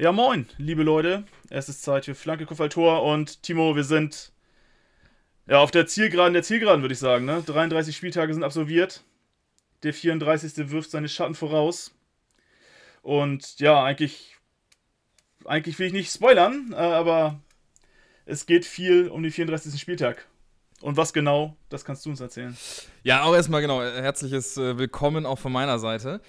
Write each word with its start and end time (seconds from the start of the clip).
Ja, 0.00 0.12
moin, 0.12 0.46
liebe 0.58 0.84
Leute. 0.84 1.24
Es 1.50 1.68
ist 1.68 1.82
Zeit 1.82 2.04
für 2.04 2.14
Flanke, 2.14 2.46
Kopfball, 2.46 2.68
Tor 2.68 3.02
und 3.02 3.42
Timo, 3.42 3.74
wir 3.74 3.82
sind 3.82 4.30
ja 5.48 5.58
auf 5.58 5.72
der 5.72 5.88
Zielgeraden 5.88 6.34
der 6.34 6.44
Zielgeraden, 6.44 6.82
würde 6.82 6.92
ich 6.92 7.00
sagen. 7.00 7.24
Ne? 7.24 7.42
33 7.44 7.96
Spieltage 7.96 8.32
sind 8.32 8.44
absolviert. 8.44 9.02
Der 9.82 9.92
34. 9.92 10.70
wirft 10.70 10.92
seine 10.92 11.08
Schatten 11.08 11.34
voraus. 11.34 11.96
Und 13.02 13.58
ja, 13.58 13.82
eigentlich, 13.82 14.36
eigentlich 15.44 15.76
will 15.80 15.88
ich 15.88 15.92
nicht 15.92 16.12
spoilern, 16.12 16.72
äh, 16.74 16.76
aber 16.76 17.40
es 18.24 18.46
geht 18.46 18.66
viel 18.66 19.08
um 19.08 19.24
den 19.24 19.32
34. 19.32 19.80
Spieltag. 19.80 20.28
Und 20.80 20.96
was 20.96 21.12
genau, 21.12 21.56
das 21.70 21.84
kannst 21.84 22.06
du 22.06 22.10
uns 22.10 22.20
erzählen. 22.20 22.56
Ja, 23.02 23.24
auch 23.24 23.34
erstmal 23.34 23.62
genau, 23.62 23.82
herzliches 23.82 24.56
äh, 24.58 24.78
Willkommen 24.78 25.26
auch 25.26 25.40
von 25.40 25.50
meiner 25.50 25.80
Seite. 25.80 26.20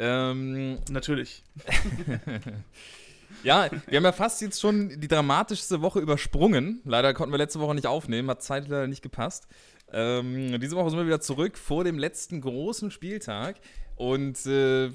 Ähm, 0.00 0.80
Natürlich. 0.90 1.44
ja, 3.42 3.68
wir 3.86 3.96
haben 3.96 4.04
ja 4.04 4.12
fast 4.12 4.40
jetzt 4.40 4.60
schon 4.60 5.00
die 5.00 5.08
dramatischste 5.08 5.82
Woche 5.82 6.00
übersprungen. 6.00 6.80
Leider 6.84 7.14
konnten 7.14 7.32
wir 7.32 7.38
letzte 7.38 7.60
Woche 7.60 7.74
nicht 7.74 7.86
aufnehmen, 7.86 8.30
hat 8.30 8.42
Zeit 8.42 8.68
leider 8.68 8.86
nicht 8.86 9.02
gepasst. 9.02 9.46
Ähm, 9.92 10.58
diese 10.60 10.76
Woche 10.76 10.90
sind 10.90 10.98
wir 10.98 11.06
wieder 11.06 11.20
zurück 11.20 11.58
vor 11.58 11.84
dem 11.84 11.98
letzten 11.98 12.40
großen 12.40 12.90
Spieltag. 12.90 13.56
Und 13.96 14.44
äh, 14.46 14.90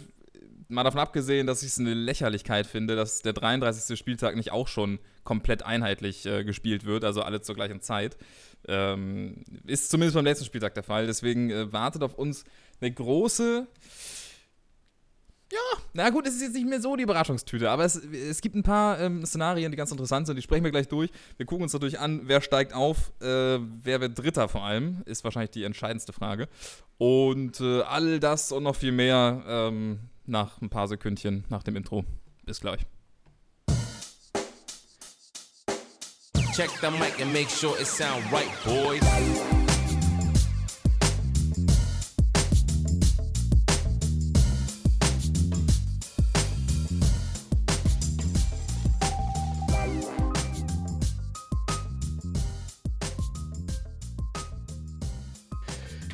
mal 0.68 0.84
davon 0.84 1.00
abgesehen, 1.00 1.48
dass 1.48 1.64
ich 1.64 1.70
es 1.70 1.80
eine 1.80 1.94
Lächerlichkeit 1.94 2.68
finde, 2.68 2.96
dass 2.96 3.22
der 3.22 3.34
33. 3.34 3.98
Spieltag 3.98 4.36
nicht 4.36 4.52
auch 4.52 4.68
schon 4.68 5.00
komplett 5.24 5.64
einheitlich 5.64 6.26
äh, 6.26 6.44
gespielt 6.44 6.86
wird, 6.86 7.04
also 7.04 7.22
alle 7.22 7.42
zur 7.42 7.56
gleichen 7.56 7.82
Zeit. 7.82 8.18
Ähm, 8.68 9.44
ist 9.66 9.90
zumindest 9.90 10.16
beim 10.16 10.26
letzten 10.26 10.46
Spieltag 10.46 10.76
der 10.76 10.84
Fall. 10.84 11.08
Deswegen 11.08 11.50
äh, 11.50 11.72
wartet 11.74 12.04
auf 12.04 12.16
uns 12.16 12.44
eine 12.82 12.92
große. 12.92 13.68
Ja, 15.52 15.82
na 15.94 16.10
gut, 16.12 16.28
es 16.28 16.36
ist 16.36 16.42
jetzt 16.42 16.54
nicht 16.54 16.68
mehr 16.68 16.80
so 16.80 16.96
die 16.96 17.02
Überraschungstüte, 17.04 17.72
aber 17.72 17.84
es, 17.84 17.96
es 17.96 18.42
gibt 18.42 18.56
ein 18.56 18.62
paar 18.62 19.00
ähm, 19.00 19.26
Szenarien, 19.26 19.72
die 19.72 19.78
ganz 19.78 19.90
interessant 19.90 20.28
sind. 20.28 20.36
Die 20.36 20.44
sprechen 20.44 20.64
wir 20.64 20.70
gleich 20.70 20.88
durch. 20.88 21.10
Wir 21.38 21.48
gucken 21.48 21.64
uns 21.64 21.74
natürlich 21.74 22.00
an, 22.00 22.22
wer 22.26 22.42
steigt 22.42 22.74
auf, 22.74 23.12
äh, 23.20 23.58
wer 23.60 24.00
wird 24.00 24.18
Dritter 24.20 24.48
vor 24.48 24.64
allem, 24.64 25.02
ist 25.06 25.24
wahrscheinlich 25.24 25.50
die 25.52 25.64
entscheidendste 25.64 26.14
Frage. 26.14 26.48
Und 27.00 27.62
äh, 27.62 27.82
all 27.82 28.20
das 28.20 28.52
und 28.52 28.64
noch 28.64 28.76
viel 28.76 28.92
mehr 28.92 29.44
ähm, 29.48 30.00
nach 30.28 30.62
ein 30.62 30.70
paar 30.70 30.88
Sekündchen 30.88 31.46
nach 31.50 31.64
dem 31.64 31.76
Intro. 31.76 32.06
Bis 32.46 32.62
gleich. 32.62 32.82
Check 36.54 36.70
the 36.82 36.92
mic 36.92 37.20
and 37.22 37.34
make 37.34 37.50
sure 37.50 37.76
it 37.80 37.88
sound 37.88 38.24
right, 38.32 38.52
boys. 38.66 39.59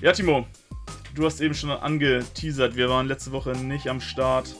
Ja, 0.05 0.11
Timo, 0.11 0.45
du 1.15 1.25
hast 1.25 1.41
eben 1.41 1.55
schon 1.55 1.71
angeteasert, 1.71 2.75
wir 2.75 2.91
waren 2.91 3.07
letzte 3.07 3.31
Woche 3.31 3.53
nicht 3.53 3.87
am 3.87 3.99
Start, 3.99 4.53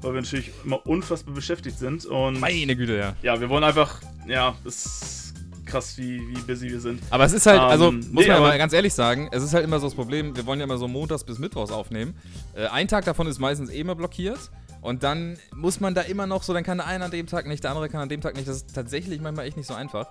weil 0.00 0.14
wir 0.14 0.20
natürlich 0.20 0.52
immer 0.64 0.86
unfassbar 0.86 1.34
beschäftigt 1.34 1.76
sind. 1.76 2.06
Und 2.06 2.38
Meine 2.38 2.76
Güte, 2.76 2.96
ja. 2.96 3.16
Ja, 3.20 3.40
wir 3.40 3.48
wollen 3.48 3.64
einfach, 3.64 4.00
ja, 4.28 4.54
es 4.64 5.34
krass, 5.64 5.98
wie, 5.98 6.20
wie 6.28 6.40
busy 6.42 6.70
wir 6.70 6.78
sind. 6.78 7.02
Aber 7.10 7.24
es 7.24 7.32
ist 7.32 7.46
halt, 7.46 7.58
also 7.58 7.88
ähm, 7.88 7.96
muss 8.12 8.26
nee, 8.26 8.30
man 8.30 8.36
aber 8.36 8.56
ganz 8.58 8.72
ehrlich 8.72 8.94
sagen, 8.94 9.28
es 9.32 9.42
ist 9.42 9.54
halt 9.54 9.64
immer 9.64 9.80
so 9.80 9.88
das 9.88 9.96
Problem, 9.96 10.36
wir 10.36 10.46
wollen 10.46 10.60
ja 10.60 10.64
immer 10.64 10.78
so 10.78 10.86
montags 10.86 11.24
bis 11.24 11.40
mittwochs 11.40 11.72
aufnehmen. 11.72 12.14
Äh, 12.54 12.68
ein 12.68 12.86
Tag 12.86 13.06
davon 13.06 13.26
ist 13.26 13.40
meistens 13.40 13.70
eh 13.70 13.80
immer 13.80 13.96
blockiert. 13.96 14.52
Und 14.82 15.02
dann 15.02 15.36
muss 15.52 15.80
man 15.80 15.96
da 15.96 16.02
immer 16.02 16.28
noch 16.28 16.44
so, 16.44 16.54
dann 16.54 16.62
kann 16.62 16.78
der 16.78 16.86
eine 16.86 17.06
an 17.06 17.10
dem 17.10 17.26
Tag 17.26 17.48
nicht, 17.48 17.64
der 17.64 17.72
andere 17.72 17.88
kann 17.88 18.02
an 18.02 18.08
dem 18.08 18.20
Tag 18.20 18.36
nicht. 18.36 18.46
Das 18.46 18.58
ist 18.58 18.72
tatsächlich 18.72 19.20
manchmal 19.20 19.46
echt 19.46 19.56
nicht 19.56 19.66
so 19.66 19.74
einfach. 19.74 20.06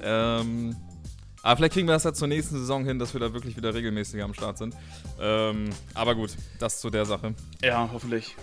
Ähm, 0.00 0.76
aber 1.42 1.56
vielleicht 1.56 1.74
kriegen 1.74 1.88
wir 1.88 1.94
das 1.94 2.04
ja 2.04 2.12
zur 2.12 2.28
nächsten 2.28 2.56
Saison 2.56 2.84
hin, 2.84 2.98
dass 2.98 3.12
wir 3.14 3.20
da 3.20 3.32
wirklich 3.32 3.56
wieder 3.56 3.74
regelmäßiger 3.74 4.24
am 4.24 4.34
Start 4.34 4.58
sind. 4.58 4.74
Ähm, 5.20 5.70
aber 5.94 6.14
gut, 6.14 6.30
das 6.58 6.80
zu 6.80 6.88
der 6.88 7.04
Sache. 7.04 7.34
Ja, 7.62 7.88
hoffentlich. 7.92 8.36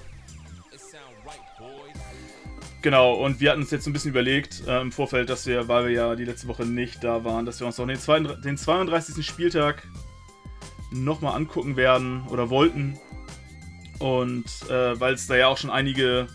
Genau, 2.81 3.13
und 3.13 3.41
wir 3.41 3.51
hatten 3.51 3.61
uns 3.61 3.71
jetzt 3.71 3.87
ein 3.87 3.93
bisschen 3.93 4.11
überlegt 4.11 4.65
äh, 4.65 4.79
im 4.79 4.93
Vorfeld, 4.93 5.29
dass 5.29 5.45
wir, 5.45 5.67
weil 5.67 5.87
wir 5.87 5.91
ja 5.91 6.15
die 6.15 6.23
letzte 6.23 6.47
Woche 6.47 6.65
nicht 6.65 7.03
da 7.03 7.25
waren, 7.25 7.45
dass 7.45 7.59
wir 7.59 7.67
uns 7.67 7.77
auch 7.79 7.87
den, 7.87 7.99
zwei, 7.99 8.19
den 8.19 8.57
32. 8.57 9.25
Spieltag 9.25 9.85
nochmal 10.91 11.35
angucken 11.35 11.75
werden 11.75 12.23
oder 12.29 12.49
wollten. 12.49 12.97
Und 13.99 14.45
äh, 14.69 14.97
weil 14.97 15.13
es 15.13 15.27
da 15.27 15.35
ja 15.35 15.47
auch 15.47 15.57
schon 15.57 15.69
einige 15.69 16.27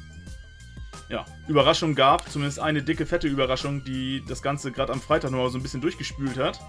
ja, 1.08 1.24
Überraschungen 1.48 1.94
gab, 1.94 2.28
zumindest 2.30 2.58
eine 2.60 2.82
dicke, 2.82 3.06
fette 3.06 3.28
Überraschung, 3.28 3.84
die 3.84 4.22
das 4.26 4.42
Ganze 4.42 4.72
gerade 4.72 4.92
am 4.92 5.00
Freitag 5.00 5.30
nochmal 5.30 5.50
so 5.50 5.58
ein 5.58 5.62
bisschen 5.62 5.80
durchgespült 5.80 6.38
hat. 6.38 6.60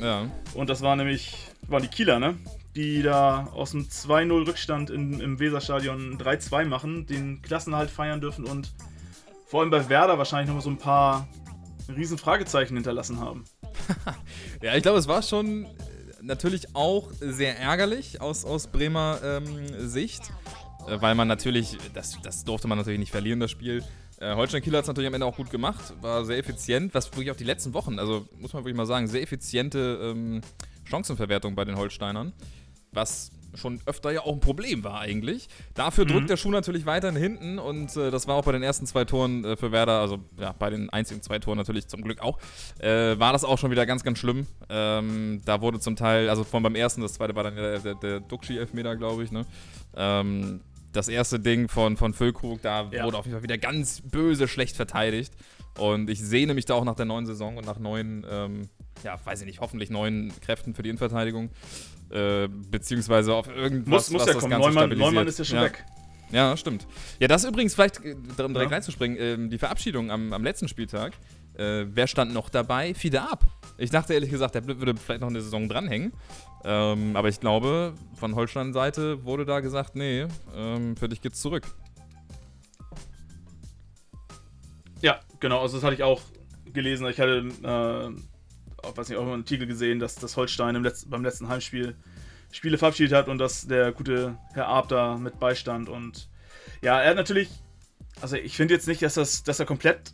Ja. 0.00 0.30
Und 0.54 0.70
das 0.70 0.82
war 0.82 0.96
nämlich, 0.96 1.36
waren 1.68 1.82
die 1.82 1.88
Kieler, 1.88 2.18
ne? 2.18 2.36
Die 2.76 3.02
da 3.02 3.48
aus 3.52 3.72
dem 3.72 3.88
2-0 3.88 4.46
Rückstand 4.46 4.90
in, 4.90 5.20
im 5.20 5.40
Weserstadion 5.40 6.18
3-2 6.18 6.66
machen, 6.66 7.06
den 7.06 7.42
Klassenhalt 7.42 7.90
feiern 7.90 8.20
dürfen 8.20 8.44
und 8.44 8.72
vor 9.46 9.62
allem 9.62 9.70
bei 9.70 9.88
Werder 9.88 10.18
wahrscheinlich 10.18 10.46
nochmal 10.46 10.62
so 10.62 10.70
ein 10.70 10.78
paar 10.78 11.26
riesen 11.88 12.18
Fragezeichen 12.18 12.74
hinterlassen 12.74 13.18
haben. 13.18 13.44
ja, 14.62 14.76
ich 14.76 14.82
glaube, 14.82 14.98
es 14.98 15.08
war 15.08 15.22
schon 15.22 15.66
natürlich 16.22 16.76
auch 16.76 17.08
sehr 17.18 17.58
ärgerlich 17.58 18.20
aus, 18.20 18.44
aus 18.44 18.68
Bremer 18.68 19.18
ähm, 19.24 19.88
Sicht, 19.88 20.30
weil 20.86 21.14
man 21.14 21.28
natürlich, 21.28 21.76
das, 21.94 22.18
das 22.22 22.44
durfte 22.44 22.68
man 22.68 22.78
natürlich 22.78 23.00
nicht 23.00 23.12
verlieren, 23.12 23.40
das 23.40 23.50
Spiel. 23.50 23.82
Äh, 24.20 24.34
Holstein 24.34 24.62
Kiel 24.62 24.74
hat 24.74 24.82
es 24.82 24.88
natürlich 24.88 25.08
am 25.08 25.14
Ende 25.14 25.26
auch 25.26 25.36
gut 25.36 25.50
gemacht, 25.50 25.94
war 26.02 26.24
sehr 26.24 26.38
effizient, 26.38 26.94
was 26.94 27.10
wirklich 27.12 27.30
auch 27.30 27.36
die 27.36 27.44
letzten 27.44 27.72
Wochen, 27.72 27.98
also 27.98 28.28
muss 28.38 28.52
man 28.52 28.62
wirklich 28.62 28.76
mal 28.76 28.86
sagen, 28.86 29.08
sehr 29.08 29.22
effiziente 29.22 29.98
ähm, 30.02 30.42
Chancenverwertung 30.84 31.54
bei 31.54 31.64
den 31.64 31.76
Holsteinern, 31.76 32.32
was 32.92 33.30
schon 33.54 33.80
öfter 33.86 34.10
ja 34.10 34.20
auch 34.20 34.32
ein 34.32 34.40
Problem 34.40 34.84
war 34.84 35.00
eigentlich. 35.00 35.48
Dafür 35.74 36.04
mhm. 36.04 36.08
drückt 36.08 36.30
der 36.30 36.36
Schuh 36.36 36.50
natürlich 36.50 36.86
weiterhin 36.86 37.16
hinten 37.16 37.58
und 37.58 37.96
äh, 37.96 38.10
das 38.10 38.28
war 38.28 38.36
auch 38.36 38.44
bei 38.44 38.52
den 38.52 38.62
ersten 38.62 38.86
zwei 38.86 39.04
Toren 39.04 39.44
äh, 39.44 39.56
für 39.56 39.72
Werder, 39.72 40.00
also 40.00 40.18
ja, 40.38 40.52
bei 40.52 40.70
den 40.70 40.90
einzigen 40.90 41.22
zwei 41.22 41.38
Toren 41.38 41.56
natürlich 41.56 41.88
zum 41.88 42.02
Glück 42.02 42.20
auch, 42.20 42.38
äh, 42.78 43.18
war 43.18 43.32
das 43.32 43.44
auch 43.44 43.58
schon 43.58 43.70
wieder 43.70 43.86
ganz, 43.86 44.04
ganz 44.04 44.18
schlimm. 44.18 44.46
Ähm, 44.68 45.40
da 45.44 45.60
wurde 45.60 45.80
zum 45.80 45.96
Teil, 45.96 46.28
also 46.28 46.44
von 46.44 46.62
beim 46.62 46.74
ersten, 46.74 47.00
das 47.00 47.14
zweite 47.14 47.34
war 47.34 47.44
dann 47.44 47.56
der, 47.56 47.78
der, 47.78 47.94
der 47.94 48.20
Duxi-Elfmeter, 48.20 48.96
glaube 48.96 49.24
ich, 49.24 49.32
ne? 49.32 49.46
Ähm, 49.96 50.60
das 50.92 51.08
erste 51.08 51.38
Ding 51.38 51.68
von, 51.68 51.96
von 51.96 52.12
Füllkrug, 52.12 52.62
da 52.62 52.88
ja. 52.90 53.04
wurde 53.04 53.18
auf 53.18 53.24
jeden 53.24 53.36
Fall 53.36 53.42
wieder 53.42 53.58
ganz 53.58 54.00
böse 54.02 54.48
schlecht 54.48 54.76
verteidigt. 54.76 55.32
Und 55.78 56.10
ich 56.10 56.20
sehne 56.20 56.54
mich 56.54 56.64
da 56.64 56.74
auch 56.74 56.84
nach 56.84 56.96
der 56.96 57.06
neuen 57.06 57.26
Saison 57.26 57.56
und 57.56 57.64
nach 57.64 57.78
neuen, 57.78 58.26
ähm, 58.28 58.68
ja, 59.04 59.18
weiß 59.24 59.40
ich 59.40 59.46
nicht, 59.46 59.60
hoffentlich 59.60 59.88
neuen 59.90 60.32
Kräften 60.40 60.74
für 60.74 60.82
die 60.82 60.90
Innenverteidigung. 60.90 61.50
Äh, 62.10 62.48
beziehungsweise 62.48 63.34
auf 63.34 63.48
irgendwas, 63.48 64.10
muss, 64.10 64.10
muss 64.10 64.22
was 64.22 64.28
ja 64.28 64.34
das 64.34 64.42
kommen. 64.42 64.50
Ganze 64.50 64.68
Neumann, 64.68 64.98
Neumann 64.98 65.26
ist 65.28 65.38
ja 65.38 65.44
schon 65.44 65.58
ja. 65.58 65.64
weg. 65.64 65.84
Ja, 66.32 66.56
stimmt. 66.56 66.86
Ja, 67.18 67.28
das 67.28 67.44
übrigens, 67.44 67.74
vielleicht 67.74 68.04
äh, 68.04 68.14
direkt 68.14 68.54
ja. 68.54 68.66
reinzuspringen, 68.68 69.18
äh, 69.18 69.48
die 69.48 69.58
Verabschiedung 69.58 70.10
am, 70.10 70.32
am 70.32 70.44
letzten 70.44 70.68
Spieltag. 70.68 71.12
Äh, 71.54 71.86
wer 71.88 72.06
stand 72.06 72.32
noch 72.32 72.48
dabei? 72.48 72.94
Fide 72.94 73.22
ab. 73.22 73.44
Ich 73.78 73.90
dachte 73.90 74.14
ehrlich 74.14 74.30
gesagt, 74.30 74.54
der 74.54 74.66
würde 74.66 74.94
vielleicht 74.96 75.20
noch 75.20 75.28
eine 75.28 75.40
Saison 75.40 75.68
dranhängen. 75.68 76.12
Ähm, 76.64 77.16
aber 77.16 77.28
ich 77.28 77.40
glaube, 77.40 77.94
von 78.14 78.34
Holstein-Seite 78.34 79.24
wurde 79.24 79.46
da 79.46 79.60
gesagt, 79.60 79.96
nee, 79.96 80.26
ähm, 80.54 80.96
für 80.96 81.08
dich 81.08 81.22
geht's 81.22 81.40
zurück. 81.40 81.66
Ja, 85.00 85.20
genau, 85.40 85.62
also 85.62 85.78
das 85.78 85.84
hatte 85.84 85.94
ich 85.94 86.02
auch 86.02 86.20
gelesen. 86.72 87.06
Ich 87.06 87.18
hatte 87.18 87.48
äh, 87.62 88.22
weiß 88.96 89.08
nicht, 89.08 89.18
auch 89.18 89.22
einen 89.22 89.42
Artikel 89.42 89.66
gesehen, 89.66 89.98
dass 89.98 90.14
das 90.14 90.36
Holstein 90.36 90.74
im 90.76 90.84
Letz 90.84 91.04
beim 91.04 91.22
letzten 91.22 91.48
Heimspiel 91.48 91.96
Spiele 92.52 92.78
verabschiedet 92.78 93.16
hat 93.16 93.28
und 93.28 93.38
dass 93.38 93.66
der 93.66 93.92
gute 93.92 94.36
Herr 94.54 94.66
Arp 94.66 94.88
da 94.88 95.16
mit 95.16 95.38
beistand. 95.38 95.88
Und 95.88 96.28
ja, 96.82 97.00
er 97.00 97.10
hat 97.10 97.16
natürlich, 97.16 97.48
also 98.20 98.36
ich 98.36 98.56
finde 98.56 98.74
jetzt 98.74 98.88
nicht, 98.88 99.02
dass, 99.02 99.14
das, 99.14 99.44
dass 99.44 99.60
er 99.60 99.66
komplett 99.66 100.12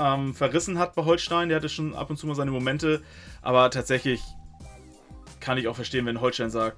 ähm, 0.00 0.34
verrissen 0.34 0.78
hat 0.78 0.94
bei 0.94 1.04
Holstein. 1.04 1.48
Der 1.48 1.56
hatte 1.56 1.68
schon 1.68 1.94
ab 1.94 2.10
und 2.10 2.16
zu 2.16 2.26
mal 2.26 2.34
seine 2.34 2.50
Momente, 2.50 3.02
aber 3.42 3.70
tatsächlich 3.70 4.20
kann 5.40 5.58
ich 5.58 5.68
auch 5.68 5.76
verstehen, 5.76 6.06
wenn 6.06 6.20
Holstein 6.20 6.50
sagt, 6.50 6.76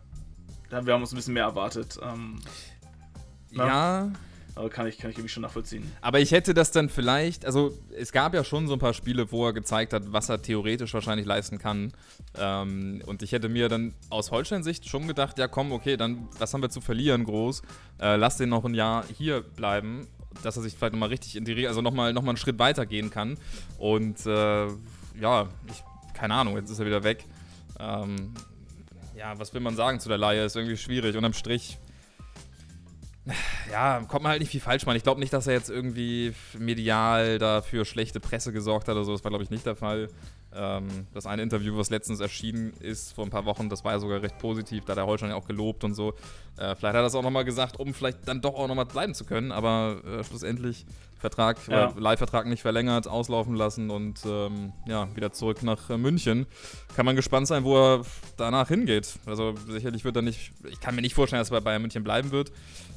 wir 0.70 0.94
haben 0.94 1.02
uns 1.02 1.12
ein 1.12 1.16
bisschen 1.16 1.34
mehr 1.34 1.44
erwartet. 1.44 1.98
Ähm, 2.02 2.40
ja. 3.50 4.10
Aber 4.54 4.68
kann 4.68 4.86
ich, 4.86 4.98
kann 4.98 5.10
ich 5.10 5.16
irgendwie 5.16 5.32
schon 5.32 5.42
nachvollziehen. 5.42 5.90
Aber 6.02 6.20
ich 6.20 6.30
hätte 6.30 6.52
das 6.52 6.72
dann 6.72 6.90
vielleicht, 6.90 7.46
also 7.46 7.72
es 7.96 8.12
gab 8.12 8.34
ja 8.34 8.44
schon 8.44 8.68
so 8.68 8.74
ein 8.74 8.78
paar 8.78 8.92
Spiele, 8.92 9.32
wo 9.32 9.46
er 9.46 9.54
gezeigt 9.54 9.94
hat, 9.94 10.12
was 10.12 10.28
er 10.28 10.42
theoretisch 10.42 10.92
wahrscheinlich 10.92 11.26
leisten 11.26 11.58
kann. 11.58 11.92
Ähm, 12.38 13.02
und 13.06 13.22
ich 13.22 13.32
hätte 13.32 13.48
mir 13.48 13.70
dann 13.70 13.94
aus 14.10 14.30
Holstein-Sicht 14.30 14.86
schon 14.88 15.08
gedacht, 15.08 15.38
ja 15.38 15.48
komm, 15.48 15.72
okay, 15.72 15.96
dann 15.96 16.28
was 16.38 16.52
haben 16.52 16.60
wir 16.60 16.68
zu 16.68 16.82
verlieren 16.82 17.24
groß? 17.24 17.62
Äh, 17.98 18.16
lass 18.16 18.36
den 18.36 18.50
noch 18.50 18.64
ein 18.66 18.74
Jahr 18.74 19.04
hier 19.16 19.40
bleiben, 19.40 20.06
dass 20.42 20.56
er 20.56 20.62
sich 20.62 20.74
vielleicht 20.74 20.92
nochmal 20.92 21.08
richtig 21.08 21.36
integriert, 21.36 21.68
also 21.68 21.82
nochmal 21.82 22.12
noch 22.12 22.22
mal 22.22 22.30
einen 22.30 22.36
Schritt 22.36 22.58
weiter 22.58 22.86
gehen 22.86 23.10
kann. 23.10 23.36
Und 23.78 24.26
äh, 24.26 24.66
ja, 25.20 25.48
ich, 25.68 25.82
keine 26.14 26.34
Ahnung, 26.34 26.56
jetzt 26.56 26.70
ist 26.70 26.78
er 26.78 26.86
wieder 26.86 27.04
weg. 27.04 27.24
Ähm, 27.78 28.32
ja, 29.16 29.38
was 29.38 29.52
will 29.54 29.60
man 29.60 29.76
sagen 29.76 30.00
zu 30.00 30.08
der 30.08 30.18
Laie? 30.18 30.44
Ist 30.44 30.56
irgendwie 30.56 30.76
schwierig. 30.76 31.16
Unterm 31.16 31.34
Strich 31.34 31.78
ja, 33.70 34.00
kommt 34.08 34.24
man 34.24 34.30
halt 34.30 34.40
nicht 34.40 34.50
viel 34.50 34.60
falsch 34.60 34.84
machen. 34.84 34.96
Ich 34.96 35.04
glaube 35.04 35.20
nicht, 35.20 35.32
dass 35.32 35.46
er 35.46 35.54
jetzt 35.54 35.70
irgendwie 35.70 36.34
medial 36.58 37.38
dafür 37.38 37.84
schlechte 37.84 38.18
Presse 38.18 38.52
gesorgt 38.52 38.88
hat 38.88 38.96
oder 38.96 39.04
so. 39.04 39.12
Das 39.12 39.22
war, 39.22 39.30
glaube 39.30 39.44
ich, 39.44 39.50
nicht 39.50 39.64
der 39.64 39.76
Fall. 39.76 40.08
Ähm, 40.54 40.88
das 41.14 41.26
eine 41.26 41.42
Interview, 41.42 41.76
was 41.78 41.88
letztens 41.88 42.20
erschienen 42.20 42.72
ist, 42.80 43.12
vor 43.14 43.24
ein 43.24 43.30
paar 43.30 43.46
Wochen, 43.46 43.68
das 43.68 43.84
war 43.84 43.92
ja 43.92 44.00
sogar 44.00 44.22
recht 44.22 44.38
positiv, 44.38 44.84
da 44.84 44.90
hat 44.90 44.98
der 44.98 45.06
Holstein 45.06 45.30
ja 45.30 45.36
auch 45.36 45.46
gelobt 45.46 45.84
und 45.84 45.94
so. 45.94 46.14
Äh, 46.56 46.74
vielleicht 46.74 46.82
hat 46.82 46.96
er 46.96 47.02
das 47.02 47.14
auch 47.14 47.22
nochmal 47.22 47.44
gesagt, 47.44 47.78
um 47.78 47.94
vielleicht 47.94 48.28
dann 48.28 48.40
doch 48.40 48.54
auch 48.54 48.68
nochmal 48.68 48.86
bleiben 48.86 49.14
zu 49.14 49.24
können, 49.24 49.52
aber 49.52 50.00
äh, 50.04 50.24
schlussendlich 50.24 50.84
Vertrag, 51.22 51.56
ja. 51.68 51.90
äh, 51.90 52.00
Leihvertrag 52.00 52.46
nicht 52.46 52.62
verlängert, 52.62 53.06
auslaufen 53.06 53.54
lassen 53.54 53.90
und 53.90 54.18
ähm, 54.26 54.72
ja, 54.86 55.08
wieder 55.14 55.32
zurück 55.32 55.62
nach 55.62 55.88
äh, 55.88 55.96
München. 55.96 56.46
Kann 56.96 57.06
man 57.06 57.14
gespannt 57.14 57.46
sein, 57.46 57.62
wo 57.62 57.76
er 57.76 58.02
danach 58.36 58.68
hingeht. 58.68 59.08
Also 59.24 59.54
sicherlich 59.68 60.04
wird 60.04 60.16
er 60.16 60.22
nicht, 60.22 60.52
ich 60.68 60.80
kann 60.80 60.96
mir 60.96 61.00
nicht 61.00 61.14
vorstellen, 61.14 61.40
dass 61.40 61.50
er 61.50 61.60
bei 61.60 61.64
Bayern 61.64 61.82
München 61.82 62.02
bleiben 62.02 62.32
wird. 62.32 62.50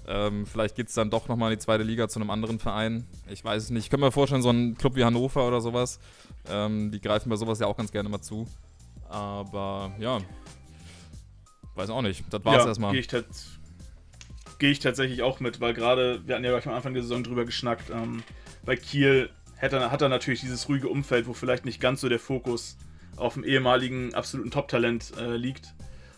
Ähm, 0.08 0.48
vielleicht 0.48 0.76
geht 0.76 0.88
es 0.88 0.96
dann 0.96 1.12
doch 1.12 1.28
nochmal 1.28 1.52
in 1.52 1.60
die 1.60 1.64
zweite 1.64 1.84
Liga 1.84 2.08
zu 2.08 2.20
einem 2.20 2.32
anderen 2.32 2.58
Verein. 2.58 3.06
Ich 3.30 3.46
weiß 3.46 3.64
es 3.64 3.70
nicht. 3.70 3.86
Ich 3.86 3.90
könnte 3.92 4.06
mir 4.06 4.12
vorstellen, 4.12 4.42
so 4.42 4.50
ein 4.50 4.76
Club 4.76 4.96
wie 4.96 5.04
Hannover 5.04 5.48
oder 5.48 5.62
sowas. 5.62 6.00
Ähm, 6.50 6.92
die 6.92 7.00
greifen 7.00 7.30
bei 7.30 7.36
sowas 7.36 7.60
ja 7.60 7.68
auch 7.68 7.78
ganz 7.78 7.92
gerne 7.92 8.10
mal 8.10 8.22
zu. 8.22 8.48
Aber 9.08 9.92
ja. 10.00 10.18
Weiß 11.76 11.90
auch 11.90 12.02
nicht. 12.02 12.24
Das 12.30 12.44
war's 12.46 12.64
ja, 12.64 12.68
erstmal. 12.68 12.92
Gehe 12.92 13.02
ich, 13.02 13.08
geh 14.60 14.72
ich, 14.72 14.80
tatsächlich 14.80 15.22
auch 15.22 15.40
mit, 15.40 15.60
weil 15.60 15.74
gerade, 15.74 16.22
wir 16.26 16.36
hatten 16.36 16.46
ja 16.46 16.52
gleich 16.52 16.68
am 16.68 16.74
Anfang 16.74 16.94
der 16.94 17.04
Saison 17.04 17.24
drüber 17.24 17.46
geschnackt, 17.46 17.90
ähm, 17.90 18.24
bei 18.66 18.76
Kiel 18.76 19.30
hat 19.62 19.74
er, 19.74 19.92
hat 19.92 20.02
er 20.02 20.10
natürlich 20.10 20.42
dieses 20.42 20.68
ruhige 20.70 20.90
Umfeld, 20.90 21.28
wo 21.28 21.34
vielleicht 21.34 21.66
nicht 21.66 21.80
ganz 21.80 22.02
so 22.02 22.10
der 22.10 22.20
Fokus 22.20 22.78
auf 23.18 23.36
dem 23.36 23.44
ehemaligen 23.44 24.14
absoluten 24.14 24.52
Top-Talent 24.52 25.14
äh, 25.18 25.36
liegt. 25.36 25.74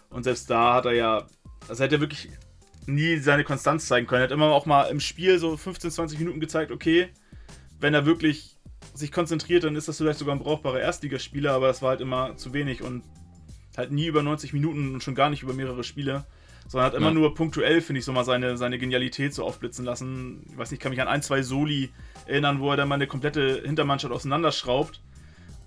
Und 0.09 0.23
selbst 0.23 0.49
da 0.49 0.75
hat 0.75 0.85
er 0.85 0.93
ja, 0.93 1.27
also 1.67 1.83
hat 1.83 1.91
er 1.91 1.99
wirklich 1.99 2.29
nie 2.85 3.17
seine 3.17 3.43
Konstanz 3.43 3.87
zeigen 3.87 4.07
können. 4.07 4.21
Er 4.21 4.25
hat 4.25 4.31
immer 4.31 4.51
auch 4.51 4.65
mal 4.65 4.83
im 4.83 4.99
Spiel 4.99 5.37
so 5.39 5.57
15, 5.57 5.91
20 5.91 6.19
Minuten 6.19 6.39
gezeigt, 6.39 6.71
okay, 6.71 7.09
wenn 7.79 7.93
er 7.93 8.05
wirklich 8.05 8.57
sich 8.93 9.11
konzentriert, 9.11 9.63
dann 9.63 9.75
ist 9.75 9.87
das 9.87 9.97
vielleicht 9.97 10.19
sogar 10.19 10.35
ein 10.35 10.39
brauchbarer 10.39 10.79
Erstligaspieler, 10.79 11.51
aber 11.51 11.67
das 11.67 11.81
war 11.81 11.89
halt 11.89 12.01
immer 12.01 12.35
zu 12.37 12.53
wenig 12.53 12.81
und 12.81 13.03
halt 13.77 13.91
nie 13.91 14.07
über 14.07 14.23
90 14.23 14.53
Minuten 14.53 14.93
und 14.93 15.03
schon 15.03 15.15
gar 15.15 15.29
nicht 15.29 15.43
über 15.43 15.53
mehrere 15.53 15.83
Spiele, 15.83 16.25
sondern 16.67 16.87
hat 16.87 16.97
immer 16.97 17.07
ja. 17.07 17.13
nur 17.13 17.33
punktuell, 17.35 17.81
finde 17.81 17.99
ich, 17.99 18.05
so 18.05 18.11
mal 18.11 18.25
seine, 18.25 18.57
seine 18.57 18.77
Genialität 18.79 19.33
so 19.33 19.45
aufblitzen 19.45 19.85
lassen. 19.85 20.45
Ich 20.51 20.57
weiß 20.57 20.71
nicht, 20.71 20.79
ich 20.79 20.83
kann 20.83 20.89
mich 20.89 21.01
an 21.01 21.07
ein, 21.07 21.21
zwei 21.21 21.41
Soli 21.41 21.89
erinnern, 22.25 22.59
wo 22.59 22.71
er 22.71 22.77
dann 22.77 22.89
mal 22.89 22.95
eine 22.95 23.07
komplette 23.07 23.61
Hintermannschaft 23.63 24.13
auseinanderschraubt, 24.13 24.99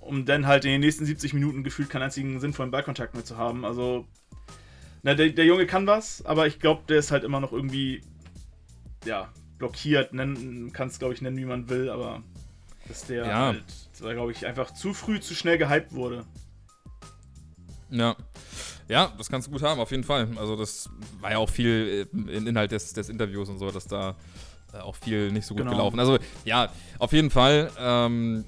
um 0.00 0.26
dann 0.26 0.46
halt 0.46 0.64
in 0.64 0.72
den 0.72 0.80
nächsten 0.80 1.06
70 1.06 1.32
Minuten 1.32 1.64
gefühlt 1.64 1.88
keinen 1.88 2.02
einzigen 2.02 2.40
sinnvollen 2.40 2.70
Ballkontakt 2.70 3.14
mehr 3.14 3.24
zu 3.24 3.38
haben. 3.38 3.64
Also, 3.64 4.06
na, 5.02 5.14
der, 5.14 5.30
der 5.30 5.46
Junge 5.46 5.66
kann 5.66 5.86
was, 5.86 6.24
aber 6.26 6.46
ich 6.46 6.58
glaube, 6.58 6.82
der 6.88 6.98
ist 6.98 7.12
halt 7.12 7.24
immer 7.24 7.40
noch 7.40 7.52
irgendwie, 7.52 8.02
ja, 9.06 9.32
blockiert. 9.56 10.10
Kann 10.12 10.88
es, 10.88 10.98
glaube 10.98 11.14
ich, 11.14 11.22
nennen, 11.22 11.36
wie 11.36 11.44
man 11.44 11.68
will, 11.70 11.88
aber 11.88 12.22
dass 12.88 13.06
der 13.06 13.24
ja. 13.24 13.46
halt, 13.46 13.64
glaube 14.00 14.32
ich, 14.32 14.46
einfach 14.46 14.72
zu 14.72 14.92
früh, 14.92 15.20
zu 15.20 15.34
schnell 15.34 15.58
gehypt 15.58 15.92
wurde. 15.92 16.26
Ja. 17.90 18.16
Ja, 18.88 19.12
das 19.18 19.28
kannst 19.28 19.48
du 19.48 19.52
gut 19.52 19.62
haben, 19.62 19.80
auf 19.80 19.90
jeden 19.90 20.04
Fall. 20.04 20.28
Also, 20.36 20.56
das 20.56 20.90
war 21.20 21.30
ja 21.30 21.38
auch 21.38 21.48
viel 21.48 22.08
äh, 22.12 22.16
im 22.16 22.46
Inhalt 22.46 22.72
des, 22.72 22.92
des 22.92 23.08
Interviews 23.08 23.48
und 23.48 23.58
so, 23.58 23.70
dass 23.70 23.86
da 23.86 24.16
äh, 24.72 24.78
auch 24.78 24.96
viel 24.96 25.30
nicht 25.32 25.46
so 25.46 25.54
gut 25.54 25.64
genau. 25.64 25.76
gelaufen. 25.76 26.00
Also, 26.00 26.18
ja, 26.44 26.70
auf 26.98 27.12
jeden 27.12 27.30
Fall. 27.30 27.70
Ähm, 27.78 28.44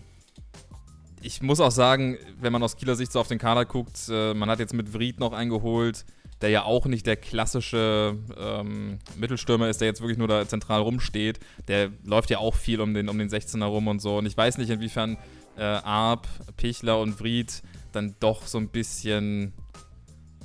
ich 1.20 1.40
muss 1.40 1.60
auch 1.60 1.70
sagen, 1.70 2.18
wenn 2.40 2.52
man 2.52 2.62
aus 2.62 2.76
Kieler 2.76 2.96
Sicht 2.96 3.12
so 3.12 3.20
auf 3.20 3.28
den 3.28 3.38
Kader 3.38 3.64
guckt, 3.64 3.98
äh, 4.10 4.34
man 4.34 4.50
hat 4.50 4.58
jetzt 4.58 4.74
mit 4.74 4.92
Vried 4.92 5.20
noch 5.20 5.32
eingeholt, 5.32 6.04
der 6.40 6.50
ja 6.50 6.64
auch 6.64 6.86
nicht 6.86 7.06
der 7.06 7.16
klassische 7.16 8.16
ähm, 8.36 8.98
Mittelstürmer 9.16 9.68
ist, 9.68 9.80
der 9.80 9.86
jetzt 9.86 10.00
wirklich 10.00 10.18
nur 10.18 10.28
da 10.28 10.46
zentral 10.46 10.80
rumsteht. 10.80 11.38
Der 11.68 11.90
läuft 12.04 12.30
ja 12.30 12.38
auch 12.38 12.56
viel 12.56 12.80
um 12.80 12.94
den, 12.94 13.08
um 13.08 13.16
den 13.16 13.28
16er 13.28 13.64
rum 13.64 13.86
und 13.86 14.02
so. 14.02 14.18
Und 14.18 14.26
ich 14.26 14.36
weiß 14.36 14.58
nicht, 14.58 14.70
inwiefern 14.70 15.16
äh, 15.56 15.62
Arp, 15.62 16.26
Pichler 16.56 17.00
und 17.00 17.20
Vried 17.20 17.62
dann 17.92 18.16
doch 18.20 18.46
so 18.46 18.58
ein 18.58 18.68
bisschen 18.68 19.52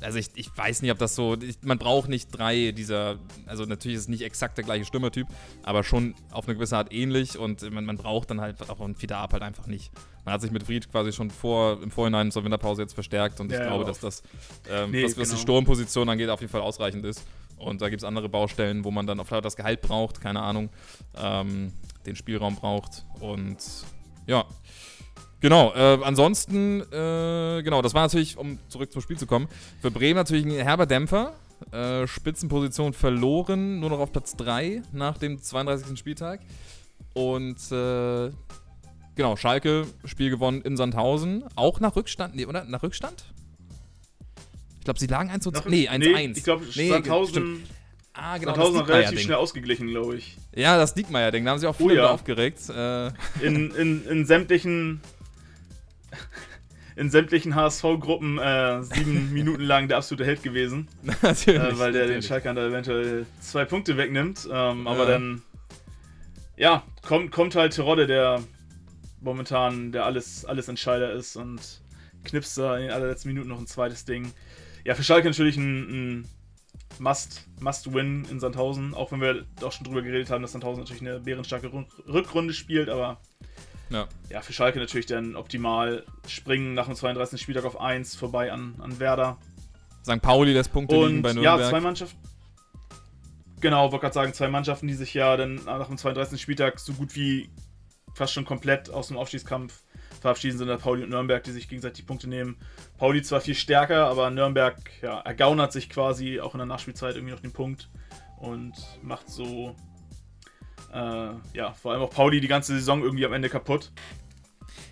also 0.01 0.19
ich, 0.19 0.29
ich 0.35 0.55
weiß 0.55 0.81
nicht, 0.81 0.91
ob 0.91 0.97
das 0.97 1.15
so. 1.15 1.37
Ich, 1.41 1.57
man 1.63 1.77
braucht 1.77 2.09
nicht 2.09 2.29
drei 2.29 2.71
dieser. 2.71 3.17
Also 3.45 3.65
natürlich 3.65 3.95
ist 3.95 4.03
es 4.03 4.07
nicht 4.07 4.21
exakt 4.21 4.57
der 4.57 4.65
gleiche 4.65 4.85
Stürmertyp, 4.85 5.27
aber 5.63 5.83
schon 5.83 6.15
auf 6.31 6.47
eine 6.47 6.55
gewisse 6.55 6.77
Art 6.77 6.93
ähnlich 6.93 7.37
und 7.37 7.69
man, 7.71 7.85
man 7.85 7.97
braucht 7.97 8.29
dann 8.29 8.41
halt 8.41 8.69
auch 8.69 8.79
einen 8.79 8.95
Fidab 8.95 9.33
halt 9.33 9.43
einfach 9.43 9.67
nicht. 9.67 9.91
Man 10.25 10.33
hat 10.33 10.41
sich 10.41 10.51
mit 10.51 10.63
Fried 10.63 10.91
quasi 10.91 11.11
schon 11.11 11.31
vor, 11.31 11.81
im 11.81 11.91
Vorhinein 11.91 12.31
zur 12.31 12.43
Winterpause 12.43 12.81
jetzt 12.81 12.93
verstärkt 12.93 13.39
und 13.39 13.51
ja, 13.51 13.61
ich 13.61 13.67
glaube, 13.67 13.85
dass 13.85 13.99
das, 13.99 14.23
ähm, 14.69 14.91
nee, 14.91 15.03
was, 15.03 15.17
was 15.17 15.29
genau. 15.29 15.35
die 15.35 15.41
Sturmposition 15.41 16.09
angeht, 16.09 16.29
auf 16.29 16.41
jeden 16.41 16.51
Fall 16.51 16.61
ausreichend 16.61 17.05
ist. 17.05 17.23
Und 17.57 17.81
da 17.81 17.89
gibt 17.89 18.01
es 18.01 18.07
andere 18.07 18.29
Baustellen, 18.29 18.83
wo 18.83 18.91
man 18.91 19.07
dann 19.07 19.19
auf 19.19 19.29
das 19.29 19.55
Gehalt 19.55 19.81
braucht, 19.81 20.21
keine 20.21 20.41
Ahnung, 20.41 20.69
ähm, 21.15 21.73
den 22.05 22.15
Spielraum 22.15 22.55
braucht. 22.55 23.05
Und 23.19 23.57
ja, 24.27 24.45
Genau, 25.39 25.71
äh, 25.75 25.99
ansonsten, 26.03 26.81
äh, 26.81 27.61
genau, 27.61 27.81
das 27.81 27.93
war 27.93 28.03
natürlich, 28.03 28.37
um 28.37 28.57
zurück 28.69 28.91
zum 28.91 29.01
Spiel 29.01 29.17
zu 29.17 29.27
kommen, 29.27 29.47
für 29.81 29.91
Bremen 29.91 30.15
natürlich 30.15 30.45
ein 30.45 30.51
herber 30.51 30.85
Dämpfer. 30.85 31.33
Äh, 31.71 32.05
Spitzenposition 32.07 32.93
verloren, 32.93 33.79
nur 33.79 33.89
noch 33.89 33.99
auf 33.99 34.11
Platz 34.11 34.35
3 34.35 34.83
nach 34.91 35.17
dem 35.17 35.41
32. 35.41 35.97
Spieltag. 35.97 36.41
Und 37.13 37.57
äh, 37.71 38.31
genau, 39.15 39.35
Schalke, 39.35 39.87
Spiel 40.05 40.29
gewonnen 40.29 40.61
in 40.61 40.77
Sandhausen. 40.77 41.43
Auch 41.55 41.79
nach 41.79 41.95
Rückstand, 41.95 42.35
nee, 42.35 42.45
oder? 42.45 42.63
Nach 42.65 42.83
Rückstand? 42.83 43.25
Ich 44.77 44.85
glaube, 44.85 44.99
sie 44.99 45.07
lagen 45.07 45.29
1 45.29 45.43
zu 45.43 45.51
2. 45.51 45.69
Nee, 45.69 45.87
1 45.87 46.05
zu 46.05 46.15
1. 46.15 46.37
Ich 46.37 46.43
glaube, 46.43 46.65
nee, 46.75 46.89
Sandhausen. 46.89 47.63
Ah, 48.13 48.37
genau. 48.37 48.51
Sandhausen 48.51 48.79
hat 48.79 48.89
relativ 48.89 49.21
schnell 49.21 49.37
ausgeglichen, 49.37 49.87
glaube 49.87 50.17
ich. 50.17 50.37
Ja, 50.55 50.77
das 50.77 50.93
Diekmeyer-Ding, 50.93 51.43
da 51.43 51.51
haben 51.51 51.59
sie 51.59 51.67
auch 51.67 51.75
viele 51.75 51.93
oh, 51.93 51.97
ja. 51.97 52.11
aufgeregt. 52.11 52.69
Äh. 52.69 53.07
In, 53.41 53.71
in, 53.71 54.05
in 54.07 54.25
sämtlichen 54.25 55.01
in 56.97 57.11
sämtlichen 57.11 57.53
HSV-Gruppen 57.53 58.39
äh, 58.39 58.81
sieben 58.81 59.31
Minuten 59.33 59.61
lang 59.61 59.87
der 59.87 59.97
absolute 59.97 60.25
Held 60.25 60.41
gewesen. 60.41 60.87
natürlich. 61.21 61.61
Äh, 61.61 61.79
weil 61.79 61.91
der 61.91 62.01
natürlich. 62.03 62.11
den 62.11 62.21
Schalkern 62.23 62.55
da 62.55 62.67
eventuell 62.67 63.25
zwei 63.39 63.65
Punkte 63.65 63.97
wegnimmt. 63.97 64.47
Ähm, 64.51 64.85
ja. 64.85 64.91
Aber 64.91 65.05
dann, 65.05 65.43
ja, 66.57 66.83
kommt, 67.03 67.31
kommt 67.31 67.55
halt 67.55 67.73
Terodde, 67.73 68.07
der 68.07 68.41
momentan 69.21 69.91
der 69.91 70.05
alles, 70.05 70.43
alles 70.43 70.67
Entscheider 70.67 71.11
ist 71.11 71.35
und 71.35 71.81
knipst 72.23 72.57
da 72.57 72.77
in 72.77 72.83
den 72.83 72.91
allerletzten 72.91 73.29
Minuten 73.29 73.49
noch 73.49 73.59
ein 73.59 73.67
zweites 73.67 74.05
Ding. 74.05 74.31
Ja, 74.83 74.95
für 74.95 75.03
Schalke 75.03 75.27
natürlich 75.27 75.57
ein, 75.57 76.17
ein 76.17 76.27
Must, 76.99 77.47
Must-Win 77.59 78.25
in 78.31 78.39
Sandhausen, 78.39 78.95
auch 78.95 79.11
wenn 79.11 79.21
wir 79.21 79.45
auch 79.61 79.71
schon 79.71 79.85
drüber 79.85 80.01
geredet 80.01 80.31
haben, 80.31 80.41
dass 80.41 80.53
Sandhausen 80.53 80.81
natürlich 80.83 81.01
eine 81.01 81.19
bärenstarke 81.19 81.71
Rückrunde 82.07 82.53
spielt, 82.53 82.89
aber 82.89 83.19
ja. 83.89 84.07
ja, 84.29 84.41
für 84.41 84.53
Schalke 84.53 84.79
natürlich 84.79 85.05
dann 85.05 85.35
optimal 85.35 86.03
springen 86.27 86.73
nach 86.73 86.85
dem 86.85 86.95
32. 86.95 87.41
Spieltag 87.41 87.65
auf 87.65 87.79
1 87.79 88.15
vorbei 88.15 88.51
an, 88.51 88.75
an 88.79 88.99
Werder. 88.99 89.37
St. 90.03 90.21
Pauli 90.21 90.53
lässt 90.53 90.71
Punkte 90.71 90.95
Und, 90.95 91.07
liegen 91.07 91.21
bei 91.21 91.33
Nürnberg. 91.33 91.59
Ja, 91.59 91.69
zwei 91.69 91.81
Mannschaften. 91.81 92.17
Genau, 93.59 93.91
wollte 93.91 94.03
gerade 94.03 94.13
sagen, 94.13 94.33
zwei 94.33 94.49
Mannschaften, 94.49 94.87
die 94.87 94.93
sich 94.93 95.13
ja 95.13 95.35
dann 95.35 95.55
nach 95.65 95.87
dem 95.87 95.97
32. 95.97 96.39
Spieltag 96.39 96.79
so 96.79 96.93
gut 96.93 97.15
wie 97.15 97.49
fast 98.13 98.33
schon 98.33 98.45
komplett 98.45 98.89
aus 98.89 99.07
dem 99.07 99.17
Aufstiegskampf 99.17 99.83
verabschieden, 100.21 100.57
sind 100.57 100.67
da 100.67 100.77
Pauli 100.77 101.03
und 101.03 101.09
Nürnberg, 101.09 101.43
die 101.43 101.51
sich 101.51 101.67
gegenseitig 101.67 102.05
Punkte 102.05 102.27
nehmen. 102.27 102.57
Pauli 102.97 103.21
zwar 103.21 103.41
viel 103.41 103.55
stärker, 103.55 104.07
aber 104.07 104.29
Nürnberg 104.29 104.77
ja, 105.01 105.19
ergaunert 105.21 105.71
sich 105.71 105.89
quasi 105.89 106.39
auch 106.39 106.53
in 106.53 106.59
der 106.59 106.67
Nachspielzeit 106.67 107.15
irgendwie 107.15 107.33
noch 107.33 107.41
den 107.41 107.53
Punkt 107.53 107.89
und 108.39 108.73
macht 109.01 109.29
so 109.29 109.75
äh, 110.93 111.29
ja, 111.53 111.73
vor 111.73 111.91
allem 111.91 112.01
auch 112.01 112.09
Pauli 112.09 112.41
die 112.41 112.47
ganze 112.47 112.73
Saison 112.73 113.03
irgendwie 113.03 113.25
am 113.25 113.33
Ende 113.33 113.49
kaputt. 113.49 113.91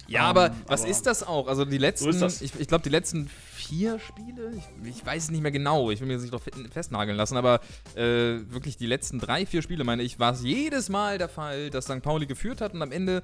Ja, 0.07 0.23
um, 0.23 0.37
aber 0.37 0.55
was 0.67 0.81
aber 0.81 0.91
ist 0.91 1.05
das 1.05 1.23
auch? 1.23 1.47
Also 1.47 1.65
die 1.65 1.77
letzten, 1.77 2.11
so 2.13 2.25
ich, 2.27 2.59
ich 2.59 2.67
glaube, 2.67 2.83
die 2.83 2.89
letzten 2.89 3.27
vier 3.27 3.99
Spiele, 3.99 4.51
ich, 4.55 4.89
ich, 4.97 5.05
weiß 5.05 5.23
es 5.23 5.31
nicht 5.31 5.41
mehr 5.41 5.51
genau, 5.51 5.89
ich 5.89 5.99
will 5.99 6.07
mir 6.07 6.13
das 6.13 6.21
nicht 6.21 6.33
doch 6.33 6.41
festnageln 6.71 7.17
lassen, 7.17 7.37
aber 7.37 7.59
äh, 7.95 8.39
wirklich 8.51 8.77
die 8.77 8.85
letzten 8.85 9.19
drei, 9.19 9.45
vier 9.45 9.61
Spiele, 9.61 9.83
meine 9.83 10.03
ich, 10.03 10.19
war 10.19 10.33
es 10.33 10.43
jedes 10.43 10.89
Mal 10.89 11.17
der 11.17 11.29
Fall, 11.29 11.71
dass 11.71 11.85
St. 11.85 12.01
Pauli 12.01 12.27
geführt 12.27 12.61
hat 12.61 12.73
und 12.73 12.81
am 12.83 12.91
Ende 12.91 13.23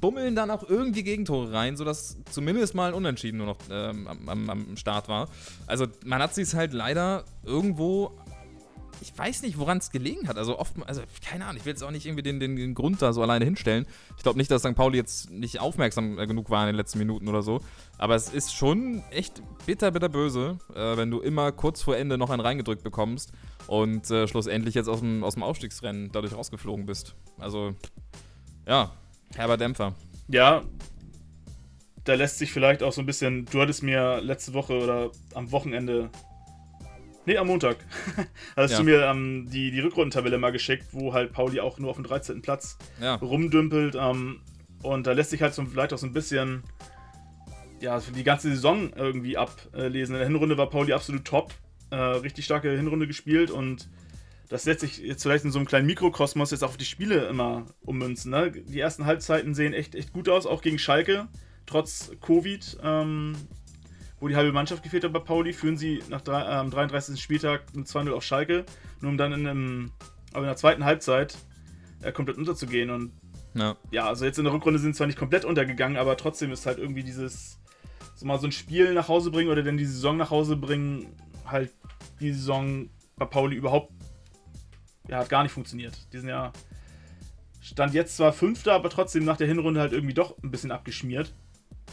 bummeln 0.00 0.34
dann 0.34 0.50
auch 0.50 0.68
irgendwie 0.68 1.02
Gegentore 1.02 1.52
rein, 1.52 1.76
sodass 1.76 2.16
zumindest 2.30 2.74
mal 2.74 2.88
ein 2.88 2.94
Unentschieden 2.94 3.38
nur 3.38 3.46
noch 3.46 3.58
ähm, 3.70 4.06
am, 4.06 4.50
am, 4.50 4.76
Start 4.76 5.08
war. 5.08 5.28
Also 5.66 5.86
man 6.04 6.22
hat 6.22 6.34
sich 6.34 6.54
halt 6.54 6.72
leider 6.72 7.24
irgendwo 7.44 8.16
ich 9.02 9.18
weiß 9.18 9.42
nicht, 9.42 9.58
woran 9.58 9.78
es 9.78 9.90
gelegen 9.90 10.28
hat. 10.28 10.38
Also 10.38 10.58
oft, 10.58 10.74
also 10.86 11.02
keine 11.28 11.44
Ahnung, 11.44 11.56
ich 11.58 11.64
will 11.64 11.72
jetzt 11.72 11.82
auch 11.82 11.90
nicht 11.90 12.06
irgendwie 12.06 12.22
den, 12.22 12.38
den, 12.38 12.56
den 12.56 12.74
Grund 12.74 13.02
da 13.02 13.12
so 13.12 13.20
alleine 13.20 13.44
hinstellen. 13.44 13.84
Ich 14.16 14.22
glaube 14.22 14.38
nicht, 14.38 14.50
dass 14.50 14.62
St. 14.62 14.74
Pauli 14.74 14.96
jetzt 14.96 15.30
nicht 15.30 15.60
aufmerksam 15.60 16.18
äh, 16.18 16.26
genug 16.26 16.48
war 16.48 16.62
in 16.62 16.68
den 16.68 16.76
letzten 16.76 16.98
Minuten 16.98 17.28
oder 17.28 17.42
so. 17.42 17.60
Aber 17.98 18.14
es 18.14 18.28
ist 18.28 18.54
schon 18.54 19.02
echt 19.10 19.42
bitter, 19.66 19.90
bitter 19.90 20.08
böse, 20.08 20.58
äh, 20.74 20.96
wenn 20.96 21.10
du 21.10 21.20
immer 21.20 21.50
kurz 21.50 21.82
vor 21.82 21.96
Ende 21.96 22.16
noch 22.16 22.30
einen 22.30 22.40
reingedrückt 22.40 22.84
bekommst 22.84 23.32
und 23.66 24.10
äh, 24.10 24.28
schlussendlich 24.28 24.74
jetzt 24.74 24.88
aus 24.88 25.00
dem, 25.00 25.24
aus 25.24 25.34
dem 25.34 25.42
Aufstiegsrennen 25.42 26.10
dadurch 26.12 26.34
rausgeflogen 26.34 26.86
bist. 26.86 27.16
Also, 27.38 27.74
ja, 28.66 28.92
herber 29.34 29.56
Dämpfer. 29.56 29.94
Ja, 30.28 30.62
da 32.04 32.14
lässt 32.14 32.38
sich 32.38 32.52
vielleicht 32.52 32.82
auch 32.82 32.92
so 32.92 33.00
ein 33.00 33.06
bisschen, 33.06 33.46
du 33.46 33.60
hattest 33.60 33.82
mir 33.82 34.20
letzte 34.20 34.54
Woche 34.54 34.78
oder 34.78 35.10
am 35.34 35.52
Wochenende 35.52 36.10
Nee, 37.24 37.36
am 37.36 37.46
Montag. 37.46 37.76
hast 38.56 38.72
ja. 38.72 38.78
du 38.78 38.84
mir 38.84 39.04
ähm, 39.04 39.48
die, 39.50 39.70
die 39.70 39.80
Rückrundentabelle 39.80 40.38
mal 40.38 40.50
geschickt, 40.50 40.86
wo 40.90 41.12
halt 41.12 41.32
Pauli 41.32 41.60
auch 41.60 41.78
nur 41.78 41.90
auf 41.90 41.96
dem 41.96 42.04
13. 42.04 42.42
Platz 42.42 42.78
ja. 43.00 43.14
rumdümpelt. 43.16 43.94
Ähm, 43.94 44.40
und 44.82 45.06
da 45.06 45.12
lässt 45.12 45.30
sich 45.30 45.40
halt 45.42 45.54
so, 45.54 45.64
vielleicht 45.64 45.92
auch 45.92 45.98
so 45.98 46.06
ein 46.06 46.12
bisschen 46.12 46.64
ja, 47.80 48.00
die 48.00 48.24
ganze 48.24 48.48
Saison 48.48 48.92
irgendwie 48.94 49.36
ablesen. 49.36 50.14
In 50.14 50.20
der 50.20 50.28
Hinrunde 50.28 50.58
war 50.58 50.68
Pauli 50.68 50.92
absolut 50.92 51.24
top. 51.24 51.52
Äh, 51.90 51.96
richtig 51.96 52.44
starke 52.44 52.70
Hinrunde 52.70 53.06
gespielt 53.06 53.50
und 53.50 53.88
das 54.48 54.64
lässt 54.64 54.80
sich 54.80 54.98
jetzt 54.98 55.22
vielleicht 55.22 55.44
in 55.44 55.50
so 55.50 55.58
einem 55.58 55.66
kleinen 55.66 55.86
Mikrokosmos 55.86 56.50
jetzt 56.50 56.64
auch 56.64 56.70
auf 56.70 56.76
die 56.76 56.84
Spiele 56.84 57.26
immer 57.26 57.66
ummünzen. 57.82 58.30
Ne? 58.30 58.50
Die 58.50 58.80
ersten 58.80 59.04
Halbzeiten 59.04 59.54
sehen 59.54 59.74
echt, 59.74 59.94
echt 59.94 60.12
gut 60.12 60.28
aus, 60.28 60.46
auch 60.46 60.62
gegen 60.62 60.78
Schalke, 60.78 61.28
trotz 61.66 62.12
Covid. 62.20 62.78
Ähm, 62.82 63.36
wo 64.22 64.28
die 64.28 64.36
halbe 64.36 64.52
Mannschaft 64.52 64.84
gefehlt 64.84 65.02
hat 65.02 65.12
bei 65.12 65.18
Pauli, 65.18 65.52
führen 65.52 65.76
sie 65.76 66.00
nach 66.08 66.20
drei, 66.20 66.46
am 66.46 66.70
33. 66.70 67.20
Spieltag 67.20 67.74
mit 67.74 67.88
2-0 67.88 68.12
auf 68.12 68.22
Schalke, 68.22 68.64
nur 69.00 69.10
um 69.10 69.18
dann 69.18 69.32
in, 69.32 69.48
einem, 69.48 69.90
aber 70.30 70.42
in 70.42 70.46
der 70.46 70.56
zweiten 70.56 70.84
Halbzeit 70.84 71.36
äh, 72.02 72.12
komplett 72.12 72.38
unterzugehen. 72.38 72.90
Und 72.90 73.10
ja. 73.54 73.76
ja, 73.90 74.06
also 74.06 74.24
jetzt 74.24 74.38
in 74.38 74.44
der 74.44 74.52
Rückrunde 74.52 74.78
sind 74.78 74.92
sie 74.92 74.98
zwar 74.98 75.08
nicht 75.08 75.18
komplett 75.18 75.44
untergegangen, 75.44 75.98
aber 75.98 76.16
trotzdem 76.16 76.52
ist 76.52 76.66
halt 76.66 76.78
irgendwie 76.78 77.02
dieses, 77.02 77.58
so 78.14 78.24
mal 78.24 78.38
so 78.38 78.46
ein 78.46 78.52
Spiel 78.52 78.94
nach 78.94 79.08
Hause 79.08 79.32
bringen 79.32 79.50
oder 79.50 79.64
dann 79.64 79.76
die 79.76 79.84
Saison 79.84 80.16
nach 80.16 80.30
Hause 80.30 80.54
bringen, 80.54 81.16
halt 81.44 81.72
die 82.20 82.32
Saison 82.32 82.90
bei 83.16 83.24
Pauli 83.24 83.56
überhaupt, 83.56 83.92
ja, 85.08 85.18
hat 85.18 85.30
gar 85.30 85.42
nicht 85.42 85.52
funktioniert. 85.52 85.98
Die 86.12 86.18
sind 86.18 86.28
ja, 86.28 86.52
stand 87.60 87.92
jetzt 87.92 88.16
zwar 88.16 88.32
Fünfter, 88.32 88.74
aber 88.74 88.88
trotzdem 88.88 89.24
nach 89.24 89.36
der 89.36 89.48
Hinrunde 89.48 89.80
halt 89.80 89.92
irgendwie 89.92 90.14
doch 90.14 90.40
ein 90.44 90.52
bisschen 90.52 90.70
abgeschmiert. 90.70 91.34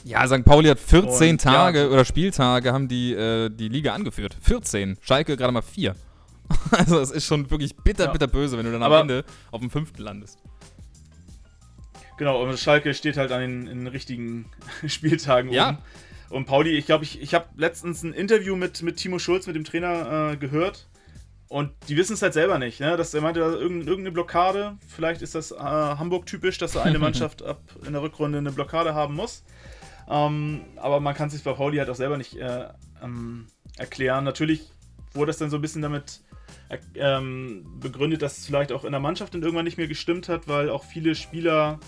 Ja, 0.03 0.25
St. 0.27 0.45
Pauli 0.45 0.69
hat 0.69 0.79
14 0.79 1.31
und, 1.31 1.41
Tage 1.41 1.79
ja. 1.79 1.87
oder 1.87 2.05
Spieltage 2.05 2.71
haben 2.71 2.87
die 2.87 3.13
äh, 3.13 3.49
die 3.49 3.67
Liga 3.67 3.93
angeführt. 3.93 4.37
14. 4.41 4.97
Schalke 5.01 5.35
gerade 5.35 5.51
mal 5.51 5.61
4. 5.61 5.95
also 6.71 6.99
es 6.99 7.11
ist 7.11 7.25
schon 7.25 7.49
wirklich 7.51 7.75
bitter, 7.75 8.05
ja. 8.05 8.11
bitter 8.11 8.27
böse, 8.27 8.57
wenn 8.57 8.65
du 8.65 8.71
dann 8.71 8.81
am 8.81 8.91
Aber 8.91 9.01
Ende 9.01 9.25
auf 9.51 9.61
dem 9.61 9.69
fünften 9.69 10.01
landest. 10.01 10.39
Genau, 12.17 12.43
und 12.43 12.57
Schalke 12.59 12.93
steht 12.93 13.17
halt 13.17 13.31
an 13.31 13.41
den, 13.41 13.65
den 13.65 13.87
richtigen 13.87 14.45
Spieltagen 14.87 15.51
ja. 15.51 15.69
oben. 15.69 15.77
Und 16.29 16.45
Pauli, 16.45 16.71
ich 16.77 16.85
glaube, 16.85 17.03
ich, 17.03 17.21
ich 17.21 17.33
habe 17.33 17.45
letztens 17.55 18.03
ein 18.03 18.13
Interview 18.13 18.55
mit, 18.55 18.81
mit 18.83 18.97
Timo 18.97 19.19
Schulz, 19.19 19.47
mit 19.47 19.55
dem 19.55 19.63
Trainer, 19.63 20.31
äh, 20.33 20.37
gehört. 20.37 20.87
Und 21.47 21.71
die 21.87 21.97
wissen 21.97 22.13
es 22.13 22.21
halt 22.21 22.33
selber 22.33 22.59
nicht. 22.59 22.79
Ne? 22.79 22.95
Dass 22.95 23.13
er 23.15 23.21
meinte, 23.21 23.39
irgendeine 23.39 24.11
Blockade. 24.11 24.77
Vielleicht 24.87 25.23
ist 25.23 25.33
das 25.33 25.51
äh, 25.51 25.55
Hamburg 25.57 26.27
typisch, 26.27 26.59
dass 26.59 26.77
eine 26.77 26.99
Mannschaft 26.99 27.41
ab 27.41 27.61
in 27.85 27.93
der 27.93 28.03
Rückrunde 28.03 28.37
eine 28.37 28.51
Blockade 28.51 28.93
haben 28.93 29.15
muss. 29.15 29.43
Ähm, 30.09 30.61
aber 30.77 30.99
man 30.99 31.13
kann 31.13 31.29
sich 31.29 31.43
bei 31.43 31.53
Pauli 31.53 31.77
halt 31.77 31.89
auch 31.89 31.95
selber 31.95 32.17
nicht 32.17 32.35
äh, 32.37 32.67
ähm, 33.03 33.47
erklären. 33.77 34.23
Natürlich 34.23 34.69
wurde 35.13 35.27
das 35.27 35.37
dann 35.37 35.49
so 35.49 35.57
ein 35.57 35.61
bisschen 35.61 35.81
damit 35.81 36.21
äh, 36.69 36.77
ähm, 36.95 37.79
begründet, 37.79 38.21
dass 38.21 38.37
es 38.37 38.45
vielleicht 38.45 38.71
auch 38.71 38.83
in 38.83 38.91
der 38.91 38.99
Mannschaft 38.99 39.33
dann 39.33 39.43
irgendwann 39.43 39.65
nicht 39.65 39.77
mehr 39.77 39.87
gestimmt 39.87 40.29
hat, 40.29 40.47
weil 40.47 40.69
auch 40.69 40.83
viele 40.83 41.15
Spieler 41.15 41.79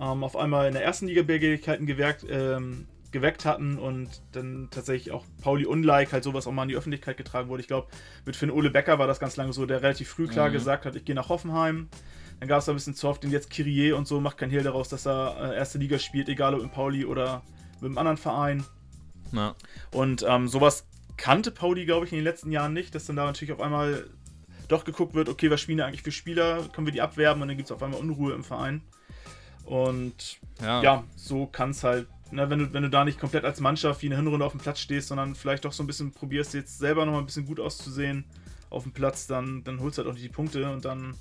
ähm, 0.00 0.22
auf 0.22 0.36
einmal 0.36 0.68
in 0.68 0.74
der 0.74 0.84
ersten 0.84 1.06
Liga 1.06 1.22
Begehrlichkeiten 1.22 1.86
geweckt, 1.86 2.24
ähm, 2.28 2.86
geweckt 3.10 3.44
hatten 3.44 3.78
und 3.78 4.22
dann 4.32 4.68
tatsächlich 4.70 5.12
auch 5.12 5.24
Pauli 5.40 5.64
Unlike 5.64 6.12
halt 6.12 6.24
sowas 6.24 6.46
auch 6.46 6.52
mal 6.52 6.64
in 6.64 6.68
die 6.68 6.76
Öffentlichkeit 6.76 7.16
getragen 7.16 7.48
wurde. 7.48 7.62
Ich 7.62 7.68
glaube, 7.68 7.88
mit 8.24 8.36
Finn 8.36 8.50
Ole 8.50 8.70
Becker 8.70 8.98
war 8.98 9.06
das 9.06 9.18
ganz 9.18 9.36
lange 9.36 9.52
so, 9.52 9.66
der 9.66 9.82
relativ 9.82 10.08
früh 10.08 10.28
klar 10.28 10.48
mhm. 10.48 10.54
gesagt 10.54 10.86
hat, 10.86 10.96
ich 10.96 11.04
gehe 11.04 11.14
nach 11.14 11.28
Hoffenheim. 11.28 11.88
Dann 12.40 12.48
gab 12.48 12.58
es 12.58 12.66
da 12.66 12.72
ein 12.72 12.76
bisschen 12.76 12.94
Zoff, 12.94 13.18
den 13.18 13.30
jetzt 13.30 13.50
Kyrie 13.50 13.92
und 13.92 14.06
so 14.06 14.20
macht 14.20 14.36
kein 14.36 14.50
Hehl 14.50 14.62
daraus, 14.62 14.88
dass 14.88 15.06
er 15.06 15.52
äh, 15.52 15.56
erste 15.56 15.78
Liga 15.78 15.98
spielt, 15.98 16.28
egal 16.28 16.54
ob 16.54 16.62
in 16.62 16.70
Pauli 16.70 17.06
oder 17.06 17.42
mit 17.80 17.90
einem 17.90 17.98
anderen 17.98 18.16
Verein. 18.18 18.64
Ja. 19.32 19.54
Und 19.92 20.24
ähm, 20.28 20.48
sowas 20.48 20.86
kannte 21.16 21.50
Pauli, 21.50 21.84
glaube 21.84 22.06
ich, 22.06 22.12
in 22.12 22.18
den 22.18 22.24
letzten 22.24 22.52
Jahren 22.52 22.72
nicht, 22.72 22.94
dass 22.94 23.06
dann 23.06 23.16
da 23.16 23.24
natürlich 23.24 23.52
auf 23.52 23.60
einmal 23.60 24.08
doch 24.68 24.84
geguckt 24.84 25.14
wird, 25.14 25.28
okay, 25.28 25.50
was 25.50 25.60
spielen 25.60 25.78
da 25.78 25.86
eigentlich 25.86 26.02
für 26.02 26.12
Spieler, 26.12 26.68
können 26.72 26.86
wir 26.86 26.92
die 26.92 27.00
abwerben 27.02 27.40
und 27.42 27.48
dann 27.48 27.56
gibt 27.56 27.68
es 27.68 27.72
auf 27.72 27.82
einmal 27.82 28.00
Unruhe 28.00 28.34
im 28.34 28.44
Verein. 28.44 28.82
Und 29.64 30.38
ja, 30.60 30.82
ja 30.82 31.04
so 31.16 31.46
kann 31.46 31.70
es 31.70 31.84
halt, 31.84 32.08
ne, 32.30 32.48
wenn, 32.50 32.58
du, 32.58 32.72
wenn 32.72 32.82
du 32.82 32.90
da 32.90 33.04
nicht 33.04 33.20
komplett 33.20 33.44
als 33.44 33.60
Mannschaft 33.60 34.02
wie 34.02 34.06
eine 34.06 34.16
Hinrunde 34.16 34.44
auf 34.44 34.52
dem 34.52 34.60
Platz 34.60 34.80
stehst, 34.80 35.08
sondern 35.08 35.34
vielleicht 35.34 35.64
doch 35.64 35.72
so 35.72 35.82
ein 35.82 35.86
bisschen 35.86 36.12
probierst, 36.12 36.54
jetzt 36.54 36.78
selber 36.78 37.04
nochmal 37.04 37.22
ein 37.22 37.26
bisschen 37.26 37.46
gut 37.46 37.60
auszusehen 37.60 38.24
auf 38.70 38.82
dem 38.82 38.92
Platz, 38.92 39.26
dann, 39.26 39.62
dann 39.64 39.80
holst 39.80 39.98
du 39.98 40.02
halt 40.02 40.10
auch 40.10 40.14
nicht 40.14 40.24
die 40.24 40.32
Punkte 40.32 40.70
und 40.70 40.84
dann 40.84 41.14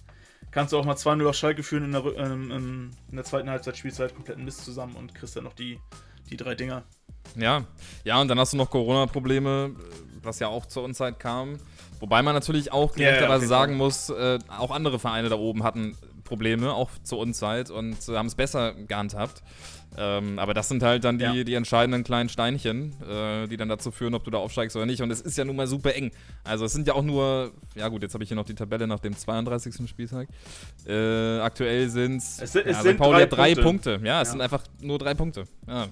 kannst 0.52 0.74
du 0.74 0.78
auch 0.78 0.86
mal 0.86 0.96
2-0 0.96 1.28
auf 1.28 1.36
Schalke 1.36 1.64
führen 1.64 1.86
in 1.86 1.92
der, 1.92 2.06
ähm, 2.18 2.92
in 3.10 3.16
der 3.16 3.26
zweiten 3.26 3.50
Halbzeit, 3.50 3.78
spielst 3.78 4.00
du 4.00 4.04
halt 4.04 4.16
komplett 4.16 4.38
einen 4.38 4.46
Mist 4.46 4.64
zusammen 4.64 4.96
und 4.96 5.14
kriegst 5.14 5.36
dann 5.36 5.44
noch 5.44 5.54
die, 5.54 5.80
die 6.30 6.38
drei 6.38 6.56
Dinger. 6.56 6.84
Ja, 7.36 7.66
ja, 8.04 8.22
und 8.22 8.28
dann 8.28 8.40
hast 8.40 8.54
du 8.54 8.58
noch 8.58 8.70
Corona-Probleme, 8.70 9.76
was 10.22 10.40
ja 10.40 10.48
auch 10.48 10.66
zur 10.66 10.84
Unzeit 10.84 11.20
kam. 11.20 11.58
Wobei 12.00 12.22
man 12.22 12.34
natürlich 12.34 12.72
auch 12.72 12.94
gerechterweise 12.94 13.46
ja, 13.46 13.52
ja, 13.52 13.58
sagen 13.60 13.78
muss, 13.78 14.10
äh, 14.10 14.40
auch 14.48 14.72
andere 14.72 15.00
Vereine 15.00 15.30
da 15.30 15.36
oben 15.36 15.64
hatten 15.64 15.98
Probleme, 16.24 16.74
auch 16.74 16.90
zur 17.04 17.20
Unzeit, 17.20 17.70
und 17.70 17.98
äh, 18.10 18.18
haben 18.18 18.28
es 18.28 18.36
besser 18.36 18.74
gehandhabt. 18.74 19.42
Ähm, 19.98 20.40
aber 20.40 20.54
das 20.54 20.68
sind 20.68 20.84
halt 20.84 21.06
dann 21.06 21.18
die, 21.18 21.24
ja. 21.24 21.44
die 21.44 21.54
entscheidenden 21.54 22.04
kleinen 22.04 22.28
Steinchen, 22.28 22.96
äh, 23.02 23.48
die 23.48 23.56
dann 23.56 23.70
dazu 23.70 23.92
führen, 23.92 24.14
ob 24.14 24.26
du 24.26 24.32
da 24.32 24.40
aufsteigst 24.40 24.76
oder 24.76 24.86
nicht. 24.86 25.02
Und 25.02 25.10
es 25.10 25.22
ist 25.22 25.38
ja 25.38 25.46
nun 25.46 25.56
mal 25.56 25.68
super 25.68 25.96
eng. 25.96 26.12
Also 26.44 26.66
es 26.66 26.74
sind 26.74 26.88
ja 26.88 26.96
auch 26.96 27.04
nur, 27.04 27.54
ja 27.76 27.88
gut, 27.88 28.02
jetzt 28.02 28.14
habe 28.14 28.24
ich 28.24 28.28
hier 28.28 28.36
noch 28.36 28.46
die 28.46 28.56
Tabelle 28.56 28.88
nach 28.88 29.00
dem 29.00 29.16
32. 29.16 29.88
Spieltag. 29.88 30.28
Äh, 30.86 31.40
aktuell 31.40 31.88
sind's, 31.90 32.42
es 32.42 32.52
sind 32.52 32.68
es, 32.68 32.78
ja, 32.78 32.84
sind 32.84 32.98
Pauli 32.98 33.20
drei, 33.20 33.26
drei 33.26 33.56
Punkte. 33.56 33.92
Punkte. 33.92 34.08
Ja, 34.08 34.22
es 34.22 34.32
sind 34.32 34.42
einfach 34.42 34.64
nur 34.82 35.00
drei 35.00 35.14
Punkte. 35.14 35.46
Ja. 35.68 35.88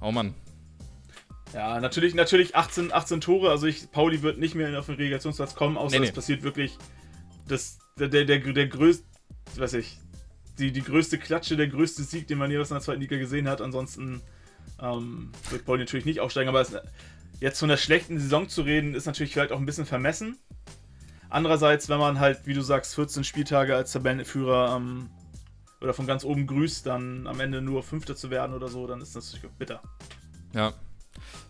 Oh 0.00 0.12
Mann. 0.12 0.34
Ja, 1.52 1.80
natürlich, 1.80 2.14
natürlich 2.14 2.54
18, 2.56 2.92
18 2.92 3.20
Tore. 3.20 3.50
Also 3.50 3.66
ich, 3.66 3.90
Pauli 3.90 4.22
wird 4.22 4.38
nicht 4.38 4.54
mehr 4.54 4.78
auf 4.78 4.86
den 4.86 4.96
Relegationsplatz 4.96 5.54
kommen, 5.54 5.76
außer 5.76 5.96
nee, 5.96 6.00
nee. 6.00 6.08
es 6.08 6.12
passiert 6.12 6.42
wirklich 6.42 6.76
das, 7.48 7.78
der, 7.98 8.08
der, 8.08 8.24
der, 8.24 8.38
der 8.40 8.66
größte, 8.66 9.04
weiß 9.56 9.74
ich, 9.74 9.98
die, 10.58 10.72
die 10.72 10.82
größte 10.82 11.18
Klatsche, 11.18 11.56
der 11.56 11.68
größte 11.68 12.02
Sieg, 12.02 12.26
den 12.26 12.38
man 12.38 12.50
jeweils 12.50 12.70
in 12.70 12.74
der 12.74 12.82
zweiten 12.82 13.00
Liga 13.00 13.16
gesehen 13.16 13.48
hat. 13.48 13.60
Ansonsten 13.60 14.20
ähm, 14.80 15.32
wird 15.50 15.64
Pauli 15.64 15.80
natürlich 15.80 16.06
nicht 16.06 16.20
aufsteigen. 16.20 16.48
Aber 16.48 16.60
es, 16.60 16.74
jetzt 17.40 17.58
von 17.58 17.68
der 17.68 17.76
schlechten 17.76 18.18
Saison 18.18 18.48
zu 18.48 18.62
reden, 18.62 18.94
ist 18.94 19.06
natürlich 19.06 19.32
vielleicht 19.32 19.52
auch 19.52 19.58
ein 19.58 19.66
bisschen 19.66 19.86
vermessen. 19.86 20.36
Andererseits, 21.28 21.88
wenn 21.88 21.98
man 21.98 22.20
halt, 22.20 22.46
wie 22.46 22.54
du 22.54 22.62
sagst, 22.62 22.94
14 22.94 23.24
Spieltage 23.24 23.74
als 23.74 23.92
Tabellenführer 23.92 24.76
ähm, 24.76 25.10
oder 25.80 25.94
von 25.94 26.06
ganz 26.06 26.24
oben 26.24 26.46
grüßt, 26.46 26.86
dann 26.86 27.26
am 27.26 27.40
Ende 27.40 27.60
nur 27.60 27.82
Fünfter 27.82 28.16
zu 28.16 28.30
werden 28.30 28.54
oder 28.54 28.68
so, 28.68 28.86
dann 28.86 29.00
ist 29.00 29.14
das 29.16 29.32
natürlich 29.32 29.56
bitter. 29.56 29.82
Ja. 30.52 30.72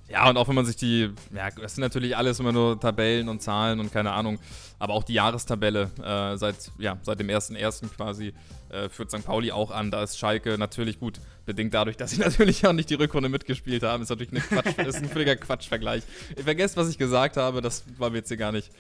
Ja, 0.09 0.31
und 0.31 0.37
auch 0.37 0.47
wenn 0.47 0.55
man 0.55 0.65
sich 0.65 0.77
die, 0.77 1.11
ja, 1.35 1.51
das 1.51 1.75
sind 1.75 1.83
natürlich 1.83 2.17
alles 2.17 2.39
immer 2.39 2.53
nur 2.53 2.79
Tabellen 2.79 3.29
und 3.29 3.43
Zahlen 3.43 3.81
und 3.81 3.93
keine 3.93 4.13
Ahnung, 4.13 4.39
aber 4.79 4.95
auch 4.95 5.03
die 5.03 5.15
Jahrestabelle 5.15 5.91
äh, 6.01 6.37
seit, 6.37 6.71
ja, 6.79 6.97
seit 7.03 7.19
dem 7.19 7.27
1.1. 7.27 7.89
quasi 7.97 8.33
äh, 8.69 8.89
führt 8.89 9.11
St. 9.11 9.25
Pauli 9.25 9.51
auch 9.51 9.73
an. 9.73 9.91
Da 9.91 10.05
ist 10.05 10.17
Schalke 10.17 10.59
natürlich 10.59 11.01
gut, 11.01 11.21
bedingt 11.45 11.75
dadurch, 11.75 11.97
dass 11.97 12.13
sie 12.13 12.21
natürlich 12.21 12.65
auch 12.67 12.73
nicht 12.73 12.89
die 12.89 12.95
Rückrunde 12.95 13.29
mitgespielt 13.29 13.83
haben. 13.83 14.03
Ist 14.03 14.11
natürlich 14.11 14.31
eine 14.31 14.41
Quatsch, 14.43 14.79
ist 14.87 14.99
ein 14.99 15.09
völliger 15.09 15.35
Quatschvergleich. 15.35 16.05
Ich 16.37 16.45
vergesst, 16.45 16.77
was 16.77 16.89
ich 16.89 16.99
gesagt 16.99 17.37
habe, 17.37 17.61
das 17.61 17.85
wollen 17.99 18.13
wir 18.13 18.19
jetzt 18.19 18.29
hier 18.29 18.37
gar 18.37 18.53
nicht 18.53 18.71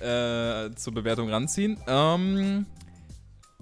äh, 0.00 0.70
zur 0.76 0.94
Bewertung 0.94 1.28
ranziehen. 1.28 1.76
Ähm, 1.88 2.66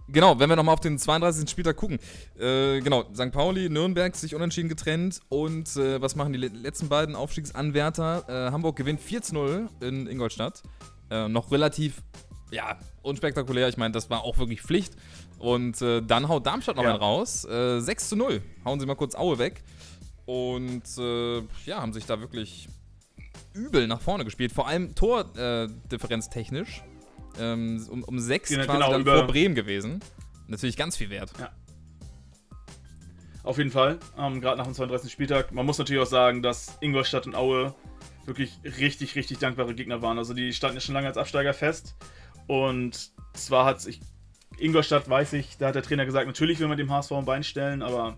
Genau, 0.09 0.39
wenn 0.39 0.49
wir 0.49 0.57
nochmal 0.57 0.75
auf 0.75 0.81
den 0.81 0.99
32. 0.99 1.51
Spieltag 1.51 1.77
gucken. 1.77 1.99
Äh, 2.39 2.81
genau, 2.81 3.05
St. 3.13 3.33
Pauli, 3.33 3.69
Nürnberg 3.69 4.15
sich 4.15 4.35
unentschieden 4.35 4.69
getrennt. 4.69 5.21
Und 5.29 5.77
äh, 5.77 6.01
was 6.01 6.15
machen 6.15 6.33
die 6.33 6.39
letzten 6.39 6.89
beiden 6.89 7.17
Aufstiegsanwärter? 7.17 8.25
Äh, 8.29 8.53
Hamburg 8.53 8.77
gewinnt 8.77 9.01
4 9.01 9.21
0 9.33 9.69
in 9.81 10.07
Ingolstadt. 10.07 10.63
Äh, 11.11 11.29
noch 11.29 11.51
relativ, 11.51 12.03
ja, 12.53 12.79
unspektakulär. 13.03 13.69
Ich 13.69 13.77
meine, 13.77 13.93
das 13.93 14.09
war 14.09 14.23
auch 14.23 14.39
wirklich 14.39 14.63
Pflicht. 14.63 14.95
Und 15.39 15.83
äh, 15.83 16.03
dann 16.03 16.29
haut 16.29 16.47
Darmstadt 16.47 16.77
noch 16.77 16.85
ja. 16.85 16.91
einen 16.91 17.01
raus. 17.01 17.43
6 17.43 18.13
äh, 18.13 18.17
0. 18.17 18.43
Hauen 18.65 18.79
sie 18.79 18.87
mal 18.87 18.95
kurz 18.95 19.17
Aue 19.17 19.39
weg. 19.39 19.63
Und 20.25 20.83
ja, 21.67 21.81
haben 21.81 21.93
sich 21.93 22.05
da 22.05 22.21
wirklich 22.21 22.69
übel 23.55 23.87
nach 23.87 24.01
vorne 24.01 24.25
gespielt. 24.25 24.51
Vor 24.51 24.67
allem 24.67 24.97
Tordifferenz 24.97 26.29
technisch 26.31 26.83
ähm, 27.38 27.87
um, 27.90 28.02
um 28.05 28.19
sechs 28.19 28.50
genau, 28.50 28.64
quasi 28.64 28.78
genau, 28.78 28.93
dann 28.93 29.05
vor 29.05 29.26
Bremen 29.26 29.55
gewesen. 29.55 30.00
Natürlich 30.49 30.76
ganz 30.76 30.97
viel 30.97 31.11
wert. 31.11 31.33
Ja. 31.38 31.50
Auf 33.43 33.59
jeden 33.59 33.71
Fall, 33.71 33.99
ähm, 34.19 34.40
gerade 34.40 34.59
nach 34.59 34.64
dem 34.64 34.75
32. 34.75 35.11
Spieltag. 35.11 35.52
Man 35.52 35.64
muss 35.64 35.78
natürlich 35.78 36.02
auch 36.02 36.07
sagen, 36.07 36.43
dass 36.43 36.76
Ingolstadt 36.81 37.26
und 37.26 37.37
Aue 37.37 37.75
wirklich 38.25 38.59
richtig, 38.64 39.14
richtig 39.14 39.38
dankbare 39.38 39.75
Gegner 39.75 40.02
waren. 40.02 40.19
Also 40.19 40.35
die 40.35 40.52
standen 40.52 40.78
ja 40.78 40.81
schon 40.81 40.95
lange 40.95 41.07
als 41.07 41.16
Absteiger 41.16 41.55
fest. 41.55 41.95
Und 42.49 43.12
zwar 43.35 43.64
hat 43.64 43.81
sich 43.81 44.00
Ingolstadt, 44.59 45.09
weiß 45.09 45.35
ich, 45.35 45.59
da 45.59 45.69
hat 45.69 45.75
der 45.75 45.83
Trainer 45.83 46.07
gesagt, 46.07 46.26
natürlich 46.26 46.59
will 46.59 46.69
man 46.69 46.76
dem 46.76 46.90
HSV 46.90 47.12
ein 47.12 47.25
Bein 47.25 47.45
stellen, 47.45 47.83
aber 47.83 48.16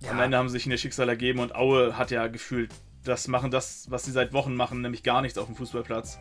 ja. 0.00 0.10
am 0.10 0.20
Ende 0.20 0.36
haben 0.36 0.48
sie 0.48 0.54
sich 0.54 0.66
in 0.66 0.70
der 0.70 0.78
Schicksal 0.78 1.08
ergeben 1.08 1.38
und 1.38 1.54
Aue 1.54 1.96
hat 1.96 2.10
ja 2.10 2.26
gefühlt 2.26 2.70
das 3.04 3.28
machen, 3.28 3.50
das, 3.50 3.90
was 3.90 4.04
sie 4.04 4.12
seit 4.12 4.32
Wochen 4.32 4.54
machen, 4.54 4.82
nämlich 4.82 5.02
gar 5.02 5.22
nichts 5.22 5.38
auf 5.38 5.46
dem 5.46 5.56
Fußballplatz. 5.56 6.18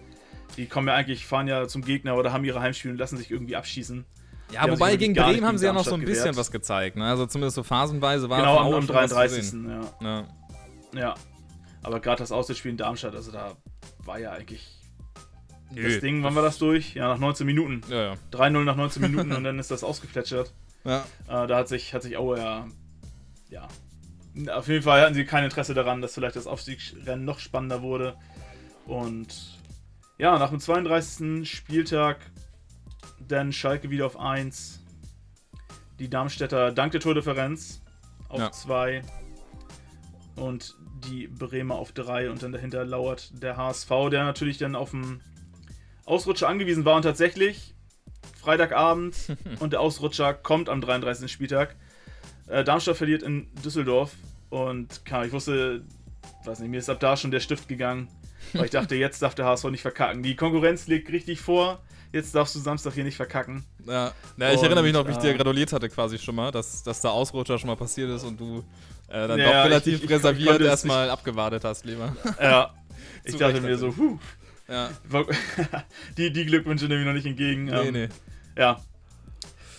Die 0.55 0.65
kommen 0.65 0.87
ja 0.87 0.95
eigentlich, 0.95 1.25
fahren 1.25 1.47
ja 1.47 1.67
zum 1.67 1.83
Gegner 1.83 2.15
oder 2.15 2.33
haben 2.33 2.43
ihre 2.45 2.61
Heimspiele 2.61 2.93
und 2.93 2.99
lassen 2.99 3.17
sich 3.17 3.29
irgendwie 3.29 3.55
abschießen. 3.55 4.05
Ja, 4.51 4.65
die 4.65 4.71
wobei 4.71 4.95
gegen 4.95 5.13
Bremen 5.13 5.45
haben 5.45 5.57
sie 5.57 5.65
ja 5.65 5.73
noch 5.73 5.83
so 5.83 5.93
ein 5.93 6.01
bisschen 6.01 6.19
gewehrt. 6.19 6.37
was 6.37 6.51
gezeigt. 6.51 6.95
Ne? 6.95 7.05
Also 7.05 7.25
zumindest 7.25 7.55
so 7.55 7.63
phasenweise 7.63 8.29
war 8.29 8.39
Genau, 8.39 8.59
am, 8.59 8.73
am 8.73 8.87
33. 8.87 9.53
Ja. 9.53 9.81
ja. 10.01 10.27
ja. 10.93 11.15
Aber 11.83 11.99
gerade 11.99 12.19
das 12.19 12.31
Auswärtsspiel 12.31 12.71
in 12.71 12.77
Darmstadt, 12.77 13.13
also 13.13 13.31
da 13.31 13.55
war 14.05 14.19
ja 14.19 14.31
eigentlich 14.31 14.77
Nö. 15.71 15.83
Das 15.83 15.99
Ding, 15.99 16.23
wann 16.23 16.33
war 16.35 16.43
das 16.43 16.57
durch? 16.57 16.93
Ja, 16.93 17.09
nach 17.09 17.19
19 17.19 17.45
Minuten. 17.45 17.81
Ja, 17.89 18.03
ja. 18.03 18.13
3-0 18.31 18.63
nach 18.63 18.75
19 18.75 19.01
Minuten 19.11 19.33
und 19.33 19.43
dann 19.43 19.59
ist 19.59 19.69
das 19.69 19.83
ausgeplätschert. 19.83 20.53
Ja. 20.85 21.05
Äh, 21.27 21.47
da 21.47 21.57
hat 21.57 21.67
sich, 21.67 21.93
hat 21.93 22.03
sich 22.03 22.17
Aue 22.17 22.37
ja, 22.37 22.67
ja. 23.49 23.67
Auf 24.55 24.67
jeden 24.67 24.83
Fall 24.83 25.01
hatten 25.01 25.15
sie 25.15 25.25
kein 25.25 25.43
Interesse 25.43 25.73
daran, 25.73 26.01
dass 26.01 26.13
vielleicht 26.13 26.35
das 26.35 26.47
Aufstiegsrennen 26.47 27.25
noch 27.25 27.39
spannender 27.39 27.81
wurde. 27.81 28.15
Und 28.85 29.56
ja, 30.17 30.37
nach 30.39 30.49
dem 30.49 30.59
32. 30.59 31.49
Spieltag 31.49 32.19
dann 33.19 33.51
Schalke 33.51 33.89
wieder 33.89 34.05
auf 34.05 34.19
1. 34.19 34.83
Die 35.99 36.09
Darmstädter 36.09 36.71
dank 36.71 36.91
der 36.91 37.01
Tordifferenz 37.01 37.81
auf 38.29 38.51
2. 38.51 38.93
Ja. 38.93 40.43
Und 40.43 40.75
die 41.07 41.27
Bremer 41.27 41.75
auf 41.75 41.91
3 41.91 42.29
und 42.29 42.43
dann 42.43 42.51
dahinter 42.51 42.85
lauert 42.85 43.31
der 43.41 43.57
HSV, 43.57 43.89
der 44.11 44.25
natürlich 44.25 44.57
dann 44.57 44.75
auf 44.75 44.91
dem 44.91 45.21
Ausrutscher 46.05 46.47
angewiesen 46.47 46.85
war 46.85 46.95
und 46.95 47.01
tatsächlich 47.03 47.75
Freitagabend 48.39 49.15
und 49.59 49.73
der 49.73 49.81
Ausrutscher 49.81 50.33
kommt 50.33 50.69
am 50.69 50.81
33. 50.81 51.31
Spieltag. 51.31 51.75
Äh, 52.47 52.63
Darmstadt 52.63 52.97
verliert 52.97 53.23
in 53.23 53.53
Düsseldorf 53.63 54.13
und 54.49 55.03
klar, 55.05 55.25
ich 55.25 55.31
wusste, 55.31 55.83
weiß 56.45 56.59
nicht, 56.59 56.69
mir 56.69 56.79
ist 56.79 56.89
ab 56.89 56.99
da 56.99 57.17
schon 57.17 57.31
der 57.31 57.39
Stift 57.39 57.67
gegangen, 57.67 58.07
weil 58.53 58.65
ich 58.65 58.71
dachte, 58.71 58.95
jetzt 58.95 59.21
darf 59.21 59.35
der 59.35 59.45
HSV 59.45 59.65
nicht 59.65 59.81
verkacken. 59.81 60.23
Die 60.23 60.35
Konkurrenz 60.35 60.87
liegt 60.87 61.11
richtig 61.11 61.39
vor. 61.39 61.79
Jetzt 62.13 62.33
darfst 62.33 62.55
du 62.55 62.59
Samstag 62.59 62.93
hier 62.93 63.03
nicht 63.03 63.17
verkacken. 63.17 63.65
Ja, 63.85 64.13
ja 64.37 64.51
ich 64.51 64.57
und, 64.57 64.65
erinnere 64.65 64.83
mich 64.83 64.93
noch, 64.93 65.07
wie 65.07 65.11
ich 65.11 65.17
dir 65.17 65.31
äh, 65.31 65.37
gratuliert 65.37 65.73
hatte, 65.73 65.89
quasi 65.89 66.17
schon 66.17 66.35
mal, 66.35 66.51
dass, 66.51 66.83
dass 66.83 67.01
der 67.01 67.11
Ausrutscher 67.11 67.59
schon 67.59 67.67
mal 67.67 67.75
passiert 67.75 68.09
ist 68.09 68.23
und 68.23 68.39
du 68.39 68.63
äh, 69.09 69.27
dann 69.27 69.39
ja, 69.39 69.45
doch 69.45 69.65
relativ 69.65 69.95
ich, 69.95 70.03
ich, 70.05 70.09
reserviert 70.09 70.61
erstmal 70.61 71.09
abgewartet 71.09 71.63
hast, 71.63 71.85
lieber. 71.85 72.15
Ja, 72.41 72.73
ich 73.23 73.35
dachte 73.35 73.61
mir 73.61 73.77
so, 73.77 73.91
puh. 73.91 74.17
Ja. 74.69 74.89
die, 76.17 76.31
die 76.31 76.45
Glückwünsche 76.45 76.85
nehme 76.85 77.01
ich 77.01 77.07
noch 77.07 77.13
nicht 77.13 77.25
entgegen. 77.25 77.65
Nee, 77.65 77.87
ähm, 77.87 77.93
nee. 77.93 78.09
Ja, 78.57 78.81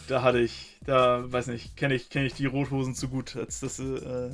da 0.09 0.23
hatte 0.23 0.39
ich, 0.39 0.77
da, 0.87 1.31
weiß 1.31 1.49
nicht, 1.49 1.77
kenne 1.77 1.95
ich, 1.95 2.09
kenn 2.11 2.25
ich 2.25 2.35
die 2.35 2.47
Rothosen 2.47 2.95
zu 2.95 3.09
gut, 3.09 3.37
als 3.37 3.61
dass 3.61 3.79
äh, 3.79 4.31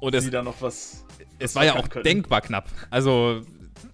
und 0.00 0.14
es, 0.14 0.24
die 0.24 0.30
da 0.30 0.42
noch 0.42 0.60
was. 0.60 1.04
Es 1.38 1.54
war 1.54 1.64
ja 1.64 1.76
auch 1.76 1.88
können. 1.88 2.04
denkbar 2.04 2.40
knapp. 2.40 2.68
Also, 2.90 3.42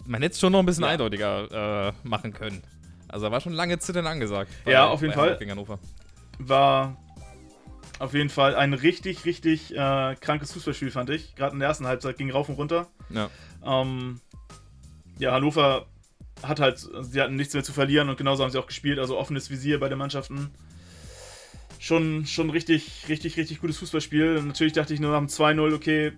man 0.05 0.21
hätte 0.21 0.33
es 0.33 0.39
schon 0.39 0.51
noch 0.51 0.59
ein 0.59 0.65
bisschen 0.65 0.83
ja. 0.83 0.91
eindeutiger 0.91 1.87
äh, 1.89 1.93
machen 2.03 2.33
können. 2.33 2.61
Also, 3.07 3.25
da 3.25 3.31
war 3.31 3.41
schon 3.41 3.53
lange 3.53 3.79
Zittern 3.79 4.07
angesagt. 4.07 4.51
Bei, 4.65 4.71
ja, 4.71 4.87
auf 4.87 5.01
jeden 5.01 5.13
Fall. 5.13 5.37
War 6.39 6.97
auf 7.99 8.13
jeden 8.13 8.29
Fall 8.29 8.55
ein 8.55 8.73
richtig, 8.73 9.25
richtig 9.25 9.73
äh, 9.73 10.15
krankes 10.19 10.51
Fußballspiel, 10.53 10.91
fand 10.91 11.09
ich. 11.09 11.35
Gerade 11.35 11.53
in 11.53 11.59
der 11.59 11.69
ersten 11.69 11.87
Halbzeit 11.87 12.17
ging 12.17 12.31
rauf 12.31 12.49
und 12.49 12.55
runter. 12.55 12.87
Ja. 13.09 13.29
Ähm, 13.65 14.19
ja, 15.19 15.31
Hannover 15.31 15.85
hat 16.41 16.59
halt, 16.59 16.85
sie 17.01 17.21
hatten 17.21 17.35
nichts 17.35 17.53
mehr 17.53 17.63
zu 17.63 17.71
verlieren 17.71 18.09
und 18.09 18.17
genauso 18.17 18.43
haben 18.43 18.51
sie 18.51 18.59
auch 18.59 18.67
gespielt. 18.67 18.99
Also 18.99 19.17
offenes 19.17 19.49
Visier 19.49 19.79
bei 19.79 19.89
den 19.89 19.97
Mannschaften. 19.97 20.49
Schon, 21.79 22.25
schon 22.25 22.49
richtig, 22.49 23.05
richtig, 23.09 23.37
richtig 23.37 23.61
gutes 23.61 23.77
Fußballspiel. 23.77 24.41
Natürlich 24.41 24.73
dachte 24.73 24.93
ich 24.93 24.99
nur 24.99 25.11
nach 25.11 25.19
dem 25.19 25.27
2-0, 25.27 25.73
okay, 25.75 26.13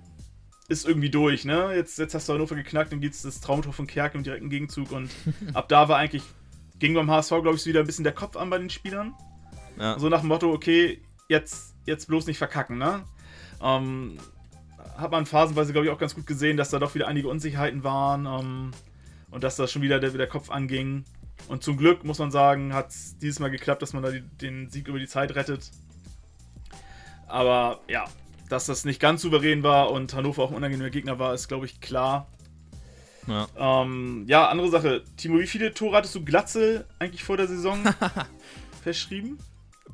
ist 0.68 0.88
irgendwie 0.88 1.10
durch, 1.10 1.46
ne? 1.46 1.74
Jetzt, 1.76 2.00
jetzt 2.00 2.16
hast 2.16 2.28
du 2.28 2.34
Hannover 2.34 2.56
geknackt, 2.56 2.92
dann 2.92 3.02
gibt 3.02 3.16
es 3.16 3.22
das 3.22 3.40
Traumtor 3.40 3.74
von 3.74 3.88
Kerk 3.88 4.16
im 4.16 4.24
direkten 4.24 4.50
Gegenzug 4.50 4.92
und 4.92 5.12
ab 5.54 5.70
da 5.70 5.90
war 5.90 5.98
eigentlich, 5.98 6.24
ging 6.80 6.94
beim 6.94 7.10
HSV, 7.10 7.30
glaube 7.30 7.56
ich, 7.56 7.66
wieder 7.66 7.82
ein 7.82 7.86
bisschen 7.86 8.04
der 8.04 8.14
Kopf 8.14 8.36
an 8.36 8.50
bei 8.50 8.58
den 8.58 8.70
Spielern. 8.70 9.14
Ja. 9.78 10.00
So 10.00 10.10
nach 10.10 10.22
dem 10.22 10.30
Motto, 10.30 10.52
okay, 10.52 11.02
jetzt, 11.28 11.76
jetzt 11.86 12.08
bloß 12.08 12.28
nicht 12.28 12.38
verkacken, 12.38 12.78
ne? 12.78 13.04
Ähm, 13.62 14.18
hat 14.98 15.12
man 15.12 15.26
phasenweise, 15.26 15.74
glaube 15.74 15.88
ich, 15.88 15.94
auch 15.94 15.98
ganz 15.98 16.16
gut 16.16 16.26
gesehen, 16.26 16.58
dass 16.58 16.70
da 16.70 16.80
doch 16.80 16.96
wieder 16.96 17.08
einige 17.08 17.28
Unsicherheiten 17.28 17.84
waren 17.84 18.26
ähm, 18.26 18.72
und 19.30 19.44
dass 19.44 19.58
da 19.58 19.68
schon 19.68 19.82
wieder 19.82 20.00
der, 20.00 20.12
der 20.12 20.28
Kopf 20.28 20.50
anging. 20.50 21.04
Und 21.48 21.64
zum 21.64 21.78
Glück, 21.78 22.04
muss 22.04 22.20
man 22.20 22.32
sagen, 22.32 22.74
hat 22.74 22.90
es 22.90 23.18
dieses 23.18 23.40
Mal 23.40 23.52
geklappt, 23.52 23.82
dass 23.82 23.94
man 23.94 24.04
da 24.04 24.12
die, 24.12 24.22
den 24.22 24.70
Sieg 24.70 24.88
über 24.88 25.00
die 25.00 25.08
Zeit 25.08 25.36
rettet. 25.36 25.70
Aber 27.28 27.82
ja, 27.88 28.06
dass 28.50 28.66
das 28.66 28.86
nicht 28.86 29.00
ganz 29.00 29.22
souverän 29.22 29.64
war 29.64 29.92
und 29.92 30.14
Hannover 30.14 30.44
auch 30.44 30.52
ein 30.52 30.58
unangenehmer 30.58 30.90
Gegner 30.90 31.20
war, 31.20 31.34
ist, 31.34 31.48
glaube 31.48 31.66
ich, 31.66 31.82
klar. 31.82 32.28
Ja. 33.28 33.48
Ähm, 33.58 34.26
ja, 34.28 34.48
andere 34.50 34.70
Sache. 34.70 35.04
Timo, 35.18 35.40
wie 35.40 35.48
viele 35.48 35.74
Tore 35.74 35.98
hattest 35.98 36.16
du 36.16 36.24
Glatzel 36.24 36.86
eigentlich 37.00 37.24
vor 37.24 37.38
der 37.38 37.48
Saison 37.48 37.80
verschrieben? 38.84 39.40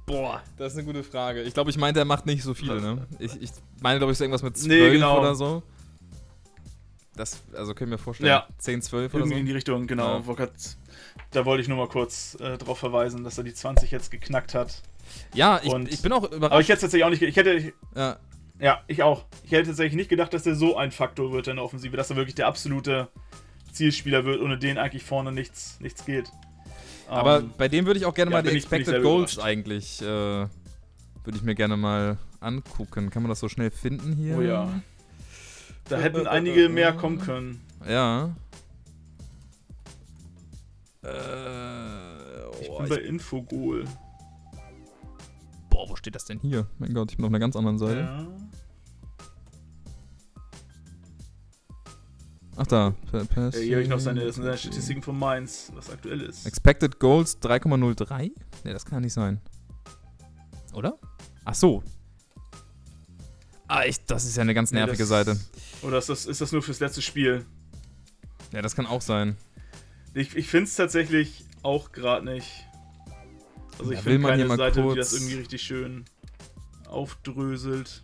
Boah, 0.05 0.41
das 0.57 0.73
ist 0.73 0.79
eine 0.79 0.87
gute 0.87 1.03
Frage. 1.03 1.43
Ich 1.43 1.53
glaube, 1.53 1.69
ich 1.69 1.77
meinte, 1.77 1.99
er 1.99 2.05
macht 2.05 2.25
nicht 2.25 2.43
so 2.43 2.53
viele, 2.53 2.81
ne? 2.81 3.07
Ich, 3.19 3.41
ich 3.41 3.51
meine, 3.81 3.99
glaube 3.99 4.11
ich, 4.11 4.17
so 4.17 4.23
irgendwas 4.23 4.43
mit 4.43 4.57
12 4.57 4.67
nee, 4.67 4.91
genau. 4.91 5.19
oder 5.19 5.35
so. 5.35 5.63
Das, 7.15 7.43
also 7.53 7.73
können 7.73 7.91
wir 7.91 7.97
vorstellen, 7.97 8.29
ja. 8.29 8.47
10, 8.57 8.81
12 8.81 9.13
oder 9.13 9.19
Irgendwie 9.19 9.35
so. 9.35 9.39
in 9.39 9.45
die 9.45 9.51
Richtung, 9.51 9.87
genau. 9.87 10.21
Ja. 10.27 10.47
Da 11.31 11.45
wollte 11.45 11.61
ich 11.61 11.67
nur 11.67 11.77
mal 11.77 11.87
kurz 11.87 12.35
äh, 12.39 12.57
darauf 12.57 12.79
verweisen, 12.79 13.23
dass 13.23 13.37
er 13.37 13.43
die 13.43 13.53
20 13.53 13.91
jetzt 13.91 14.11
geknackt 14.11 14.53
hat. 14.53 14.81
Ja, 15.33 15.59
ich, 15.63 15.71
Und, 15.71 15.91
ich 15.91 16.01
bin 16.01 16.11
auch 16.13 16.23
überrascht. 16.23 16.51
Aber 16.51 16.61
ich 16.61 16.69
hätte 16.69 16.81
tatsächlich 16.81 17.05
auch 17.05 17.09
nicht, 17.09 17.21
ich 17.21 17.35
hätte, 17.35 17.73
ja. 17.95 18.17
Ja, 18.61 18.81
ich 18.87 19.01
auch. 19.01 19.25
Ich 19.43 19.51
hätte 19.51 19.69
tatsächlich 19.69 19.95
nicht 19.95 20.09
gedacht, 20.09 20.33
dass 20.33 20.45
er 20.45 20.55
so 20.55 20.77
ein 20.77 20.91
Faktor 20.91 21.31
wird 21.31 21.47
in 21.47 21.55
der 21.55 21.65
Offensive, 21.65 21.97
dass 21.97 22.11
er 22.11 22.15
wirklich 22.15 22.35
der 22.35 22.47
absolute 22.47 23.09
Zielspieler 23.71 24.23
wird, 24.23 24.39
ohne 24.39 24.57
den 24.57 24.77
eigentlich 24.77 25.03
vorne 25.03 25.31
nichts, 25.31 25.79
nichts 25.79 26.05
geht. 26.05 26.31
Aber 27.07 27.39
um, 27.39 27.45
ähm, 27.45 27.53
bei 27.57 27.67
dem 27.67 27.85
würde 27.87 27.99
ich 27.99 28.05
auch 28.05 28.13
gerne 28.13 28.31
ja, 28.31 28.37
mal 28.37 28.43
die 28.43 28.55
Expected 28.55 29.01
Goals 29.01 29.39
eigentlich, 29.39 30.01
äh, 30.01 30.05
würde 30.05 30.49
ich 31.33 31.41
mir 31.41 31.55
gerne 31.55 31.75
mal 31.75 32.17
angucken. 32.39 33.09
Kann 33.09 33.23
man 33.23 33.29
das 33.29 33.39
so 33.39 33.49
schnell 33.49 33.71
finden 33.71 34.15
hier? 34.15 34.37
Oh 34.37 34.41
ja. 34.41 34.81
Da 35.89 35.97
hätten 35.97 36.27
einige 36.27 36.69
mehr 36.69 36.93
kommen 36.93 37.19
können. 37.19 37.61
Ja. 37.87 38.35
Äh, 41.03 41.07
ich 42.61 42.69
oh, 42.69 42.79
bin 42.79 42.89
bei 42.89 42.95
Infogol. 42.97 43.85
Steht 46.01 46.15
das 46.15 46.25
denn 46.25 46.39
hier? 46.39 46.65
Mein 46.79 46.95
Gott, 46.95 47.11
ich 47.11 47.17
bin 47.17 47.25
auf 47.27 47.29
einer 47.29 47.37
ganz 47.37 47.55
anderen 47.55 47.77
Seite. 47.77 47.99
Ja. 47.99 48.27
Ach 52.55 52.65
da. 52.65 52.95
Per 53.11 53.49
ja, 53.49 53.59
hier 53.59 53.75
habe 53.75 53.83
ich 53.83 53.87
noch 53.87 53.99
seine, 53.99 54.31
seine 54.33 54.57
Statistiken 54.57 55.03
von 55.03 55.19
Mainz, 55.19 55.71
was 55.75 55.91
aktuell 55.91 56.21
ist. 56.21 56.47
Expected 56.47 56.99
Goals 56.99 57.39
3,03? 57.43 58.31
Ne, 58.63 58.73
das 58.73 58.83
kann 58.83 59.03
nicht 59.03 59.13
sein. 59.13 59.41
Oder? 60.73 60.97
Ach 61.45 61.53
so. 61.53 61.83
Ah, 63.67 63.85
ich, 63.85 64.03
das 64.05 64.25
ist 64.25 64.35
ja 64.37 64.41
eine 64.41 64.55
ganz 64.55 64.71
nervige 64.71 65.03
nee, 65.03 65.07
Seite. 65.07 65.39
Oder 65.83 65.99
ist 65.99 66.09
das, 66.09 66.25
ist 66.25 66.41
das 66.41 66.51
nur 66.51 66.63
fürs 66.63 66.79
letzte 66.79 67.03
Spiel? 67.03 67.45
Ja, 68.51 68.63
das 68.63 68.75
kann 68.75 68.87
auch 68.87 69.01
sein. 69.01 69.37
Ich, 70.15 70.35
ich 70.35 70.47
finde 70.47 70.63
es 70.63 70.75
tatsächlich 70.75 71.45
auch 71.61 71.91
gerade 71.91 72.25
nicht. 72.25 72.67
Also 73.79 73.91
ich 73.91 73.99
finde 73.99 74.27
keine 74.27 74.47
Seite, 74.55 74.87
die 74.89 74.95
das 74.95 75.13
irgendwie 75.13 75.35
richtig 75.35 75.61
schön 75.61 76.05
aufdröselt. 76.87 78.03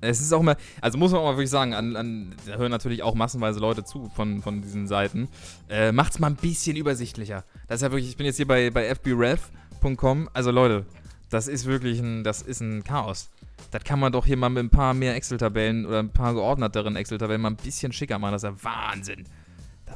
Es 0.00 0.20
ist 0.20 0.32
auch 0.32 0.40
immer, 0.40 0.56
also 0.80 0.98
muss 0.98 1.10
man 1.10 1.20
auch 1.20 1.24
mal 1.24 1.36
wirklich 1.36 1.50
sagen, 1.50 1.74
an, 1.74 1.96
an, 1.96 2.34
da 2.46 2.56
hören 2.56 2.70
natürlich 2.70 3.02
auch 3.02 3.14
massenweise 3.14 3.60
Leute 3.60 3.82
zu 3.82 4.10
von, 4.14 4.42
von 4.42 4.60
diesen 4.60 4.86
Seiten. 4.86 5.28
Äh, 5.68 5.90
macht's 5.90 6.18
mal 6.18 6.28
ein 6.28 6.36
bisschen 6.36 6.76
übersichtlicher. 6.76 7.44
Das 7.66 7.76
ist 7.76 7.82
ja 7.82 7.90
wirklich, 7.90 8.08
ich 8.08 8.16
bin 8.16 8.26
jetzt 8.26 8.36
hier 8.36 8.46
bei, 8.46 8.70
bei 8.70 8.94
fbref.com. 8.94 10.28
Also 10.34 10.50
Leute, 10.50 10.84
das 11.30 11.48
ist 11.48 11.64
wirklich 11.64 11.98
ein, 11.98 12.24
das 12.24 12.42
ist 12.42 12.60
ein 12.60 12.84
Chaos. 12.84 13.30
Das 13.70 13.84
kann 13.84 13.98
man 13.98 14.12
doch 14.12 14.26
hier 14.26 14.36
mal 14.36 14.50
mit 14.50 14.64
ein 14.64 14.70
paar 14.70 14.94
mehr 14.94 15.16
Excel-Tabellen 15.16 15.86
oder 15.86 16.00
ein 16.00 16.12
paar 16.12 16.34
geordneteren 16.34 16.94
Excel-Tabellen 16.94 17.40
mal 17.40 17.50
ein 17.50 17.56
bisschen 17.56 17.92
schicker 17.92 18.18
machen. 18.18 18.32
Das 18.32 18.44
ist 18.44 18.50
ja 18.50 18.64
Wahnsinn. 18.64 19.24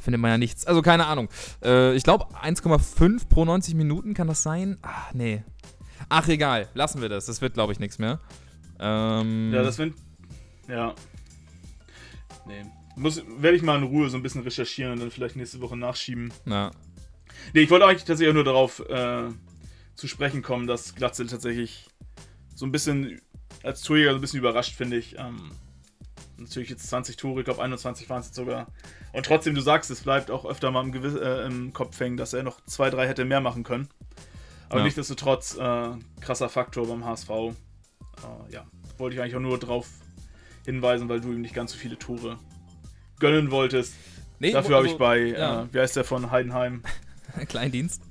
Da 0.01 0.05
findet 0.05 0.19
man 0.19 0.31
ja 0.31 0.37
nichts. 0.39 0.65
Also 0.65 0.81
keine 0.81 1.05
Ahnung. 1.05 1.29
Äh, 1.63 1.95
ich 1.95 2.01
glaube 2.01 2.25
1,5 2.33 3.29
pro 3.29 3.45
90 3.45 3.75
Minuten 3.75 4.15
kann 4.15 4.27
das 4.27 4.41
sein? 4.41 4.79
Ach, 4.81 5.13
nee. 5.13 5.43
Ach, 6.09 6.27
egal. 6.27 6.69
Lassen 6.73 7.03
wir 7.03 7.09
das. 7.09 7.27
Das 7.27 7.39
wird, 7.41 7.53
glaube 7.53 7.71
ich, 7.71 7.79
nichts 7.79 7.99
mehr. 7.99 8.19
Ähm, 8.79 9.51
ja, 9.53 9.61
das 9.61 9.77
wird. 9.77 9.93
Ja. 10.67 10.95
Nee. 12.47 12.65
Muss, 12.95 13.21
werde 13.37 13.55
ich 13.55 13.61
mal 13.61 13.77
in 13.77 13.83
Ruhe 13.83 14.09
so 14.09 14.17
ein 14.17 14.23
bisschen 14.23 14.41
recherchieren 14.41 14.93
und 14.93 15.01
dann 15.01 15.11
vielleicht 15.11 15.35
nächste 15.35 15.61
Woche 15.61 15.77
nachschieben. 15.77 16.33
Ja. 16.47 16.71
Nee, 17.53 17.61
ich 17.61 17.69
wollte 17.69 17.85
eigentlich 17.85 18.03
tatsächlich 18.03 18.29
auch 18.29 18.33
nur 18.33 18.43
darauf 18.43 18.79
äh, 18.89 19.29
zu 19.93 20.07
sprechen 20.07 20.41
kommen, 20.41 20.65
dass 20.65 20.95
Glatzel 20.95 21.27
tatsächlich 21.27 21.89
so 22.55 22.65
ein 22.65 22.71
bisschen 22.71 23.21
als 23.61 23.83
Torjäger 23.83 24.13
so 24.13 24.17
ein 24.17 24.21
bisschen 24.21 24.39
überrascht, 24.39 24.75
finde 24.75 24.97
ich. 24.97 25.19
Ähm, 25.19 25.51
natürlich 26.43 26.69
jetzt 26.69 26.87
20 26.87 27.17
Tore, 27.17 27.41
ich 27.41 27.45
glaube 27.45 27.61
21 27.61 28.09
waren 28.09 28.19
es 28.19 28.27
jetzt 28.27 28.35
sogar. 28.35 28.67
Und 29.13 29.25
trotzdem, 29.25 29.55
du 29.55 29.61
sagst, 29.61 29.91
es 29.91 30.01
bleibt 30.01 30.31
auch 30.31 30.45
öfter 30.45 30.71
mal 30.71 30.83
im, 30.83 30.91
Gewiss, 30.91 31.15
äh, 31.15 31.45
im 31.45 31.73
Kopf 31.73 31.99
hängen, 31.99 32.17
dass 32.17 32.33
er 32.33 32.43
noch 32.43 32.63
zwei, 32.65 32.89
drei 32.89 33.07
hätte 33.07 33.25
mehr 33.25 33.41
machen 33.41 33.63
können. 33.63 33.89
Aber 34.69 34.79
ja. 34.79 34.85
nichtsdestotrotz, 34.85 35.57
äh, 35.57 35.89
krasser 36.21 36.49
Faktor 36.49 36.87
beim 36.87 37.05
HSV. 37.05 37.29
Äh, 37.29 37.53
ja, 38.53 38.65
wollte 38.97 39.15
ich 39.15 39.21
eigentlich 39.21 39.35
auch 39.35 39.41
nur 39.41 39.59
drauf 39.59 39.87
hinweisen, 40.65 41.09
weil 41.09 41.21
du 41.21 41.31
ihm 41.31 41.41
nicht 41.41 41.53
ganz 41.53 41.73
so 41.73 41.77
viele 41.77 41.97
Tore 41.97 42.37
gönnen 43.19 43.51
wolltest. 43.51 43.95
Nee, 44.39 44.51
Dafür 44.51 44.77
also, 44.77 44.77
habe 44.77 44.87
ich 44.87 44.97
bei, 44.97 45.37
ja. 45.37 45.63
äh, 45.63 45.73
wie 45.73 45.79
heißt 45.79 45.95
der 45.95 46.03
von 46.03 46.31
Heidenheim? 46.31 46.83
Kleindienst. 47.47 48.01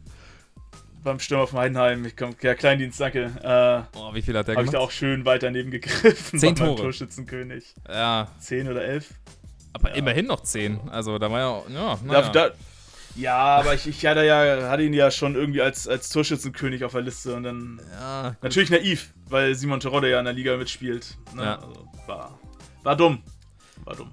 Beim 1.02 1.18
Stürmer 1.18 1.46
von 1.46 1.58
Heidenheim, 1.60 2.04
ich 2.04 2.16
komm, 2.16 2.34
ja, 2.42 2.54
Kleindienst, 2.54 3.00
danke. 3.00 3.32
Äh, 3.42 3.98
oh, 3.98 4.12
wie 4.12 4.20
viel 4.20 4.36
hat 4.36 4.48
der 4.48 4.56
Habe 4.56 4.66
ich 4.66 4.70
da 4.70 4.78
auch 4.80 4.90
schön 4.90 5.24
weit 5.24 5.42
daneben 5.42 5.70
gegriffen. 5.70 6.38
Zehn 6.38 6.54
Tore. 6.56 6.76
Torschützenkönig. 6.76 7.74
Ja. 7.88 8.28
Zehn 8.38 8.68
oder 8.68 8.84
elf. 8.84 9.14
Aber 9.72 9.90
ja. 9.90 9.94
immerhin 9.96 10.26
noch 10.26 10.42
zehn. 10.42 10.78
Also 10.90 11.18
da 11.18 11.30
war 11.30 11.40
ja, 11.40 11.62
ja, 11.72 11.98
naja. 12.04 12.28
da, 12.28 12.48
da, 12.48 12.54
Ja, 13.16 13.36
aber 13.36 13.74
ich, 13.74 13.86
ich 13.86 14.04
hatte, 14.04 14.24
ja, 14.24 14.68
hatte 14.68 14.82
ihn 14.82 14.92
ja 14.92 15.10
schon 15.10 15.36
irgendwie 15.36 15.62
als, 15.62 15.88
als 15.88 16.10
Torschützenkönig 16.10 16.84
auf 16.84 16.92
der 16.92 17.02
Liste 17.02 17.34
und 17.34 17.44
dann. 17.44 17.80
Ja, 17.98 18.36
natürlich 18.42 18.70
naiv, 18.70 19.14
weil 19.28 19.54
Simon 19.54 19.80
Terodde 19.80 20.10
ja 20.10 20.18
in 20.18 20.24
der 20.26 20.34
Liga 20.34 20.56
mitspielt. 20.56 21.16
Ne? 21.34 21.44
Ja. 21.44 21.54
Also 21.56 21.88
war, 22.06 22.38
war 22.82 22.96
dumm. 22.96 23.22
War 23.84 23.96
dumm. 23.96 24.12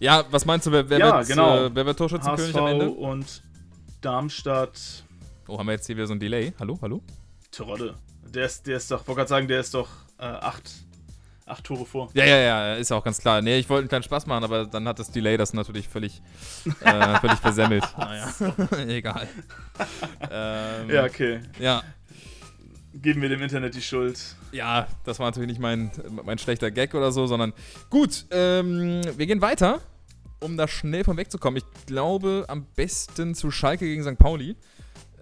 Ja, 0.00 0.24
was 0.30 0.44
meinst 0.44 0.66
du, 0.66 0.72
wer, 0.72 0.88
wer 0.90 0.98
ja, 0.98 1.18
wird, 1.18 1.28
genau. 1.28 1.66
äh, 1.66 1.74
wer 1.74 1.86
wird 1.86 1.98
Torschützenkönig 1.98 2.54
HSV 2.54 2.60
am 2.60 2.66
Ende? 2.66 2.90
und 2.90 3.42
Darmstadt. 4.00 5.04
Oh, 5.50 5.58
haben 5.58 5.66
wir 5.66 5.72
jetzt 5.72 5.86
hier 5.86 5.96
wieder 5.96 6.06
so 6.06 6.12
ein 6.12 6.20
Delay? 6.20 6.52
Hallo, 6.60 6.78
hallo? 6.82 7.02
Terodde. 7.50 7.94
Der 8.22 8.44
ist, 8.44 8.66
der 8.66 8.76
ist 8.76 8.90
doch, 8.90 9.06
wollte 9.08 9.20
gerade 9.20 9.28
sagen, 9.30 9.48
der 9.48 9.60
ist 9.60 9.72
doch 9.72 9.88
äh, 10.18 10.24
acht, 10.24 10.70
acht 11.46 11.64
Tore 11.64 11.86
vor. 11.86 12.10
Ja, 12.12 12.26
ja, 12.26 12.36
ja, 12.36 12.74
ist 12.74 12.92
auch 12.92 13.02
ganz 13.02 13.18
klar. 13.18 13.40
Nee, 13.40 13.58
ich 13.58 13.66
wollte 13.70 13.80
einen 13.80 13.88
kleinen 13.88 14.02
Spaß 14.02 14.26
machen, 14.26 14.44
aber 14.44 14.66
dann 14.66 14.86
hat 14.86 14.98
das 14.98 15.10
Delay 15.10 15.38
das 15.38 15.54
natürlich 15.54 15.88
völlig, 15.88 16.20
äh, 16.82 17.18
völlig 17.20 17.38
versemmelt. 17.38 17.82
Naja, 17.96 18.30
egal. 18.88 19.26
ähm, 20.30 20.90
ja, 20.90 21.04
okay. 21.04 21.40
Ja. 21.58 21.82
Geben 22.92 23.22
wir 23.22 23.30
dem 23.30 23.40
Internet 23.40 23.74
die 23.74 23.80
Schuld. 23.80 24.20
Ja, 24.52 24.86
das 25.04 25.18
war 25.18 25.28
natürlich 25.28 25.48
nicht 25.48 25.60
mein, 25.60 25.90
mein 26.26 26.36
schlechter 26.36 26.70
Gag 26.70 26.94
oder 26.94 27.10
so, 27.10 27.26
sondern 27.26 27.54
gut, 27.88 28.26
ähm, 28.32 29.00
wir 29.16 29.26
gehen 29.26 29.40
weiter, 29.40 29.80
um 30.40 30.58
da 30.58 30.68
schnell 30.68 31.04
von 31.04 31.16
wegzukommen. 31.16 31.56
Ich 31.56 31.86
glaube 31.86 32.44
am 32.48 32.66
besten 32.76 33.34
zu 33.34 33.50
Schalke 33.50 33.86
gegen 33.86 34.02
St. 34.02 34.18
Pauli 34.18 34.54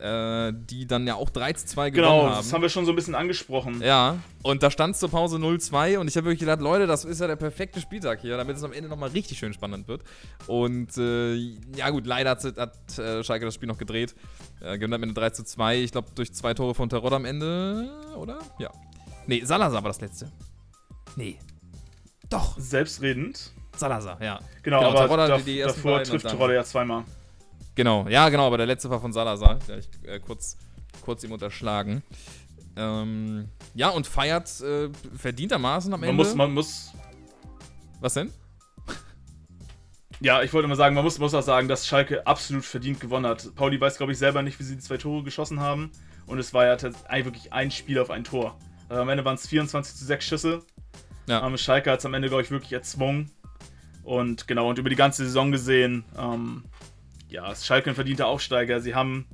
äh, 0.01 0.53
die 0.55 0.87
dann 0.87 1.07
ja 1.07 1.15
auch 1.15 1.31
3 1.31 1.53
zu 1.55 1.67
2 1.67 1.91
gewonnen 1.91 2.05
genau, 2.05 2.23
haben. 2.23 2.29
Genau, 2.29 2.37
das 2.37 2.53
haben 2.53 2.63
wir 2.63 2.69
schon 2.69 2.85
so 2.85 2.93
ein 2.93 2.97
bisschen 2.97 3.15
angesprochen. 3.15 3.81
Ja, 3.83 4.19
und 4.43 4.63
da 4.63 4.71
stand 4.71 4.97
zur 4.97 5.11
Pause 5.11 5.37
0-2 5.37 5.99
und 5.99 6.09
ich 6.09 6.17
habe 6.17 6.27
wirklich 6.27 6.41
gedacht, 6.41 6.61
Leute, 6.61 6.87
das 6.87 7.05
ist 7.05 7.21
ja 7.21 7.27
der 7.27 7.37
perfekte 7.37 7.81
Spieltag 7.81 8.21
hier, 8.21 8.37
damit 8.37 8.57
es 8.57 8.63
am 8.63 8.73
Ende 8.73 8.89
nochmal 8.89 9.11
richtig 9.11 9.39
schön 9.39 9.53
spannend 9.53 9.89
wird. 9.89 10.03
Und 10.47 10.97
äh, 10.99 11.35
ja 11.77 11.91
gut, 11.91 12.07
leider 12.07 12.31
hat, 12.31 12.45
hat 12.45 12.99
äh, 12.99 13.25
Schalke 13.25 13.45
das 13.45 13.55
Spiel 13.55 13.69
noch 13.69 13.79
gedreht. 13.79 14.15
Äh, 14.61 14.79
gewinnt 14.79 14.95
am 14.95 15.03
Ende 15.03 15.15
3 15.15 15.31
zu 15.31 15.45
2, 15.45 15.79
ich 15.79 15.93
glaube 15.93 16.09
durch 16.15 16.33
zwei 16.33 16.55
Tore 16.55 16.75
von 16.75 16.89
Terod 16.89 17.13
am 17.13 17.25
Ende, 17.25 17.91
oder? 18.17 18.39
Ja. 18.59 18.71
Nee, 19.27 19.43
Salazar 19.45 19.83
war 19.83 19.91
das 19.91 20.01
letzte. 20.01 20.31
Nee. 21.17 21.39
Doch. 22.29 22.59
Selbstredend. 22.59 23.53
Salazar, 23.77 24.23
ja. 24.23 24.41
Genau, 24.63 24.81
genau 24.81 24.91
aber 24.91 25.27
Terodde, 25.27 25.45
die 25.45 25.61
davor 25.61 26.03
trifft 26.03 26.29
Terodde 26.29 26.55
ja 26.55 26.65
zweimal. 26.65 27.05
Genau, 27.77 28.09
ja, 28.09 28.29
genau, 28.31 28.47
aber 28.47 28.57
der 28.57 28.67
letzte 28.67 28.91
war 28.91 29.01
von 29.01 29.13
Salazar. 29.13 29.59
Ja, 29.69 29.77
ich 29.77 29.89
äh, 30.05 30.19
kurz, 30.19 30.57
kurz 31.03 31.23
ihm 31.23 31.33
unterschlagen. 31.33 32.03
Ähm, 32.75 33.49
ja, 33.75 33.91
und 33.91 34.07
feiert 34.07 34.61
äh, 34.63 34.89
verdientermaßen 35.15 35.93
am 35.93 36.01
man 36.01 36.09
Ende. 36.09 36.25
Muss, 36.25 36.35
man 36.35 36.53
muss. 36.53 36.93
Was 38.01 38.15
denn? 38.15 38.33
Ja, 40.21 40.43
ich 40.43 40.55
wollte 40.55 40.67
mal 40.69 40.77
sagen, 40.77 40.95
man 40.95 41.05
muss, 41.05 41.19
muss 41.19 41.35
auch 41.35 41.43
sagen, 41.43 41.69
dass 41.69 41.87
Schalke 41.87 42.27
absolut 42.27 42.65
verdient 42.65 43.01
gewonnen 43.01 43.27
hat. 43.27 43.55
Pauli 43.55 43.79
weiß, 43.79 43.99
glaube 43.99 44.13
ich, 44.13 44.19
selber 44.19 44.43
nicht, 44.43 44.59
wie 44.59 44.65
sie 44.65 44.77
die 44.77 44.83
zwei 44.83 44.97
Tore 44.97 45.23
geschossen 45.23 45.61
haben. 45.61 45.93
Und 46.27 46.39
es 46.39 46.55
war 46.55 46.65
ja 46.65 46.81
wirklich 47.25 47.53
ein 47.53 47.71
Spiel 47.71 47.99
auf 47.99 48.11
ein 48.11 48.25
Tor. 48.25 48.59
Also 48.89 49.03
am 49.03 49.09
Ende 49.11 49.25
waren 49.27 49.35
es 49.35 49.47
24 49.47 49.95
zu 49.95 50.05
6 50.07 50.25
Schüsse. 50.25 50.63
Ja. 51.29 51.47
Ähm, 51.47 51.59
Schalke 51.59 51.91
hat 51.91 51.99
es 51.99 52.07
am 52.07 52.15
Ende, 52.15 52.29
glaube 52.29 52.43
ich, 52.43 52.51
wirklich 52.51 52.73
erzwungen. 52.73 53.31
Und 54.03 54.49
genau, 54.49 54.71
und 54.71 54.79
über 54.79 54.89
die 54.89 54.97
ganze 54.97 55.25
Saison 55.25 55.53
gesehen, 55.53 56.05
ähm, 56.17 56.65
ja, 57.37 57.55
Schalke 57.55 57.91
ein 57.91 57.95
verdienter 57.95 58.27
Aufsteiger. 58.27 58.81
Sie 58.81 58.95
haben. 58.95 59.27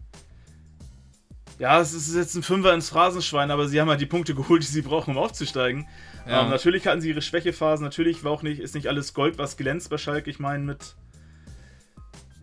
Ja, 1.61 1.81
es 1.81 1.95
ist 1.95 2.13
jetzt 2.17 2.35
ein 2.35 2.43
Fünfer 2.43 2.75
ins 2.75 2.89
Phrasenschwein, 2.89 3.53
aber 3.53 3.69
sie 3.69 3.81
haben 3.81 3.89
halt 3.89 4.01
die 4.01 4.07
Punkte 4.07 4.35
geholt, 4.41 4.63
die 4.63 4.67
sie 4.67 4.83
brauchen, 4.83 5.13
um 5.13 5.23
aufzusteigen. 5.23 5.87
Ja. 6.27 6.43
Ähm, 6.43 6.51
natürlich 6.51 6.87
hatten 6.89 7.01
sie 7.01 7.11
ihre 7.11 7.23
Schwächephasen, 7.23 7.85
natürlich 7.85 8.25
war 8.25 8.33
auch 8.33 8.43
nicht, 8.43 8.61
ist 8.61 8.75
nicht 8.75 8.89
alles 8.89 9.15
Gold, 9.15 9.39
was 9.39 9.57
glänzt 9.57 9.89
bei 9.89 9.99
Schalke. 9.99 10.29
Ich 10.31 10.41
meine, 10.41 10.65
mit. 10.65 10.97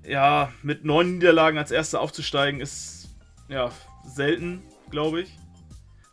Ja, 0.08 0.54
mit 0.64 0.86
neun 0.86 1.16
Niederlagen 1.16 1.58
als 1.58 1.72
Erster 1.72 2.00
aufzusteigen 2.00 2.62
ist. 2.62 3.10
Ja, 3.50 3.70
selten, 4.06 4.64
glaube 4.90 5.22
ich. 5.22 5.38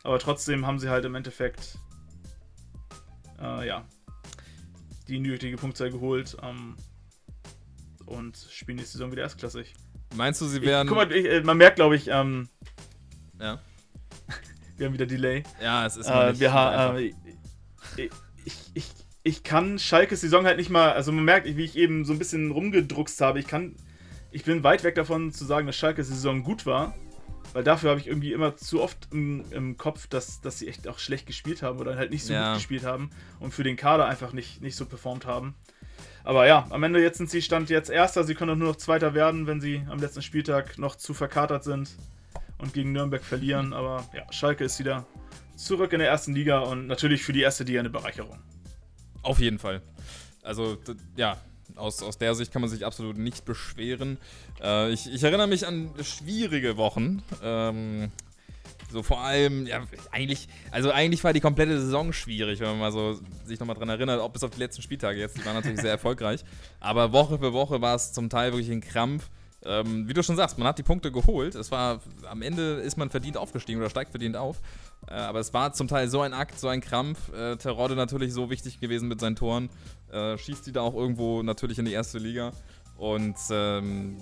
Aber 0.03 0.19
trotzdem 0.19 0.67
haben 0.67 0.81
sie 0.81 0.89
halt 0.89 1.05
im 1.05 1.15
Endeffekt. 1.15 1.79
Äh, 3.41 3.69
ja. 3.69 3.85
Die 5.07 5.21
nötige 5.21 5.57
Punktzahl 5.57 5.93
geholt. 5.93 6.37
Ähm, 6.43 6.75
und 8.07 8.37
spielen 8.51 8.79
die 8.79 8.85
Saison 8.85 9.13
wieder 9.13 9.23
erstklassig. 9.23 9.75
Meinst 10.15 10.41
du, 10.41 10.47
sie 10.47 10.63
werden. 10.63 10.89
Guck 10.89 10.97
mal, 10.97 11.13
ich, 11.13 11.27
äh, 11.27 11.41
man 11.43 11.59
merkt, 11.59 11.77
glaube 11.77 11.97
ich, 11.97 12.09
ähm, 12.09 12.49
ja. 13.41 13.61
wir 14.77 14.87
haben 14.87 14.95
wieder 14.95 15.07
Delay. 15.07 15.43
Ja, 15.61 15.85
es 15.85 15.97
ist 15.97 16.09
äh, 16.09 16.39
wir 16.39 16.53
haben, 16.53 16.99
äh, 16.99 17.13
ich, 17.97 18.11
ich, 18.75 18.87
ich 19.23 19.43
kann 19.43 19.79
Schalkes 19.79 20.21
Saison 20.21 20.47
halt 20.47 20.57
nicht 20.57 20.71
mal, 20.71 20.93
also 20.93 21.13
man 21.13 21.25
merkt, 21.25 21.47
wie 21.47 21.65
ich 21.65 21.77
eben 21.77 22.05
so 22.05 22.13
ein 22.13 22.19
bisschen 22.19 22.51
rumgedruckst 22.53 23.21
habe, 23.21 23.41
ich 23.41 23.47
kann, 23.47 23.75
ich 24.31 24.45
bin 24.45 24.63
weit 24.63 24.85
weg 24.85 24.95
davon 24.95 25.33
zu 25.33 25.45
sagen, 25.45 25.67
dass 25.67 25.77
Schalkes 25.77 26.09
Saison 26.09 26.45
gut 26.45 26.65
war, 26.65 26.95
weil 27.53 27.65
dafür 27.65 27.91
habe 27.91 28.01
ich 28.01 28.07
irgendwie 28.07 28.33
immer 28.33 28.57
zu 28.57 28.81
oft 28.83 29.09
im, 29.11 29.45
im, 29.51 29.77
Kopf, 29.77 30.07
dass, 30.07 30.41
dass 30.41 30.59
sie 30.59 30.69
echt 30.69 30.87
auch 30.87 30.99
schlecht 30.99 31.27
gespielt 31.27 31.63
haben 31.63 31.81
oder 31.81 31.97
halt 31.97 32.11
nicht 32.11 32.25
so 32.25 32.33
ja. 32.33 32.51
gut 32.51 32.59
gespielt 32.59 32.85
haben 32.85 33.11
und 33.41 33.53
für 33.53 33.65
den 33.65 33.77
Kader 33.77 34.07
einfach 34.07 34.33
nicht, 34.33 34.63
nicht 34.63 34.77
so 34.77 34.87
performt 34.87 35.27
haben. 35.27 35.55
Aber 36.27 36.49
ja, 36.49 36.67
am 36.71 36.83
Ende 36.83 37.01
jetzt 37.01 37.19
sind 37.19 37.31
sie 37.31 37.41
Stand 37.41 37.71
jetzt 37.71 37.89
Erster. 37.89 38.25
Sie 38.25 38.35
können 38.35 38.51
auch 38.51 38.57
nur 38.57 38.71
noch 38.71 38.77
Zweiter 38.77 39.15
werden, 39.15 39.47
wenn 39.47 39.61
sie 39.61 39.87
am 39.89 40.01
letzten 40.01 40.23
Spieltag 40.23 40.77
noch 40.77 40.97
zu 40.97 41.15
verkatert 41.15 41.63
sind 41.63 41.91
und 42.59 42.73
gegen 42.75 42.91
Nürnberg 42.91 43.23
verlieren. 43.23 43.73
Aber 43.73 44.05
ja, 44.13 44.31
Schalke 44.33 44.65
ist 44.65 44.81
wieder 44.81 45.07
zurück 45.55 45.93
in 45.93 46.01
der 46.01 46.09
ersten 46.09 46.35
Liga 46.35 46.59
und 46.59 46.89
natürlich 46.89 47.23
für 47.23 47.33
die 47.33 47.43
erste 47.43 47.63
Liga 47.63 47.79
eine 47.79 47.91
Bereicherung. 47.91 48.39
Auf 49.23 49.39
jeden 49.39 49.61
Fall. 49.61 49.83
Also, 50.43 50.79
ja, 51.17 51.37
aus, 51.77 52.03
aus 52.03 52.19
der 52.19 52.35
Sicht 52.35 52.53
kann 52.53 52.61
man 52.61 52.71
sich 52.71 52.85
absolut 52.85 53.19
nicht 53.19 53.45
beschweren. 53.45 54.19
Äh, 54.61 54.91
ich, 54.91 55.09
ich, 55.09 55.23
erinnere 55.23 55.47
mich 55.47 55.65
an 55.65 55.91
schwierige 56.03 56.77
Wochen. 56.77 57.23
Ähm, 57.41 58.11
so 58.91 59.03
vor 59.03 59.21
allem, 59.21 59.67
ja, 59.67 59.83
eigentlich, 60.11 60.49
also 60.71 60.91
eigentlich 60.91 61.23
war 61.25 61.33
die 61.33 61.41
komplette 61.41 61.81
Saison 61.81 62.13
schwierig, 62.13 62.61
wenn 62.61 62.69
man 62.69 62.79
mal 62.79 62.93
so 62.93 63.19
sich 63.45 63.59
nochmal 63.59 63.77
dran 63.77 63.89
erinnert, 63.89 64.21
auch 64.21 64.31
bis 64.31 64.45
auf 64.45 64.51
die 64.51 64.61
letzten 64.61 64.83
Spieltage 64.83 65.19
jetzt, 65.19 65.37
die 65.37 65.45
waren 65.45 65.55
natürlich 65.55 65.81
sehr 65.81 65.91
erfolgreich. 65.91 66.45
Aber 66.81 67.13
Woche 67.13 67.39
für 67.39 67.53
Woche 67.53 67.81
war 67.81 67.95
es 67.95 68.13
zum 68.13 68.31
Teil 68.31 68.53
wirklich 68.53 68.71
ein 68.71 68.81
Krampf. 68.81 69.29
Ähm, 69.65 70.09
wie 70.09 70.15
du 70.15 70.23
schon 70.23 70.37
sagst, 70.37 70.59
man 70.59 70.69
hat 70.69 70.79
die 70.79 70.83
Punkte 70.83 71.11
geholt. 71.11 71.55
Es 71.55 71.71
war, 71.71 72.01
am 72.29 72.43
Ende 72.43 72.75
ist 72.75 72.97
man 72.97 73.11
verdient 73.11 73.37
aufgestiegen 73.37 73.81
oder 73.81 73.91
steigt 73.91 74.11
verdient 74.11 74.37
auf. 74.37 74.61
Äh, 75.09 75.15
aber 75.15 75.41
es 75.41 75.53
war 75.53 75.73
zum 75.73 75.89
Teil 75.89 76.09
so 76.09 76.21
ein 76.21 76.33
Akt, 76.33 76.59
so 76.59 76.69
ein 76.69 76.81
Krampf. 76.81 77.33
Äh, 77.33 77.57
Terodde 77.57 77.97
natürlich 77.97 78.33
so 78.33 78.49
wichtig 78.51 78.79
gewesen 78.79 79.09
mit 79.09 79.21
seinen 79.21 79.35
Toren. 79.35 79.69
Äh, 80.13 80.39
schießt 80.39 80.67
die 80.67 80.73
da 80.73 80.83
auch 80.83 80.95
irgendwo 80.95 81.43
natürlich 81.43 81.79
in 81.79 81.85
die 81.85 81.93
erste 81.93 82.19
Liga. 82.19 82.53
Und 82.97 83.37
ähm, 83.51 84.17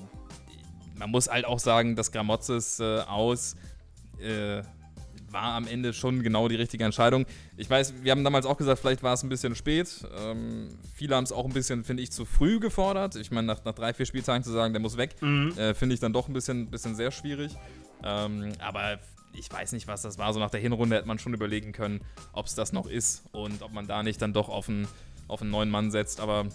man 0.97 1.11
muss 1.11 1.29
halt 1.29 1.45
auch 1.45 1.59
sagen, 1.59 1.97
dass 1.97 2.13
Gramotzes 2.13 2.81
äh, 2.81 3.01
aus 3.01 3.57
äh, 4.21 4.63
war 5.35 5.55
am 5.55 5.67
Ende 5.67 5.93
schon 5.93 6.23
genau 6.23 6.49
die 6.49 6.55
richtige 6.55 6.85
Entscheidung. 6.85 7.27
Ich 7.57 7.69
weiß, 7.69 7.95
wir 8.03 8.13
haben 8.13 8.25
damals 8.25 8.47
auch 8.47 8.57
gesagt, 8.57 8.81
vielleicht 8.81 9.03
war 9.03 9.13
es 9.13 9.23
ein 9.23 9.29
bisschen 9.29 9.55
spät. 9.55 10.07
Ähm, 10.17 10.69
viele 10.95 11.17
haben 11.17 11.25
es 11.25 11.33
auch 11.33 11.45
ein 11.45 11.53
bisschen, 11.53 11.85
finde 11.85 12.03
ich, 12.03 12.13
zu 12.13 12.25
früh 12.25 12.61
gefordert. 12.61 13.17
Ich 13.17 13.31
meine, 13.31 13.47
nach, 13.47 13.65
nach, 13.65 13.75
drei, 13.75 13.93
vier 13.93 14.07
Spieltagen 14.07 14.43
zu 14.43 14.53
sagen, 14.53 14.73
der 14.73 14.81
muss 14.81 14.97
weg, 14.97 15.17
mhm. 15.21 15.53
äh, 15.59 15.75
finde 15.75 15.95
ich 15.95 16.01
dann 16.01 16.13
doch 16.13 16.29
ein 16.29 16.33
bisschen, 16.33 16.71
bisschen 16.71 16.95
sehr 16.95 17.11
schwierig. 17.11 17.53
Ähm, 18.03 18.53
aber 18.61 18.99
ich 19.35 19.51
weiß 19.53 19.73
nicht, 19.73 19.89
was 19.89 20.03
das 20.03 20.17
war. 20.17 20.33
So 20.33 20.41
nach 20.41 20.51
der 20.51 20.61
Hinrunde 20.61 20.97
hätte 20.97 21.09
man 21.09 21.19
schon 21.19 21.35
überlegen 21.35 21.73
können, 21.73 22.01
ob 22.33 22.47
es 22.47 22.55
das 22.55 22.73
noch 22.73 22.87
ist 22.87 23.25
und 23.33 23.63
ob 23.63 23.73
man 23.73 23.87
da 23.87 24.03
nicht 24.03 24.23
dann 24.23 24.33
doch 24.33 24.49
auf 24.49 24.69
einen, 24.69 24.87
auf 25.27 25.43
einen 25.43 25.51
neuen 25.51 25.71
Mann 25.71 25.91
setzt. 25.91 26.21
Aber 26.21 26.47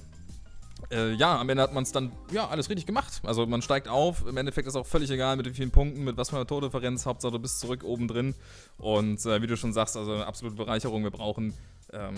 äh, 0.91 1.13
ja, 1.13 1.39
am 1.39 1.49
Ende 1.49 1.63
hat 1.63 1.73
man 1.73 1.84
es 1.84 1.91
dann, 1.91 2.12
ja, 2.32 2.47
alles 2.47 2.69
richtig 2.69 2.86
gemacht. 2.86 3.21
Also 3.23 3.45
man 3.45 3.62
steigt 3.62 3.88
auf, 3.88 4.25
im 4.28 4.38
Endeffekt 4.38 4.67
ist 4.67 4.75
auch 4.75 4.86
völlig 4.86 5.10
egal, 5.12 5.38
mit 5.38 5.45
wie 5.45 5.54
vielen 5.54 5.71
Punkten, 5.71 6.04
mit 6.04 6.17
was 6.17 6.30
für 6.30 6.36
einer 6.36 6.47
Tordifferenz, 6.47 7.06
Hauptsache 7.06 7.32
du 7.32 7.39
bist 7.39 7.60
zurück 7.60 7.84
oben 7.84 8.08
drin. 8.08 8.36
Und 8.78 9.25
äh, 9.25 9.41
wie 9.41 9.47
du 9.47 9.56
schon 9.56 9.73
sagst, 9.73 9.97
also 9.97 10.13
eine 10.13 10.25
absolute 10.25 10.56
Bereicherung. 10.56 11.04
Wir 11.04 11.12
brauchen, 11.12 11.54
ähm, 11.93 12.15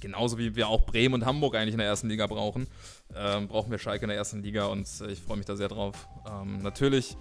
genauso 0.00 0.38
wie 0.38 0.56
wir 0.56 0.68
auch 0.68 0.86
Bremen 0.86 1.14
und 1.14 1.26
Hamburg 1.26 1.56
eigentlich 1.56 1.74
in 1.74 1.78
der 1.78 1.88
ersten 1.88 2.08
Liga 2.08 2.26
brauchen, 2.26 2.66
ähm, 3.14 3.48
brauchen 3.48 3.70
wir 3.70 3.78
Schalke 3.78 4.04
in 4.04 4.08
der 4.08 4.16
ersten 4.16 4.42
Liga 4.42 4.66
und 4.66 4.88
äh, 5.00 5.12
ich 5.12 5.20
freue 5.20 5.36
mich 5.36 5.46
da 5.46 5.56
sehr 5.56 5.68
drauf. 5.68 6.08
Ähm, 6.26 6.62
natürlich 6.62 7.16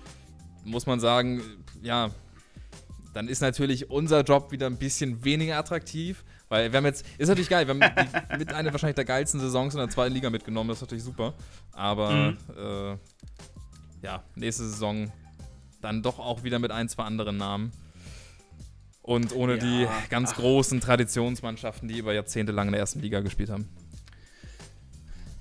muss 0.64 0.86
man 0.86 1.00
sagen, 1.00 1.42
ja, 1.82 2.12
dann 3.14 3.28
ist 3.28 3.42
natürlich 3.42 3.90
unser 3.90 4.22
Job 4.22 4.52
wieder 4.52 4.68
ein 4.68 4.78
bisschen 4.78 5.26
weniger 5.26 5.58
attraktiv. 5.58 6.24
Weil 6.50 6.72
wir 6.72 6.78
haben 6.78 6.86
jetzt, 6.86 7.06
ist 7.18 7.30
natürlich 7.30 7.50
geil, 7.50 7.68
wir 7.68 7.76
haben 7.76 8.38
mit 8.38 8.52
einer 8.52 8.72
wahrscheinlich 8.72 8.96
der 8.96 9.06
geilsten 9.06 9.40
Saisons 9.40 9.76
in 9.76 9.80
der 9.80 9.90
zweiten 9.90 10.14
Liga 10.14 10.30
mitgenommen, 10.30 10.70
das 10.70 10.80
ist 10.80 10.82
natürlich 10.82 11.04
super. 11.04 11.34
Aber 11.74 12.12
mhm. 12.12 12.38
äh, 12.58 12.98
ja, 14.02 14.24
nächste 14.36 14.64
Saison 14.64 15.12
dann 15.82 16.02
doch 16.02 16.20
auch 16.20 16.44
wieder 16.44 16.60
mit 16.60 16.72
ein, 16.72 16.90
zwei 16.90 17.04
anderen 17.04 17.38
Namen. 17.38 17.72
Und 19.02 19.34
ohne 19.34 19.58
ja, 19.58 19.60
die 19.60 19.88
ganz 20.10 20.32
ach. 20.34 20.38
großen 20.38 20.82
Traditionsmannschaften, 20.82 21.88
die 21.88 22.00
über 22.00 22.14
Jahrzehnte 22.14 22.52
lang 22.52 22.68
in 22.68 22.74
der 22.74 22.82
ersten 22.82 23.00
Liga 23.00 23.22
gespielt 23.22 23.50
haben. 23.50 23.70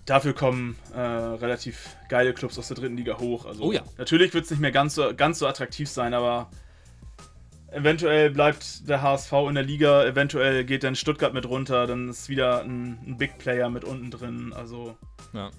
Dafür 0.06 0.32
kommen 0.32 0.76
äh, 0.94 1.00
relativ 1.00 1.96
geile 2.08 2.32
Clubs 2.32 2.58
aus 2.58 2.68
der 2.68 2.76
dritten 2.76 2.96
Liga 2.96 3.18
hoch. 3.18 3.44
Also 3.44 3.64
oh 3.64 3.72
ja. 3.72 3.82
Natürlich 3.98 4.32
wird 4.32 4.44
es 4.44 4.50
nicht 4.50 4.60
mehr 4.60 4.72
ganz 4.72 4.94
so, 4.94 5.14
ganz 5.14 5.38
so 5.38 5.46
attraktiv 5.46 5.88
sein, 5.88 6.14
aber 6.14 6.50
Eventuell 7.70 8.30
bleibt 8.30 8.88
der 8.88 9.02
HSV 9.02 9.32
in 9.48 9.54
der 9.54 9.64
Liga, 9.64 10.04
eventuell 10.04 10.64
geht 10.64 10.84
dann 10.84 10.96
Stuttgart 10.96 11.34
mit 11.34 11.46
runter, 11.46 11.86
dann 11.86 12.08
ist 12.08 12.28
wieder 12.28 12.62
ein, 12.62 12.98
ein 13.06 13.18
Big 13.18 13.38
Player 13.38 13.68
mit 13.68 13.84
unten 13.84 14.10
drin. 14.10 14.52
Also. 14.54 14.96
Ja. 15.34 15.50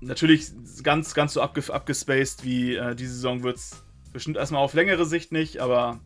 natürlich 0.00 0.50
ganz, 0.82 1.12
ganz 1.12 1.34
so 1.34 1.42
abge 1.42 1.62
abgespaced 1.72 2.44
wie 2.44 2.76
äh, 2.76 2.94
diese 2.94 3.14
Saison 3.14 3.42
wird 3.42 3.58
es 3.58 3.84
bestimmt 4.12 4.38
erstmal 4.38 4.62
auf 4.62 4.72
längere 4.72 5.04
Sicht 5.04 5.32
nicht, 5.32 5.58
aber 5.58 6.00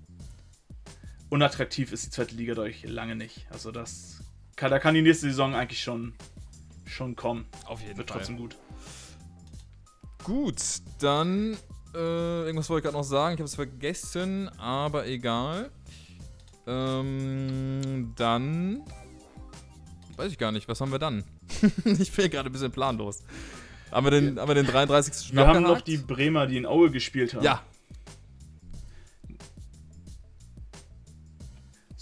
unattraktiv 1.31 1.92
ist 1.92 2.07
die 2.07 2.11
zweite 2.11 2.35
Liga 2.35 2.55
durch 2.55 2.83
lange 2.85 3.14
nicht. 3.14 3.47
Also 3.51 3.71
das 3.71 4.25
kann, 4.57 4.71
da 4.71 4.79
kann 4.79 4.95
die 4.95 5.03
nächste 5.03 5.27
Saison 5.27 5.55
eigentlich 5.55 5.83
schon, 5.83 6.14
schon 6.85 7.16
kommen. 7.16 7.47
Auf 7.66 7.81
jeden 7.81 7.97
Wird 7.97 8.11
Fall. 8.11 8.18
trotzdem 8.18 8.37
gut. 8.37 8.57
Gut, 10.25 10.61
dann 11.01 11.57
äh, 11.95 12.45
irgendwas 12.47 12.71
wollte 12.71 12.81
ich 12.81 12.91
gerade 12.91 12.97
noch 12.97 13.09
sagen. 13.09 13.35
Ich 13.35 13.41
habe 13.41 13.49
es 13.49 13.55
vergessen, 13.55 14.49
aber 14.59 15.07
egal. 15.07 15.71
Ähm, 16.67 18.13
dann 18.17 18.83
weiß 20.17 20.33
ich 20.33 20.39
gar 20.39 20.53
nicht. 20.53 20.69
Was 20.69 20.81
haben 20.81 20.93
wir 20.93 20.99
dann? 20.99 21.25
ich 21.85 22.13
bin 22.13 22.31
gerade 22.31 22.49
ein 22.49 22.53
bisschen 22.53 22.73
planlos. 22.73 23.23
Haben 23.91 24.07
wir 24.07 24.11
den, 24.11 24.39
haben 24.39 24.49
wir 24.49 24.55
den 24.55 24.67
33. 24.67 25.35
Wir 25.35 25.47
haben 25.47 25.63
noch 25.63 25.77
abgehakt? 25.77 25.89
die 25.89 25.99
Bremer, 25.99 26.47
die 26.47 26.57
in 26.57 26.67
Aue 26.67 26.91
gespielt 26.91 27.35
haben. 27.35 27.45
Ja, 27.45 27.63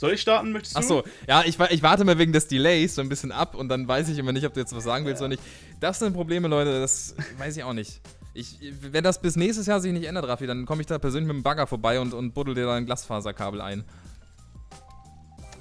Soll 0.00 0.14
ich 0.14 0.22
starten, 0.22 0.52
möchtest 0.52 0.76
du? 0.76 0.78
Achso, 0.78 1.04
ja, 1.28 1.42
ich, 1.44 1.58
ich 1.58 1.82
warte 1.82 2.04
mal 2.06 2.16
wegen 2.16 2.32
des 2.32 2.48
Delays 2.48 2.94
so 2.94 3.02
ein 3.02 3.10
bisschen 3.10 3.32
ab 3.32 3.54
und 3.54 3.68
dann 3.68 3.86
weiß 3.86 4.08
ich 4.08 4.16
immer 4.16 4.32
nicht, 4.32 4.46
ob 4.46 4.54
du 4.54 4.60
jetzt 4.60 4.74
was 4.74 4.84
sagen 4.84 5.04
willst 5.04 5.20
oder 5.20 5.28
nicht. 5.28 5.42
Das 5.78 5.98
sind 5.98 6.14
Probleme, 6.14 6.48
Leute, 6.48 6.80
das 6.80 7.14
weiß 7.36 7.58
ich 7.58 7.64
auch 7.64 7.74
nicht. 7.74 8.00
Ich, 8.32 8.58
wenn 8.80 9.02
das 9.02 9.20
bis 9.20 9.36
nächstes 9.36 9.66
Jahr 9.66 9.80
sich 9.80 9.92
nicht 9.92 10.04
ändert, 10.04 10.28
Raffi, 10.28 10.46
dann 10.46 10.66
komme 10.66 10.82
ich 10.82 10.86
da 10.86 10.98
persönlich 10.98 11.26
mit 11.26 11.36
dem 11.36 11.42
Bagger 11.42 11.66
vorbei 11.66 12.00
und, 12.00 12.14
und 12.14 12.32
buddel 12.32 12.54
dir 12.54 12.66
da 12.66 12.76
ein 12.76 12.86
Glasfaserkabel 12.86 13.60
ein. 13.60 13.84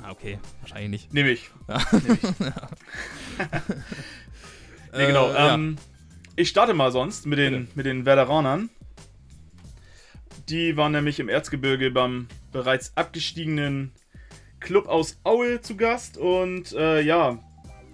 Ah, 0.04 0.12
okay, 0.12 0.40
wahrscheinlich 0.62 0.90
nicht. 0.90 1.14
Nehme 1.14 1.32
ich. 1.32 1.50
Ja. 1.68 1.78
Nehm 1.92 2.14
ich. 2.14 2.22
nee, 4.94 5.08
genau. 5.08 5.30
Äh, 5.30 5.34
ja. 5.34 5.54
ähm, 5.56 5.78
Ich 6.36 6.50
starte 6.50 6.74
mal 6.74 6.92
sonst 6.92 7.26
mit 7.26 7.40
den, 7.40 7.68
mit 7.76 7.86
den 7.86 8.06
Werderanern. 8.06 8.70
Die 10.48 10.78
waren 10.78 10.92
nämlich 10.92 11.20
im 11.20 11.30
Erzgebirge 11.30 11.92
beim 11.92 12.28
bereits 12.52 12.96
abgestiegenen 12.96 13.92
Club 14.60 14.88
aus 14.88 15.20
Aue 15.24 15.62
zu 15.62 15.76
Gast. 15.76 16.18
Und 16.18 16.74
äh, 16.74 17.02
ja, 17.02 17.40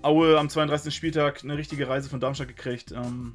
Aue 0.01 0.37
am 0.37 0.49
32. 0.49 0.93
Spieltag 0.93 1.43
eine 1.43 1.57
richtige 1.57 1.87
Reise 1.87 2.09
von 2.09 2.19
Darmstadt 2.19 2.47
gekriegt. 2.47 2.91
Ähm, 2.91 3.33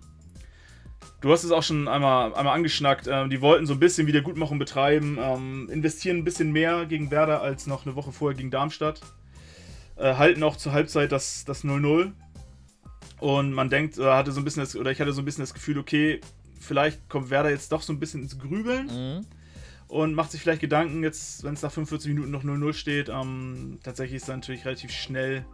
du 1.21 1.33
hast 1.33 1.45
es 1.45 1.51
auch 1.51 1.63
schon 1.63 1.89
einmal, 1.89 2.35
einmal 2.35 2.55
angeschnackt. 2.55 3.07
Ähm, 3.07 3.31
die 3.31 3.41
wollten 3.41 3.67
so 3.67 3.75
ein 3.75 3.81
bisschen 3.81 4.07
Wiedergutmachung 4.07 4.59
betreiben, 4.59 5.19
ähm, 5.21 5.69
investieren 5.71 6.19
ein 6.19 6.25
bisschen 6.25 6.53
mehr 6.53 6.87
gegen 6.87 7.11
Werder 7.11 7.43
als 7.43 7.67
noch 7.67 7.87
eine 7.87 7.95
Woche 7.97 8.13
vorher 8.13 8.37
gegen 8.37 8.51
Darmstadt. 8.51 9.01
Äh, 9.97 10.15
halten 10.15 10.43
auch 10.43 10.57
zur 10.57 10.73
Halbzeit 10.73 11.13
das 11.13 11.45
das 11.45 11.65
0-0. 11.65 12.13
Und 13.19 13.53
man 13.53 13.69
denkt, 13.69 13.99
äh, 13.99 14.05
hatte 14.05 14.33
so 14.33 14.41
ein 14.41 14.45
bisschen 14.45 14.63
das, 14.63 14.75
oder 14.77 14.91
ich 14.91 15.01
hatte 15.01 15.13
so 15.13 15.21
ein 15.21 15.25
bisschen 15.27 15.43
das 15.43 15.53
Gefühl, 15.53 15.79
okay, 15.79 16.21
vielleicht 16.59 17.09
kommt 17.09 17.29
Werder 17.31 17.51
jetzt 17.51 17.71
doch 17.73 17.83
so 17.83 17.93
ein 17.93 18.01
bisschen 18.01 18.23
ins 18.23 18.39
Grübeln 18.39 18.87
Mhm. 18.87 19.27
und 19.89 20.15
macht 20.15 20.31
sich 20.31 20.41
vielleicht 20.41 20.61
Gedanken, 20.63 21.03
jetzt, 21.03 21.45
wenn 21.45 21.53
es 21.53 21.61
nach 21.63 21.71
45 21.73 22.09
Minuten 22.15 22.31
noch 22.31 22.45
0-0 22.45 22.73
steht. 22.73 23.11
Ähm, 23.11 23.79
tatsächlich 23.83 24.17
ist 24.23 24.29
dann 24.29 24.41
natürlich 24.41 24.65
relativ 24.65 24.91
schnell 24.91 25.45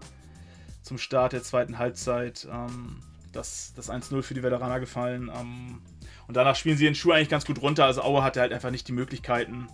zum 0.82 0.98
Start 0.98 1.32
der 1.32 1.42
zweiten 1.42 1.78
Halbzeit 1.78 2.46
ähm, 2.52 2.98
das, 3.36 3.72
das 3.76 3.90
1-0 3.90 4.22
für 4.22 4.34
die 4.34 4.42
Veteraner 4.42 4.80
gefallen. 4.80 5.30
Ähm, 5.34 5.82
und 6.26 6.36
danach 6.36 6.56
spielen 6.56 6.76
sie 6.76 6.84
den 6.84 6.94
Schuh 6.94 7.12
eigentlich 7.12 7.28
ganz 7.28 7.44
gut 7.44 7.62
runter. 7.62 7.84
Also 7.84 8.02
Aue 8.02 8.22
hatte 8.22 8.40
halt 8.40 8.52
einfach 8.52 8.70
nicht 8.70 8.88
die 8.88 8.92
Möglichkeiten, 8.92 9.68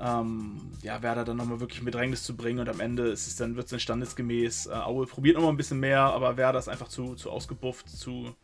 ähm, 0.00 0.72
ja, 0.82 1.02
Werder 1.02 1.24
dann 1.24 1.36
nochmal 1.36 1.60
wirklich 1.60 1.78
in 1.78 1.84
Bedrängnis 1.84 2.22
zu 2.24 2.36
bringen. 2.36 2.58
Und 2.60 2.68
am 2.68 2.80
Ende 2.80 3.08
ist 3.08 3.26
es 3.26 3.36
dann, 3.36 3.56
wird 3.56 3.66
es 3.66 3.70
dann 3.70 3.80
standesgemäß. 3.80 4.66
Äh, 4.66 4.72
Aue 4.72 5.06
probiert 5.06 5.36
nochmal 5.36 5.52
ein 5.52 5.56
bisschen 5.56 5.80
mehr, 5.80 6.00
aber 6.00 6.36
Werder 6.36 6.58
ist 6.58 6.68
einfach 6.68 6.88
zu, 6.88 7.14
zu 7.14 7.30
ausgebufft, 7.30 7.88
zu, 7.88 8.34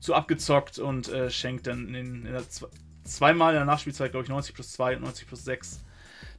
zu 0.00 0.14
abgezockt 0.14 0.78
und 0.78 1.08
äh, 1.08 1.30
schenkt 1.30 1.66
dann 1.66 1.86
in, 1.86 1.92
den, 1.94 2.26
in 2.26 2.32
der 2.32 2.42
zwe- 2.42 2.68
zweimal 3.04 3.52
in 3.52 3.60
der 3.60 3.64
Nachspielzeit, 3.66 4.10
glaube 4.10 4.24
ich, 4.24 4.28
90 4.30 4.54
plus 4.54 4.72
2 4.72 4.96
und 4.96 5.02
90 5.02 5.26
plus 5.28 5.44
6 5.44 5.80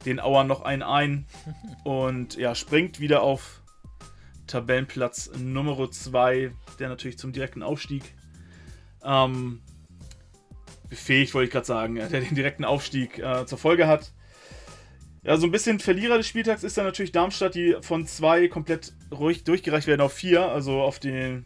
den 0.04 0.20
Auern 0.20 0.46
noch 0.46 0.62
einen 0.62 0.82
ein 0.82 1.26
und 1.84 2.36
ja, 2.36 2.54
springt 2.54 3.00
wieder 3.00 3.22
auf 3.22 3.62
Tabellenplatz 4.48 5.30
Nummer 5.38 5.90
2, 5.90 6.50
der 6.78 6.88
natürlich 6.88 7.18
zum 7.18 7.32
direkten 7.32 7.62
Aufstieg 7.62 8.02
ähm, 9.04 9.60
befähigt, 10.88 11.34
wollte 11.34 11.46
ich 11.46 11.52
gerade 11.52 11.66
sagen, 11.66 11.96
ja, 11.96 12.08
der 12.08 12.20
den 12.20 12.34
direkten 12.34 12.64
Aufstieg 12.64 13.18
äh, 13.18 13.46
zur 13.46 13.58
Folge 13.58 13.86
hat. 13.86 14.12
Ja, 15.22 15.36
so 15.36 15.46
ein 15.46 15.52
bisschen 15.52 15.78
Verlierer 15.78 16.16
des 16.16 16.26
Spieltags 16.26 16.64
ist 16.64 16.78
dann 16.78 16.84
natürlich 16.84 17.12
Darmstadt, 17.12 17.54
die 17.54 17.76
von 17.80 18.06
zwei 18.06 18.48
komplett 18.48 18.94
ruhig 19.12 19.44
durchgereicht 19.44 19.86
werden 19.86 20.00
auf 20.00 20.12
vier, 20.12 20.48
also 20.48 20.80
auf 20.80 20.98
den, 20.98 21.44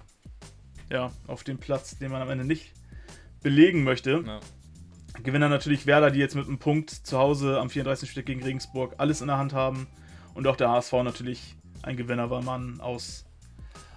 ja, 0.91 1.11
auf 1.27 1.43
den 1.43 1.59
Platz, 1.59 1.99
den 1.99 2.11
man 2.11 2.23
am 2.23 2.31
Ende 2.31 2.45
nicht 2.45 2.73
belegen 3.43 3.83
möchte. 3.83 4.23
Ja. 4.25 4.41
Gewinner 5.23 5.49
natürlich 5.49 5.87
Werder, 5.87 6.11
die 6.11 6.21
jetzt 6.21 6.35
mit 6.35 6.47
einem 6.47 6.59
Punkt 6.59 6.91
zu 6.91 7.19
Hause 7.19 7.61
am 7.61 7.71
34. 7.71 8.09
Spieltag 8.09 8.27
gegen 8.27 8.43
Regensburg 8.43 8.95
alles 8.99 9.21
in 9.21 9.27
der 9.27 9.39
Hand 9.39 9.53
haben. 9.53 9.87
Und 10.35 10.47
auch 10.47 10.57
der 10.57 10.71
HSV 10.71 10.93
natürlich 11.05 11.57
ein 11.83 11.97
Gewinner, 11.97 12.31
weil 12.31 12.43
man 12.43 12.81
aus 12.81 13.25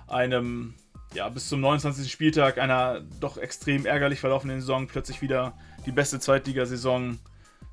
einem, 0.08 0.74
ja, 1.14 1.30
bis 1.30 1.50
zum 1.50 1.62
29. 1.62 2.12
Spieltag 2.12 2.58
einer 2.58 3.02
doch 3.20 3.38
extrem 3.38 3.86
ärgerlich 3.86 4.20
verlaufenden 4.20 4.60
Saison 4.60 4.88
plötzlich 4.88 5.22
wieder 5.22 5.58
die 5.86 5.92
beste 5.92 6.20
Zweitligasaison 6.20 7.20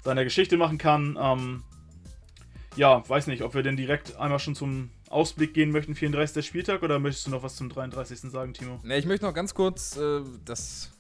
seiner 0.03 0.25
Geschichte 0.25 0.57
machen 0.57 0.79
kann. 0.79 1.19
Ähm, 1.21 1.63
ja, 2.77 3.07
weiß 3.09 3.27
nicht, 3.27 3.43
ob 3.43 3.55
wir 3.55 3.63
denn 3.63 3.77
direkt 3.77 4.17
einmal 4.17 4.39
schon 4.39 4.55
zum 4.55 4.91
Ausblick 5.11 5.53
gehen 5.55 5.71
möchten, 5.71 5.95
34. 5.95 6.45
Spieltag, 6.45 6.83
oder 6.83 6.99
möchtest 6.99 7.27
du 7.27 7.31
noch 7.31 7.43
was 7.43 7.57
zum 7.57 7.69
33. 7.69 8.31
sagen, 8.31 8.55
Timo? 8.55 8.81
Ne, 8.83 8.97
ich 8.97 9.05
möchte 9.05 9.27
noch 9.27 9.35
ganz 9.35 9.55
kurz, 9.55 9.97
äh, 9.97 10.23
das 10.45 10.91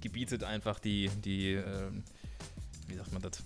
gebietet 0.00 0.44
einfach 0.44 0.78
die, 0.78 1.10
die, 1.22 1.52
ähm, 1.52 2.02
wie 2.88 2.94
sagt 2.94 3.12
man 3.12 3.22
das? 3.22 3.42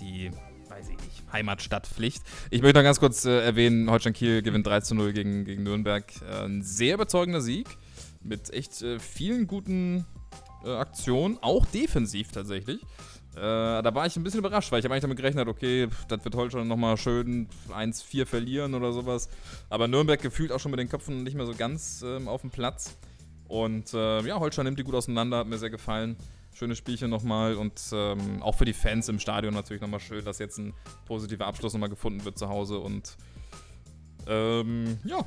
Die, 0.00 0.30
weiß 0.72 0.88
ich 0.88 0.96
nicht, 0.96 1.22
Heimatstadtpflicht. 1.32 2.22
Ich 2.50 2.62
möchte 2.62 2.78
noch 2.78 2.84
ganz 2.84 2.98
kurz 2.98 3.24
äh, 3.24 3.44
erwähnen, 3.44 3.90
Holstein 3.90 4.14
Kiel 4.14 4.42
gewinnt 4.42 4.66
3 4.66 4.80
zu 4.80 4.94
0 4.94 5.12
gegen, 5.12 5.44
gegen 5.44 5.62
Nürnberg. 5.62 6.04
Äh, 6.22 6.44
ein 6.46 6.62
sehr 6.62 6.94
überzeugender 6.94 7.42
Sieg 7.42 7.66
mit 8.22 8.50
echt 8.50 8.80
äh, 8.80 8.98
vielen 8.98 9.46
guten 9.46 10.06
äh, 10.64 10.70
Aktionen, 10.70 11.38
auch 11.42 11.66
defensiv 11.66 12.32
tatsächlich. 12.32 12.80
Äh, 13.34 13.40
da 13.40 13.94
war 13.94 14.06
ich 14.06 14.16
ein 14.16 14.22
bisschen 14.22 14.40
überrascht, 14.40 14.72
weil 14.72 14.78
ich 14.78 14.84
habe 14.84 14.94
eigentlich 14.94 15.02
damit 15.02 15.18
gerechnet, 15.18 15.48
okay, 15.48 15.88
pff, 15.88 16.06
das 16.06 16.24
wird 16.24 16.34
Holstein 16.34 16.68
nochmal 16.68 16.96
schön 16.96 17.48
1-4 17.70 18.24
verlieren 18.24 18.74
oder 18.74 18.92
sowas. 18.92 19.28
Aber 19.68 19.88
Nürnberg 19.88 20.20
gefühlt 20.20 20.52
auch 20.52 20.60
schon 20.60 20.70
mit 20.70 20.80
den 20.80 20.88
Köpfen 20.88 21.22
nicht 21.22 21.34
mehr 21.34 21.46
so 21.46 21.54
ganz 21.54 22.02
ähm, 22.02 22.28
auf 22.28 22.40
dem 22.40 22.50
Platz. 22.50 22.96
Und 23.46 23.92
äh, 23.92 24.22
ja, 24.22 24.40
Holstein 24.40 24.64
nimmt 24.64 24.78
die 24.78 24.84
gut 24.84 24.94
auseinander, 24.94 25.38
hat 25.38 25.48
mir 25.48 25.58
sehr 25.58 25.70
gefallen. 25.70 26.16
Schönes 26.54 26.78
Spielchen 26.78 27.08
nochmal 27.10 27.54
und 27.54 27.80
ähm, 27.92 28.42
auch 28.42 28.54
für 28.54 28.64
die 28.64 28.74
Fans 28.74 29.08
im 29.08 29.18
Stadion 29.18 29.54
natürlich 29.54 29.80
nochmal 29.80 30.00
schön, 30.00 30.24
dass 30.24 30.38
jetzt 30.38 30.58
ein 30.58 30.74
positiver 31.06 31.46
Abschluss 31.46 31.72
nochmal 31.72 31.88
gefunden 31.88 32.24
wird 32.24 32.38
zu 32.38 32.48
Hause. 32.48 32.78
Und 32.78 33.16
ähm, 34.26 34.98
ja, 35.04 35.24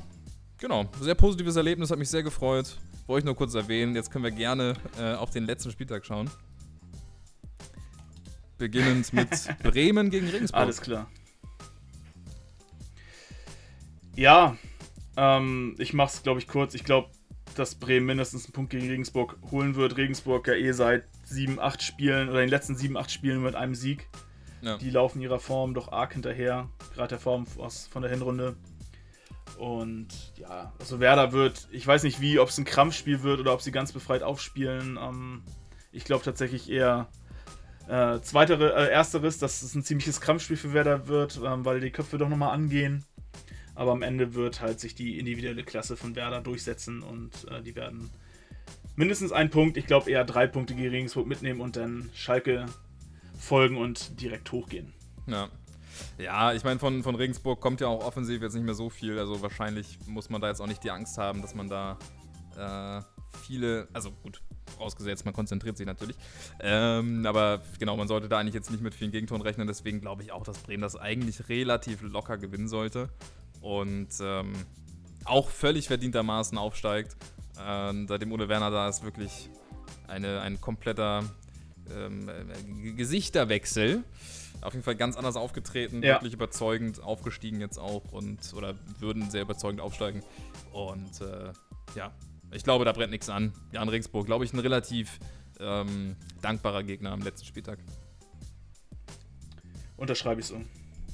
genau. 0.58 0.88
Sehr 1.00 1.16
positives 1.16 1.56
Erlebnis, 1.56 1.90
hat 1.90 1.98
mich 1.98 2.10
sehr 2.10 2.22
gefreut. 2.22 2.78
Wollte 3.06 3.20
ich 3.20 3.24
nur 3.24 3.36
kurz 3.36 3.54
erwähnen. 3.54 3.94
Jetzt 3.94 4.10
können 4.10 4.24
wir 4.24 4.30
gerne 4.30 4.74
äh, 4.98 5.14
auf 5.14 5.30
den 5.30 5.44
letzten 5.44 5.70
Spieltag 5.70 6.06
schauen. 6.06 6.30
Beginnend 8.58 9.12
mit 9.12 9.30
Bremen 9.62 10.10
gegen 10.10 10.28
Regensburg. 10.28 10.60
Alles 10.60 10.80
klar. 10.80 11.10
Ja, 14.14 14.56
ähm, 15.16 15.74
ich 15.78 15.92
mach's, 15.92 16.22
glaube 16.22 16.40
ich, 16.40 16.48
kurz. 16.48 16.74
Ich 16.74 16.84
glaube, 16.84 17.10
dass 17.54 17.74
Bremen 17.74 18.06
mindestens 18.06 18.46
einen 18.46 18.52
Punkt 18.52 18.70
gegen 18.70 18.88
Regensburg 18.88 19.38
holen 19.50 19.74
wird. 19.74 19.96
Regensburg 19.96 20.46
ja 20.48 20.54
eh 20.54 20.72
seit 20.72 21.04
7, 21.26 21.58
8 21.60 21.82
Spielen 21.82 22.28
oder 22.28 22.40
den 22.40 22.48
letzten 22.48 22.76
7, 22.76 22.96
8 22.96 23.10
Spielen 23.10 23.42
mit 23.42 23.54
einem 23.54 23.74
Sieg. 23.74 24.08
Ja. 24.62 24.78
Die 24.78 24.90
laufen 24.90 25.20
ihrer 25.20 25.38
Form 25.38 25.74
doch 25.74 25.92
arg 25.92 26.14
hinterher, 26.14 26.68
gerade 26.94 27.10
der 27.10 27.18
Form 27.18 27.46
aus, 27.58 27.86
von 27.86 28.02
der 28.02 28.10
Hinrunde. 28.10 28.56
Und 29.58 30.08
ja, 30.36 30.72
also 30.78 31.00
Werder 31.00 31.32
wird, 31.32 31.68
ich 31.70 31.86
weiß 31.86 32.02
nicht 32.02 32.20
wie, 32.20 32.38
ob 32.38 32.48
es 32.48 32.58
ein 32.58 32.64
Krampfspiel 32.64 33.22
wird 33.22 33.40
oder 33.40 33.52
ob 33.52 33.62
sie 33.62 33.72
ganz 33.72 33.92
befreit 33.92 34.22
aufspielen. 34.22 34.98
Ähm, 35.00 35.42
ich 35.92 36.04
glaube 36.04 36.24
tatsächlich 36.24 36.70
eher 36.70 37.08
äh, 37.88 38.20
zweitere, 38.20 38.74
äh, 38.74 38.90
ersteres, 38.90 39.38
dass 39.38 39.62
es 39.62 39.74
ein 39.74 39.82
ziemliches 39.82 40.20
Krampfspiel 40.20 40.56
für 40.56 40.72
Werder 40.72 41.08
wird, 41.08 41.40
ähm, 41.42 41.64
weil 41.64 41.80
die 41.80 41.90
Köpfe 41.90 42.18
doch 42.18 42.28
nochmal 42.28 42.52
angehen. 42.52 43.04
Aber 43.74 43.92
am 43.92 44.02
Ende 44.02 44.34
wird 44.34 44.60
halt 44.60 44.80
sich 44.80 44.94
die 44.94 45.18
individuelle 45.18 45.62
Klasse 45.62 45.96
von 45.96 46.16
Werder 46.16 46.40
durchsetzen 46.40 47.02
und 47.02 47.30
äh, 47.50 47.62
die 47.62 47.76
werden 47.76 48.10
mindestens 48.96 49.32
einen 49.32 49.50
Punkt, 49.50 49.76
ich 49.76 49.86
glaube 49.86 50.10
eher 50.10 50.24
drei 50.24 50.46
Punkte 50.46 50.74
gegen 50.74 50.88
Regensburg 50.88 51.26
mitnehmen 51.26 51.60
und 51.60 51.76
dann 51.76 52.10
Schalke 52.14 52.66
folgen 53.38 53.76
und 53.76 54.20
direkt 54.20 54.50
hochgehen. 54.52 54.92
Ja. 55.26 55.48
Ja, 56.18 56.52
ich 56.52 56.62
meine, 56.62 56.78
von, 56.78 57.02
von 57.02 57.14
Regensburg 57.14 57.60
kommt 57.60 57.80
ja 57.80 57.86
auch 57.86 58.04
offensiv 58.04 58.42
jetzt 58.42 58.54
nicht 58.54 58.64
mehr 58.64 58.74
so 58.74 58.90
viel. 58.90 59.18
Also 59.18 59.40
wahrscheinlich 59.40 59.98
muss 60.06 60.28
man 60.28 60.42
da 60.42 60.48
jetzt 60.48 60.60
auch 60.60 60.66
nicht 60.66 60.84
die 60.84 60.90
Angst 60.90 61.16
haben, 61.16 61.40
dass 61.40 61.54
man 61.54 61.68
da 61.68 61.98
äh, 62.56 63.02
viele, 63.38 63.88
also 63.94 64.10
gut, 64.10 64.42
vorausgesetzt, 64.76 65.24
man 65.24 65.32
konzentriert 65.32 65.76
sich 65.76 65.86
natürlich. 65.86 66.16
Ähm, 66.60 67.24
aber 67.24 67.62
genau, 67.78 67.96
man 67.96 68.08
sollte 68.08 68.28
da 68.28 68.38
eigentlich 68.38 68.54
jetzt 68.54 68.70
nicht 68.70 68.82
mit 68.82 68.94
vielen 68.94 69.10
Gegentoren 69.10 69.42
rechnen. 69.42 69.66
Deswegen 69.66 70.00
glaube 70.00 70.22
ich 70.22 70.32
auch, 70.32 70.44
dass 70.44 70.58
Bremen 70.58 70.82
das 70.82 70.96
eigentlich 70.96 71.48
relativ 71.48 72.02
locker 72.02 72.36
gewinnen 72.36 72.68
sollte. 72.68 73.08
Und 73.60 74.08
ähm, 74.20 74.52
auch 75.24 75.48
völlig 75.48 75.88
verdientermaßen 75.88 76.58
aufsteigt. 76.58 77.16
Ähm, 77.60 78.06
seitdem 78.08 78.32
Ole 78.32 78.48
Werner 78.48 78.70
da 78.70 78.88
ist, 78.88 79.04
wirklich 79.04 79.50
eine, 80.08 80.40
ein 80.40 80.60
kompletter 80.60 81.24
ähm, 81.94 82.28
äh, 82.28 82.92
Gesichterwechsel. 82.92 84.04
Auf 84.62 84.72
jeden 84.72 84.84
Fall 84.84 84.96
ganz 84.96 85.16
anders 85.16 85.36
aufgetreten, 85.36 86.02
ja. 86.02 86.14
wirklich 86.14 86.32
überzeugend, 86.32 87.02
aufgestiegen 87.02 87.60
jetzt 87.60 87.78
auch 87.78 88.12
und 88.12 88.54
oder 88.54 88.74
würden 88.98 89.30
sehr 89.30 89.42
überzeugend 89.42 89.80
aufsteigen. 89.80 90.22
Und 90.72 91.20
äh, 91.20 91.52
ja, 91.94 92.12
ich 92.52 92.64
glaube, 92.64 92.84
da 92.84 92.92
brennt 92.92 93.10
nichts 93.10 93.28
an. 93.28 93.52
Jan 93.72 93.88
Regensburg, 93.88 94.26
glaube 94.26 94.44
ich, 94.44 94.52
ein 94.52 94.58
relativ 94.58 95.18
ähm, 95.60 96.16
dankbarer 96.40 96.82
Gegner 96.82 97.12
am 97.12 97.20
letzten 97.20 97.46
Spieltag. 97.46 97.78
Unterschreibe 99.96 100.40
ich 100.40 100.46
so. 100.46 100.60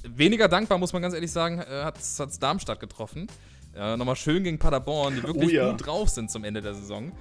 Weniger 0.03 0.47
dankbar, 0.47 0.77
muss 0.77 0.93
man 0.93 1.01
ganz 1.01 1.13
ehrlich 1.13 1.31
sagen, 1.31 1.59
äh, 1.59 1.83
hat 1.83 1.97
es 1.97 2.39
Darmstadt 2.39 2.79
getroffen. 2.79 3.27
Äh, 3.75 3.97
Nochmal 3.97 4.15
schön 4.15 4.43
gegen 4.43 4.59
Paderborn, 4.59 5.15
die 5.15 5.23
wirklich 5.23 5.49
oh 5.49 5.53
ja. 5.53 5.71
gut 5.71 5.85
drauf 5.85 6.09
sind 6.09 6.29
zum 6.29 6.43
Ende 6.43 6.61
der 6.61 6.75
Saison. 6.75 7.11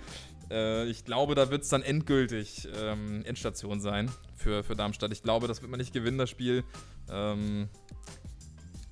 Äh, 0.51 0.87
ich 0.87 1.05
glaube, 1.05 1.35
da 1.35 1.51
wird 1.51 1.63
es 1.63 1.69
dann 1.69 1.83
endgültig 1.83 2.69
ähm, 2.77 3.25
Endstation 3.25 3.81
sein 3.81 4.11
für, 4.37 4.63
für 4.63 4.77
Darmstadt. 4.77 5.13
Ich 5.13 5.23
glaube, 5.23 5.49
das 5.49 5.63
wird 5.63 5.71
man 5.71 5.79
nicht 5.79 5.93
gewinnen, 5.93 6.19
das 6.19 6.31
Spiel. 6.31 6.65
Ähm, 7.11 7.69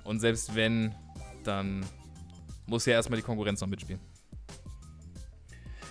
und 0.05 0.21
selbst 0.21 0.55
wenn, 0.55 0.95
dann 1.45 1.85
muss 2.67 2.87
ja 2.87 2.95
erstmal 2.95 3.19
die 3.19 3.25
Konkurrenz 3.25 3.61
noch 3.61 3.69
mitspielen. 3.69 4.01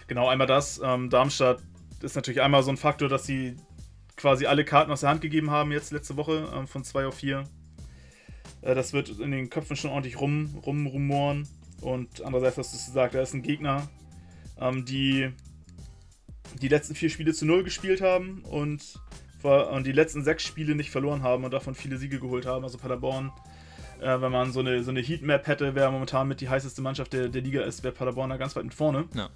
Genau, 0.08 0.28
einmal 0.28 0.48
das. 0.48 0.82
Ähm, 0.84 1.10
Darmstadt 1.12 1.62
ist 2.02 2.16
natürlich 2.16 2.42
einmal 2.42 2.64
so 2.64 2.72
ein 2.72 2.78
Faktor, 2.78 3.10
dass 3.10 3.26
sie 3.26 3.56
quasi 4.16 4.48
alle 4.48 4.66
Karten 4.66 4.92
aus 4.92 5.02
der 5.02 5.10
Hand 5.10 5.22
gegeben 5.22 5.52
haben 5.52 5.72
jetzt 5.72 5.92
letzte 5.92 6.18
Woche 6.18 6.52
ähm, 6.54 6.68
von 6.68 6.84
2 6.84 7.06
auf 7.06 7.16
4. 7.16 7.44
Äh, 8.62 8.76
das 8.76 8.94
wird 8.94 9.10
in 9.20 9.32
den 9.32 9.50
Köpfen 9.50 9.76
schon 9.76 9.92
ordentlich 9.92 10.20
rum, 10.20 10.60
rumrumoren. 10.66 11.48
Und 11.82 12.24
andererseits 12.24 12.58
hast 12.58 12.74
du 12.74 12.78
gesagt, 12.78 13.16
da 13.16 13.22
ist 13.22 13.34
ein 13.34 13.42
Gegner, 13.42 13.88
ähm, 14.60 14.86
die 14.86 15.32
die 16.62 16.68
letzten 16.68 16.96
vier 16.96 17.10
Spiele 17.10 17.34
zu 17.34 17.46
null 17.46 17.64
gespielt 17.64 18.02
haben 18.02 18.42
und, 18.44 19.00
und 19.44 19.86
die 19.86 19.92
letzten 19.92 20.24
sechs 20.24 20.44
Spiele 20.44 20.76
nicht 20.76 20.90
verloren 20.90 21.22
haben 21.22 21.44
und 21.44 21.52
davon 21.52 21.76
viele 21.76 21.98
Siege 21.98 22.20
geholt 22.20 22.46
haben. 22.46 22.64
Also 22.64 22.78
Paderborn, 22.78 23.32
äh, 24.02 24.20
wenn 24.20 24.32
man 24.32 24.52
so 24.52 24.60
eine, 24.60 24.84
so 24.84 24.92
eine 24.92 25.02
Heatmap 25.02 25.48
hätte, 25.48 25.76
wer 25.76 25.92
momentan 25.92 26.28
mit 26.28 26.42
die 26.42 26.50
heißeste 26.50 26.82
Mannschaft 26.82 27.14
der, 27.14 27.30
der 27.30 27.42
Liga 27.42 27.62
ist, 27.62 27.84
wäre 27.84 27.94
Paderborn 27.94 28.30
da 28.30 28.38
ganz 28.38 28.56
weit 28.56 28.64
mit 28.64 28.74
vorne. 28.74 29.06
Ja. 29.14 29.30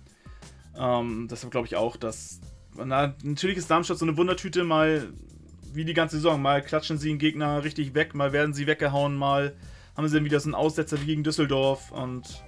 Ähm, 0.75 1.27
deshalb 1.29 1.51
glaube 1.51 1.67
ich 1.67 1.75
auch, 1.75 1.97
dass. 1.97 2.41
Na, 2.75 3.13
natürlich 3.21 3.57
ist 3.57 3.69
Darmstadt 3.69 3.99
so 3.99 4.05
eine 4.05 4.17
Wundertüte, 4.17 4.63
mal 4.63 5.07
wie 5.71 5.85
die 5.85 5.93
ganze 5.93 6.15
Saison. 6.15 6.41
Mal 6.41 6.63
klatschen 6.63 6.97
sie 6.97 7.11
einen 7.11 7.19
Gegner 7.19 7.63
richtig 7.63 7.93
weg, 7.93 8.15
mal 8.15 8.33
werden 8.33 8.53
sie 8.53 8.65
weggehauen, 8.65 9.15
mal 9.15 9.55
haben 9.95 10.07
sie 10.07 10.15
dann 10.15 10.25
wieder 10.25 10.39
so 10.39 10.47
einen 10.47 10.55
Aussetzer 10.55 10.99
wie 11.01 11.05
gegen 11.05 11.23
Düsseldorf 11.23 11.91
und 11.91 12.43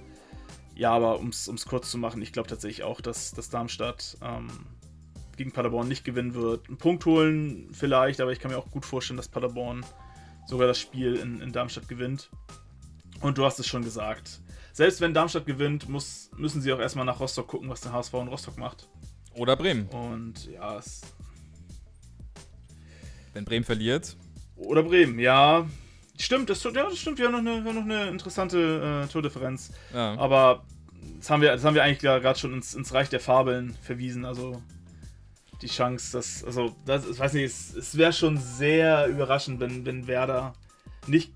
ja, 0.74 0.92
aber 0.92 1.18
um 1.20 1.28
es 1.28 1.66
kurz 1.66 1.90
zu 1.90 1.98
machen, 1.98 2.20
ich 2.20 2.32
glaube 2.32 2.48
tatsächlich 2.48 2.84
auch, 2.84 3.00
dass, 3.00 3.32
dass 3.32 3.48
Darmstadt 3.48 4.18
ähm, 4.22 4.48
gegen 5.36 5.52
Paderborn 5.52 5.88
nicht 5.88 6.04
gewinnen 6.04 6.34
wird. 6.34 6.68
Einen 6.68 6.76
Punkt 6.76 7.06
holen 7.06 7.68
vielleicht, 7.72 8.20
aber 8.20 8.32
ich 8.32 8.40
kann 8.40 8.50
mir 8.50 8.58
auch 8.58 8.70
gut 8.70 8.84
vorstellen, 8.84 9.16
dass 9.16 9.28
Paderborn 9.28 9.84
sogar 10.46 10.66
das 10.66 10.78
Spiel 10.78 11.16
in, 11.16 11.40
in 11.40 11.52
Darmstadt 11.52 11.88
gewinnt. 11.88 12.30
Und 13.20 13.38
du 13.38 13.44
hast 13.44 13.58
es 13.58 13.66
schon 13.66 13.84
gesagt. 13.84 14.40
Selbst 14.72 15.00
wenn 15.00 15.14
Darmstadt 15.14 15.46
gewinnt, 15.46 15.88
muss, 15.88 16.30
müssen 16.36 16.60
sie 16.60 16.72
auch 16.72 16.78
erstmal 16.78 17.06
nach 17.06 17.20
Rostock 17.20 17.48
gucken, 17.48 17.70
was 17.70 17.80
der 17.80 17.92
HSV 17.92 18.12
in 18.14 18.28
Rostock 18.28 18.58
macht. 18.58 18.88
Oder 19.34 19.56
Bremen. 19.56 19.88
Und 19.88 20.46
ja, 20.46 20.76
es. 20.76 21.00
Wenn 23.32 23.46
Bremen 23.46 23.64
verliert. 23.64 24.16
Oder 24.56 24.82
Bremen, 24.82 25.18
ja. 25.18 25.66
Stimmt, 26.18 26.50
das, 26.50 26.62
ja, 26.64 26.70
das 26.70 26.98
stimmt. 26.98 27.18
Wir 27.18 27.26
haben 27.26 27.44
noch 27.44 27.52
eine, 27.52 27.60
noch 27.60 27.82
eine 27.82 28.08
interessante 28.08 29.04
äh, 29.04 29.12
Tordifferenz. 29.12 29.72
Ja. 29.92 30.16
Aber 30.18 30.64
das 31.18 31.30
haben 31.30 31.42
wir, 31.42 31.52
das 31.52 31.64
haben 31.64 31.74
wir 31.74 31.82
eigentlich 31.82 32.00
gerade 32.00 32.38
schon 32.38 32.54
ins, 32.54 32.74
ins 32.74 32.92
Reich 32.92 33.08
der 33.08 33.20
Fabeln 33.20 33.76
verwiesen. 33.82 34.24
Also 34.24 34.62
die 35.62 35.68
Chance, 35.68 36.12
dass, 36.12 36.44
also, 36.44 36.74
das, 36.84 37.08
ich 37.08 37.18
weiß 37.18 37.32
nicht, 37.34 37.44
es, 37.44 37.74
es 37.74 37.96
wäre 37.96 38.12
schon 38.12 38.38
sehr 38.38 39.06
überraschend, 39.06 39.60
wenn, 39.60 39.86
wenn 39.86 40.06
Werder 40.06 40.54
nicht, 41.06 41.32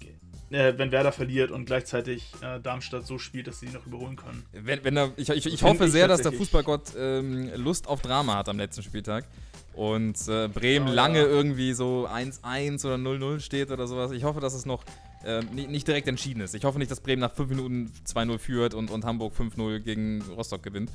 äh, 0.50 0.74
wenn 0.76 0.92
Werder 0.92 1.12
verliert 1.12 1.50
und 1.50 1.64
gleichzeitig 1.64 2.26
äh, 2.42 2.60
Darmstadt 2.60 3.06
so 3.06 3.18
spielt, 3.18 3.46
dass 3.46 3.60
sie 3.60 3.66
ihn 3.66 3.72
noch 3.72 3.86
überholen 3.86 4.16
können. 4.16 4.44
Wenn, 4.52 4.84
wenn 4.84 4.96
er, 4.96 5.12
ich, 5.16 5.30
ich, 5.30 5.46
ich 5.46 5.62
hoffe 5.62 5.88
sehr, 5.88 6.08
dass 6.08 6.22
der 6.22 6.32
Fußballgott 6.32 6.94
ähm, 6.96 7.50
Lust 7.56 7.86
auf 7.86 8.02
Drama 8.02 8.36
hat 8.36 8.48
am 8.48 8.58
letzten 8.58 8.82
Spieltag 8.82 9.26
und 9.74 10.16
äh, 10.28 10.48
Bremen 10.48 10.88
oh, 10.88 10.92
lange 10.92 11.20
ja. 11.20 11.26
irgendwie 11.26 11.72
so 11.72 12.08
1-1 12.08 12.84
oder 12.84 12.96
0-0 12.96 13.40
steht 13.40 13.70
oder 13.70 13.86
sowas. 13.86 14.10
Ich 14.12 14.24
hoffe, 14.24 14.40
dass 14.40 14.54
es 14.54 14.66
noch 14.66 14.84
äh, 15.24 15.42
nicht, 15.52 15.70
nicht, 15.70 15.86
direkt 15.86 16.08
entschieden 16.08 16.40
ist. 16.40 16.54
Ich 16.54 16.64
hoffe 16.64 16.78
nicht, 16.78 16.90
dass 16.90 17.00
Bremen 17.00 17.20
nach 17.20 17.32
5 17.32 17.50
Minuten 17.50 17.92
2-0 18.06 18.38
führt 18.38 18.74
und, 18.74 18.90
und 18.90 19.04
Hamburg 19.04 19.34
5-0 19.34 19.80
gegen 19.80 20.22
Rostock 20.22 20.62
gewinnt. 20.62 20.90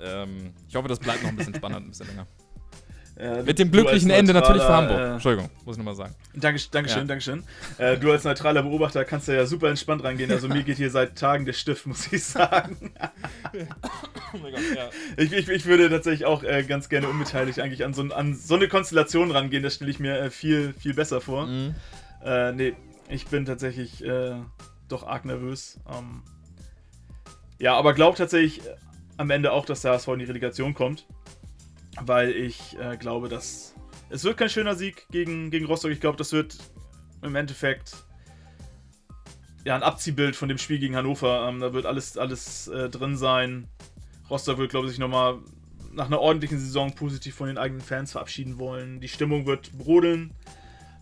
Ähm, 0.00 0.52
ich 0.68 0.76
hoffe, 0.76 0.88
das 0.88 0.98
bleibt 0.98 1.22
noch 1.22 1.30
ein 1.30 1.36
bisschen 1.36 1.54
spannend, 1.54 1.86
ein 1.86 1.90
bisschen 1.90 2.06
länger. 2.06 2.26
Äh, 3.16 3.42
Mit 3.42 3.58
dem 3.58 3.70
glücklichen 3.70 4.10
Ende 4.10 4.32
natürlich 4.32 4.62
für 4.62 4.72
Hamburg. 4.72 4.98
Äh, 4.98 5.12
Entschuldigung, 5.12 5.50
muss 5.64 5.76
ich 5.76 5.78
nochmal 5.78 5.94
sagen. 5.94 6.14
Danke, 6.34 6.60
Dankeschön, 6.70 7.00
ja. 7.00 7.04
Dankeschön. 7.04 7.44
Äh, 7.76 7.98
du 7.98 8.10
als 8.10 8.24
neutraler 8.24 8.62
Beobachter 8.62 9.04
kannst 9.04 9.28
ja 9.28 9.44
super 9.44 9.68
entspannt 9.68 10.02
reingehen. 10.02 10.30
Also 10.30 10.48
mir 10.48 10.62
geht 10.62 10.78
hier 10.78 10.90
seit 10.90 11.16
Tagen 11.16 11.44
der 11.44 11.52
Stift, 11.52 11.86
muss 11.86 12.10
ich 12.10 12.24
sagen. 12.24 12.92
oh 14.32 14.38
mein 14.42 14.52
Gott, 14.52 14.62
ja. 14.74 14.88
ich, 15.18 15.32
ich, 15.32 15.48
ich, 15.48 15.66
würde 15.66 15.90
tatsächlich 15.90 16.24
auch 16.24 16.42
äh, 16.42 16.62
ganz 16.62 16.88
gerne 16.88 17.08
unbeteiligt 17.08 17.60
eigentlich 17.60 17.84
an 17.84 17.92
so, 17.92 18.02
an 18.02 18.34
so, 18.34 18.54
eine 18.54 18.68
Konstellation 18.68 19.30
rangehen. 19.30 19.62
Das 19.62 19.74
stelle 19.74 19.90
ich 19.90 20.00
mir 20.00 20.18
äh, 20.18 20.30
viel, 20.30 20.72
viel 20.72 20.94
besser 20.94 21.20
vor. 21.20 21.46
Mhm. 21.46 21.74
Äh, 22.24 22.52
nee, 22.52 22.74
ich 23.08 23.26
bin 23.26 23.44
tatsächlich 23.44 24.02
doch 24.88 25.06
arg 25.06 25.24
nervös. 25.24 25.80
Ähm, 25.90 26.22
ja, 27.58 27.76
aber 27.76 27.92
glaube 27.92 28.16
tatsächlich 28.16 28.62
am 29.16 29.30
Ende 29.30 29.52
auch, 29.52 29.66
dass 29.66 29.82
der 29.82 29.92
HSV 29.92 30.08
in 30.08 30.18
die 30.20 30.24
Relegation 30.24 30.72
kommt 30.72 31.06
weil 32.00 32.30
ich 32.30 32.78
äh, 32.78 32.96
glaube, 32.96 33.28
dass 33.28 33.74
es 34.10 34.24
wird 34.24 34.36
kein 34.36 34.50
schöner 34.50 34.74
Sieg 34.74 35.06
gegen, 35.10 35.50
gegen 35.50 35.66
Rostock. 35.66 35.90
Ich 35.90 36.00
glaube, 36.00 36.18
das 36.18 36.32
wird 36.32 36.58
im 37.22 37.34
Endeffekt 37.34 37.94
ja 39.64 39.74
ein 39.74 39.82
Abziehbild 39.82 40.36
von 40.36 40.48
dem 40.48 40.58
Spiel 40.58 40.78
gegen 40.78 40.96
Hannover. 40.96 41.48
Ähm, 41.48 41.60
da 41.60 41.72
wird 41.72 41.86
alles, 41.86 42.18
alles 42.18 42.68
äh, 42.68 42.90
drin 42.90 43.16
sein. 43.16 43.68
Rostock 44.28 44.58
wird, 44.58 44.70
glaube 44.70 44.88
ich, 44.88 44.98
nochmal 44.98 45.38
nach 45.92 46.06
einer 46.06 46.20
ordentlichen 46.20 46.58
Saison 46.58 46.94
positiv 46.94 47.34
von 47.34 47.46
den 47.46 47.58
eigenen 47.58 47.82
Fans 47.82 48.12
verabschieden 48.12 48.58
wollen. 48.58 49.00
Die 49.00 49.08
Stimmung 49.08 49.46
wird 49.46 49.72
brodeln. 49.78 50.32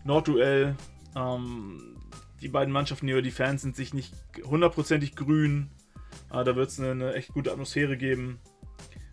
Nordduell. 0.03 0.75
Ähm, 1.15 1.97
die 2.41 2.47
beiden 2.47 2.73
Mannschaften 2.73 3.07
hier, 3.07 3.21
die 3.21 3.31
Fans 3.31 3.61
sind 3.61 3.75
sich 3.75 3.93
nicht 3.93 4.13
hundertprozentig 4.43 5.15
grün. 5.15 5.69
Äh, 6.31 6.43
da 6.43 6.55
wird 6.55 6.69
es 6.69 6.79
eine, 6.79 6.91
eine 6.91 7.13
echt 7.13 7.33
gute 7.33 7.51
Atmosphäre 7.51 7.97
geben. 7.97 8.39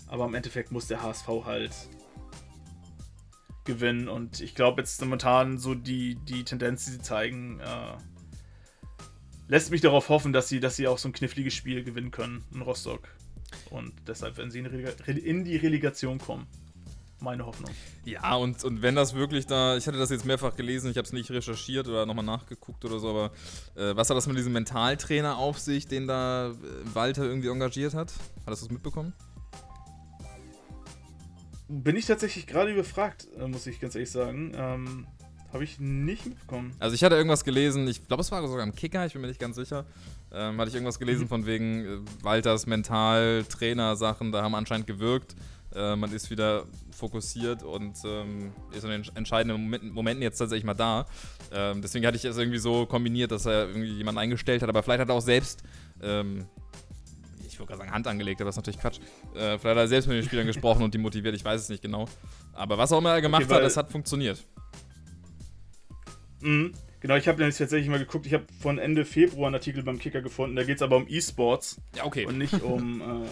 Aber 0.08 0.26
im 0.26 0.34
Endeffekt 0.34 0.72
muss 0.72 0.86
der 0.86 1.02
HSV 1.02 1.28
halt 1.44 1.72
gewinnen. 3.64 4.08
Und 4.08 4.40
ich 4.40 4.54
glaube 4.54 4.80
jetzt 4.80 5.00
momentan 5.00 5.58
so 5.58 5.74
die, 5.74 6.16
die 6.16 6.44
Tendenz, 6.44 6.86
die 6.86 6.92
sie 6.92 7.02
zeigen, 7.02 7.60
äh, 7.60 7.96
lässt 9.46 9.70
mich 9.70 9.80
darauf 9.80 10.08
hoffen, 10.08 10.32
dass 10.32 10.48
sie, 10.48 10.58
dass 10.60 10.76
sie 10.76 10.88
auch 10.88 10.98
so 10.98 11.08
ein 11.08 11.12
kniffliges 11.12 11.54
Spiel 11.54 11.84
gewinnen 11.84 12.10
können 12.10 12.44
in 12.52 12.62
Rostock. 12.62 13.08
Und 13.70 13.92
deshalb, 14.06 14.36
wenn 14.36 14.50
sie 14.50 14.58
in, 14.58 15.44
die 15.44 15.56
Relegation 15.56 16.18
kommen, 16.18 16.46
meine 17.20 17.46
Hoffnung. 17.46 17.70
Ja, 18.04 18.34
und, 18.36 18.62
und 18.62 18.82
wenn 18.82 18.94
das 18.94 19.14
wirklich 19.14 19.46
da, 19.46 19.76
ich 19.76 19.86
hatte 19.86 19.98
das 19.98 20.10
jetzt 20.10 20.24
mehrfach 20.24 20.54
gelesen, 20.54 20.90
ich 20.90 20.96
habe 20.96 21.06
es 21.06 21.12
nicht 21.12 21.30
recherchiert 21.30 21.88
oder 21.88 22.06
nochmal 22.06 22.24
nachgeguckt 22.24 22.84
oder 22.84 22.98
so, 23.00 23.10
aber 23.10 23.32
äh, 23.74 23.96
was 23.96 24.08
hat 24.08 24.16
das 24.16 24.26
mit 24.26 24.36
diesem 24.38 24.52
Mentaltrainer 24.52 25.36
auf 25.36 25.58
sich, 25.58 25.86
den 25.86 26.06
da 26.06 26.50
äh, 26.50 26.54
Walter 26.94 27.24
irgendwie 27.24 27.48
engagiert 27.48 27.94
hat? 27.94 28.12
Hast 28.46 28.62
du 28.62 28.66
das 28.66 28.70
mitbekommen? 28.70 29.12
Bin 31.68 31.96
ich 31.96 32.06
tatsächlich 32.06 32.46
gerade 32.46 32.72
überfragt, 32.72 33.28
äh, 33.38 33.46
muss 33.46 33.66
ich 33.66 33.80
ganz 33.80 33.94
ehrlich 33.94 34.10
sagen. 34.10 34.52
Ähm, 34.56 35.06
Habe 35.52 35.64
ich 35.64 35.78
nicht 35.78 36.26
mitbekommen. 36.26 36.74
Also 36.78 36.94
ich 36.94 37.04
hatte 37.04 37.14
irgendwas 37.16 37.44
gelesen, 37.44 37.86
ich 37.88 38.06
glaube 38.06 38.22
es 38.22 38.30
war 38.30 38.46
sogar 38.46 38.64
im 38.64 38.74
Kicker, 38.74 39.04
ich 39.06 39.12
bin 39.12 39.22
mir 39.22 39.28
nicht 39.28 39.40
ganz 39.40 39.56
sicher. 39.56 39.86
Ähm, 40.32 40.58
hatte 40.58 40.68
ich 40.68 40.74
irgendwas 40.74 40.98
gelesen 40.98 41.24
mhm. 41.24 41.28
von 41.28 41.46
wegen 41.46 41.84
äh, 41.84 41.98
Walters 42.22 42.66
Mental-Trainer-Sachen, 42.66 44.32
da 44.32 44.42
haben 44.42 44.54
anscheinend 44.54 44.86
gewirkt. 44.86 45.36
Äh, 45.74 45.96
man 45.96 46.12
ist 46.12 46.30
wieder 46.30 46.64
fokussiert 46.90 47.62
und 47.62 47.96
ähm, 48.04 48.52
ist 48.72 48.84
in 48.84 48.90
den 48.90 49.04
entscheidenden 49.14 49.62
Momenten, 49.62 49.92
Momenten, 49.92 50.22
jetzt 50.22 50.38
tatsächlich 50.38 50.64
mal 50.64 50.74
da. 50.74 51.06
Ähm, 51.52 51.82
deswegen 51.82 52.06
hatte 52.06 52.16
ich 52.16 52.24
es 52.24 52.38
irgendwie 52.38 52.58
so 52.58 52.86
kombiniert, 52.86 53.30
dass 53.30 53.46
er 53.46 53.68
irgendwie 53.68 53.92
jemanden 53.92 54.18
eingestellt 54.18 54.62
hat, 54.62 54.68
aber 54.68 54.82
vielleicht 54.82 55.00
hat 55.00 55.08
er 55.08 55.14
auch 55.14 55.20
selbst 55.20 55.62
ähm, 56.02 56.46
ich 57.58 57.60
wollte 57.60 57.72
gerade 57.72 57.86
sagen, 57.86 57.92
Hand 57.92 58.06
angelegt, 58.06 58.40
aber 58.40 58.48
das 58.48 58.54
ist 58.54 58.58
natürlich 58.58 58.80
Quatsch. 58.80 59.00
Äh, 59.34 59.58
vielleicht 59.58 59.64
hat 59.64 59.76
er 59.76 59.88
selbst 59.88 60.06
mit 60.06 60.16
den 60.16 60.24
Spielern 60.24 60.46
gesprochen 60.46 60.82
und 60.84 60.94
die 60.94 60.98
motiviert, 60.98 61.34
ich 61.34 61.44
weiß 61.44 61.60
es 61.60 61.68
nicht 61.68 61.82
genau. 61.82 62.06
Aber 62.52 62.78
was 62.78 62.92
auch 62.92 62.98
immer 62.98 63.14
er 63.14 63.20
gemacht 63.20 63.44
okay, 63.44 63.54
hat, 63.54 63.62
das 63.62 63.76
hat 63.76 63.90
funktioniert. 63.90 64.44
Mhm. 66.40 66.72
Genau, 67.00 67.16
ich 67.16 67.26
habe 67.26 67.38
nämlich 67.38 67.56
tatsächlich 67.56 67.88
mal 67.88 67.98
geguckt, 67.98 68.26
ich 68.26 68.34
habe 68.34 68.44
von 68.60 68.78
Ende 68.78 69.04
Februar 69.04 69.46
einen 69.46 69.56
Artikel 69.56 69.82
beim 69.82 69.98
Kicker 69.98 70.20
gefunden, 70.20 70.54
da 70.54 70.62
geht 70.62 70.76
es 70.76 70.82
aber 70.82 70.96
um 70.96 71.06
E-Sports. 71.08 71.80
Ja, 71.96 72.04
okay. 72.04 72.26
Und 72.26 72.38
nicht 72.38 72.62
um, 72.62 73.00
äh, 73.24 73.28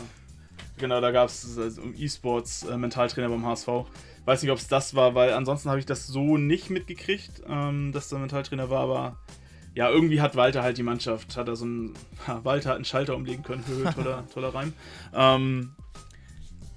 genau, 0.79 1.01
da 1.01 1.13
gab 1.13 1.29
es 1.29 1.57
also 1.57 1.83
um 1.83 1.95
E-Sports, 1.97 2.65
äh, 2.65 2.77
Mentaltrainer 2.77 3.29
beim 3.29 3.47
HSV. 3.47 3.69
Weiß 4.25 4.43
nicht, 4.43 4.51
ob 4.51 4.59
es 4.59 4.67
das 4.67 4.97
war, 4.97 5.15
weil 5.15 5.33
ansonsten 5.33 5.69
habe 5.69 5.79
ich 5.79 5.87
das 5.87 6.09
so 6.09 6.37
nicht 6.37 6.69
mitgekriegt, 6.69 7.43
ähm, 7.49 7.93
dass 7.93 8.09
der 8.09 8.19
Mentaltrainer 8.19 8.71
war, 8.71 8.81
aber 8.81 9.19
ja, 9.77 9.91
irgendwie 9.91 10.23
hat 10.23 10.37
Walter 10.37 10.63
halt 10.63 10.79
die 10.79 10.83
Mannschaft, 10.83 11.37
hat 11.37 11.49
er 11.49 11.55
so 11.55 11.67
einen, 11.67 11.95
Walter 12.43 12.71
hat 12.71 12.77
einen 12.77 12.87
Schalter 12.87 13.15
umlegen 13.15 13.45
können, 13.45 13.63
toller, 13.95 14.25
toller 14.33 14.55
Reim. 14.55 14.73
Ähm, 15.15 15.73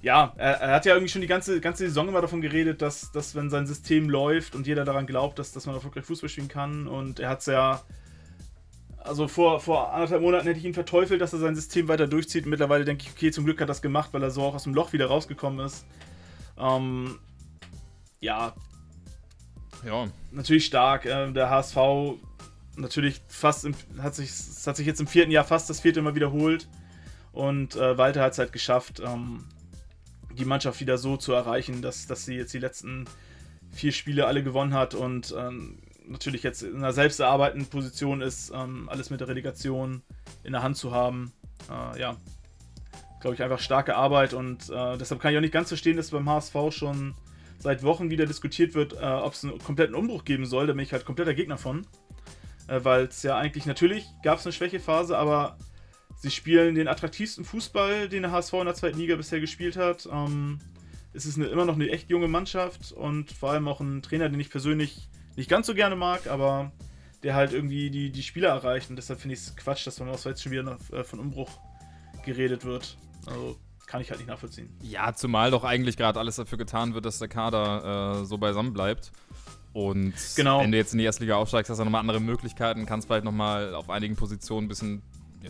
ja, 0.02 0.34
er, 0.36 0.60
er, 0.60 0.74
hat 0.74 0.84
ja 0.84 0.92
irgendwie 0.92 1.10
schon 1.10 1.22
die 1.22 1.26
ganze, 1.26 1.60
ganze 1.62 1.86
Saison 1.86 2.08
immer 2.08 2.20
davon 2.20 2.42
geredet, 2.42 2.82
dass, 2.82 3.10
dass 3.10 3.34
wenn 3.34 3.48
sein 3.48 3.66
System 3.66 4.10
läuft 4.10 4.54
und 4.54 4.66
jeder 4.66 4.84
daran 4.84 5.06
glaubt, 5.06 5.38
dass, 5.38 5.52
dass 5.52 5.64
man 5.64 5.74
erfolgreich 5.74 6.04
Fußball 6.04 6.28
spielen 6.28 6.48
kann. 6.48 6.86
Und 6.86 7.20
er 7.20 7.30
hat 7.30 7.40
es 7.40 7.46
ja. 7.46 7.82
Also 8.98 9.28
vor, 9.28 9.60
vor 9.60 9.94
anderthalb 9.94 10.20
Monaten 10.20 10.46
hätte 10.46 10.58
ich 10.58 10.66
ihn 10.66 10.74
verteufelt, 10.74 11.22
dass 11.22 11.32
er 11.32 11.38
sein 11.38 11.56
System 11.56 11.88
weiter 11.88 12.06
durchzieht. 12.06 12.44
Und 12.44 12.50
mittlerweile 12.50 12.84
denke 12.84 13.04
ich, 13.06 13.12
okay, 13.12 13.30
zum 13.30 13.46
Glück 13.46 13.56
hat 13.56 13.64
er 13.64 13.68
das 13.68 13.80
gemacht, 13.80 14.10
weil 14.12 14.22
er 14.22 14.30
so 14.30 14.42
auch 14.42 14.54
aus 14.54 14.64
dem 14.64 14.74
Loch 14.74 14.92
wieder 14.92 15.06
rausgekommen 15.06 15.64
ist. 15.64 15.86
Ähm, 16.58 17.18
ja. 18.20 18.52
Ja. 19.86 20.08
Natürlich 20.32 20.66
stark. 20.66 21.06
Äh, 21.06 21.32
der 21.32 21.48
HSV 21.48 21.78
natürlich 22.80 23.20
fast 23.28 23.64
im, 23.64 23.74
hat 23.98 24.14
sich 24.14 24.30
hat 24.66 24.76
sich 24.76 24.86
jetzt 24.86 25.00
im 25.00 25.06
vierten 25.06 25.30
Jahr 25.30 25.44
fast 25.44 25.70
das 25.70 25.80
vierte 25.80 26.02
Mal 26.02 26.14
wiederholt. 26.14 26.68
Und 27.32 27.76
äh, 27.76 27.96
Walter 27.96 28.22
hat 28.22 28.32
es 28.32 28.38
halt 28.38 28.52
geschafft, 28.52 29.00
ähm, 29.04 29.44
die 30.32 30.44
Mannschaft 30.44 30.80
wieder 30.80 30.98
so 30.98 31.16
zu 31.16 31.32
erreichen, 31.32 31.82
dass, 31.82 32.06
dass 32.06 32.24
sie 32.24 32.34
jetzt 32.34 32.52
die 32.52 32.58
letzten 32.58 33.06
vier 33.70 33.92
Spiele 33.92 34.26
alle 34.26 34.42
gewonnen 34.42 34.74
hat 34.74 34.94
und 34.94 35.34
ähm, 35.38 35.78
natürlich 36.06 36.42
jetzt 36.42 36.62
in 36.62 36.76
einer 36.76 36.92
selbst 36.92 37.20
erarbeitenden 37.20 37.68
Position 37.68 38.20
ist, 38.20 38.52
ähm, 38.54 38.88
alles 38.88 39.10
mit 39.10 39.20
der 39.20 39.28
Relegation 39.28 40.02
in 40.42 40.52
der 40.52 40.62
Hand 40.62 40.76
zu 40.76 40.92
haben. 40.92 41.32
Äh, 41.70 42.00
ja, 42.00 42.16
glaube 43.20 43.34
ich, 43.34 43.42
einfach 43.42 43.60
starke 43.60 43.94
Arbeit 43.94 44.34
und 44.34 44.68
äh, 44.70 44.98
deshalb 44.98 45.20
kann 45.20 45.32
ich 45.32 45.38
auch 45.38 45.42
nicht 45.42 45.54
ganz 45.54 45.68
verstehen, 45.68 45.96
dass 45.96 46.10
beim 46.10 46.28
HSV 46.28 46.56
schon 46.70 47.14
seit 47.58 47.82
Wochen 47.82 48.10
wieder 48.10 48.26
diskutiert 48.26 48.74
wird, 48.74 48.94
äh, 48.94 49.04
ob 49.04 49.34
es 49.34 49.44
einen 49.44 49.58
kompletten 49.58 49.94
Umbruch 49.94 50.24
geben 50.24 50.46
soll. 50.46 50.66
Da 50.66 50.72
bin 50.72 50.82
ich 50.82 50.92
halt 50.92 51.04
kompletter 51.04 51.34
Gegner 51.34 51.58
von. 51.58 51.86
Äh, 52.70 52.84
Weil 52.84 53.04
es 53.04 53.22
ja 53.22 53.36
eigentlich, 53.36 53.66
natürlich 53.66 54.06
gab 54.22 54.38
es 54.38 54.46
eine 54.46 54.52
Schwächephase, 54.52 55.18
aber 55.18 55.58
Sie 56.16 56.30
spielen 56.30 56.74
den 56.74 56.86
attraktivsten 56.86 57.44
Fußball, 57.44 58.08
den 58.08 58.22
der 58.22 58.30
HSV 58.30 58.52
in 58.54 58.66
der 58.66 58.74
zweiten 58.74 58.98
Liga 58.98 59.16
bisher 59.16 59.40
gespielt 59.40 59.76
hat. 59.76 60.06
Ähm, 60.12 60.58
es 61.12 61.24
ist 61.24 61.36
eine, 61.36 61.46
immer 61.46 61.64
noch 61.64 61.74
eine 61.74 61.88
echt 61.88 62.10
junge 62.10 62.28
Mannschaft 62.28 62.92
und 62.92 63.32
vor 63.32 63.50
allem 63.52 63.66
auch 63.66 63.80
ein 63.80 64.02
Trainer, 64.02 64.28
den 64.28 64.38
ich 64.38 64.50
persönlich 64.50 65.08
nicht 65.36 65.48
ganz 65.48 65.66
so 65.66 65.74
gerne 65.74 65.96
mag, 65.96 66.26
aber 66.26 66.72
der 67.22 67.34
halt 67.34 67.52
irgendwie 67.52 67.90
die, 67.90 68.10
die 68.10 68.22
Spieler 68.22 68.50
erreicht. 68.50 68.90
Und 68.90 68.96
deshalb 68.96 69.20
finde 69.20 69.34
ich 69.34 69.40
es 69.40 69.56
Quatsch, 69.56 69.86
dass 69.86 69.98
man 69.98 70.10
auch 70.10 70.24
jetzt 70.24 70.42
schon 70.42 70.52
wieder 70.52 70.62
noch, 70.62 70.78
äh, 70.92 71.04
von 71.04 71.18
Umbruch 71.18 71.58
geredet 72.24 72.64
wird. 72.64 72.98
Also 73.26 73.56
kann 73.86 74.00
ich 74.02 74.10
halt 74.10 74.20
nicht 74.20 74.28
nachvollziehen. 74.28 74.68
Ja, 74.82 75.12
zumal 75.14 75.50
doch 75.50 75.64
eigentlich 75.64 75.96
gerade 75.96 76.20
alles 76.20 76.36
dafür 76.36 76.58
getan 76.58 76.94
wird, 76.94 77.06
dass 77.06 77.18
der 77.18 77.28
Kader 77.28 78.20
äh, 78.20 78.24
so 78.26 78.38
beisammen 78.38 78.72
bleibt. 78.72 79.10
Und 79.72 80.14
genau. 80.34 80.60
wenn 80.60 80.72
du 80.72 80.78
jetzt 80.78 80.92
in 80.92 80.98
die 80.98 81.04
erste 81.04 81.22
Liga 81.22 81.36
aufsteigst, 81.36 81.70
hast 81.70 81.78
du 81.78 81.84
nochmal 81.84 82.00
andere 82.00 82.20
Möglichkeiten, 82.20 82.86
kannst 82.86 83.06
vielleicht 83.06 83.24
nochmal 83.24 83.74
auf 83.74 83.88
einigen 83.88 84.16
Positionen 84.16 84.66
ein 84.66 84.68
bisschen 84.68 85.02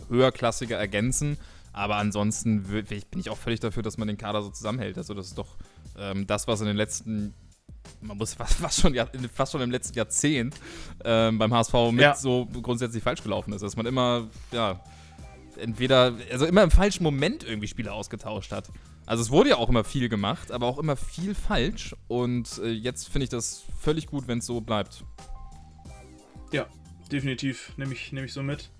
höherklassiger 0.09 0.77
ergänzen. 0.77 1.37
Aber 1.73 1.95
ansonsten 1.95 2.63
bin 2.63 3.19
ich 3.19 3.29
auch 3.29 3.37
völlig 3.37 3.59
dafür, 3.59 3.81
dass 3.81 3.97
man 3.97 4.07
den 4.07 4.17
Kader 4.17 4.41
so 4.41 4.49
zusammenhält. 4.49 4.97
Also 4.97 5.13
das 5.13 5.27
ist 5.27 5.37
doch 5.37 5.55
ähm, 5.97 6.27
das, 6.27 6.47
was 6.47 6.61
in 6.61 6.67
den 6.67 6.75
letzten, 6.75 7.33
man 8.01 8.17
muss 8.17 8.33
fast, 8.33 8.53
fast, 8.55 8.81
schon, 8.81 8.95
fast 9.33 9.53
schon 9.53 9.61
im 9.61 9.71
letzten 9.71 9.97
Jahrzehnt 9.97 10.55
ähm, 11.03 11.37
beim 11.37 11.53
HSV 11.53 11.73
mit 11.91 12.01
ja. 12.01 12.15
so 12.15 12.45
grundsätzlich 12.45 13.01
falsch 13.01 13.23
gelaufen 13.23 13.53
ist. 13.53 13.61
Dass 13.61 13.75
man 13.75 13.85
immer, 13.85 14.27
ja, 14.51 14.81
entweder, 15.57 16.13
also 16.31 16.45
immer 16.45 16.63
im 16.63 16.71
falschen 16.71 17.03
Moment 17.03 17.43
irgendwie 17.43 17.67
Spieler 17.67 17.93
ausgetauscht 17.93 18.51
hat. 18.51 18.69
Also 19.11 19.23
es 19.23 19.29
wurde 19.29 19.49
ja 19.49 19.57
auch 19.57 19.67
immer 19.67 19.83
viel 19.83 20.07
gemacht, 20.07 20.53
aber 20.53 20.67
auch 20.67 20.77
immer 20.77 20.95
viel 20.95 21.35
falsch. 21.35 21.97
Und 22.07 22.61
äh, 22.63 22.69
jetzt 22.69 23.09
finde 23.09 23.25
ich 23.25 23.29
das 23.29 23.65
völlig 23.77 24.07
gut, 24.07 24.29
wenn 24.29 24.37
es 24.37 24.45
so 24.45 24.61
bleibt. 24.61 25.03
Ja, 26.53 26.65
definitiv. 27.11 27.73
Nehme 27.75 27.91
ich, 27.91 28.13
nehm 28.13 28.23
ich 28.23 28.31
so 28.31 28.41
mit. 28.41 28.71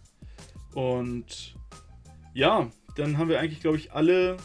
Und 0.73 1.57
ja, 2.33 2.71
dann 2.95 3.17
haben 3.17 3.27
wir 3.27 3.41
eigentlich, 3.41 3.59
glaube 3.59 3.75
ich, 3.75 3.91
alle 3.91 4.37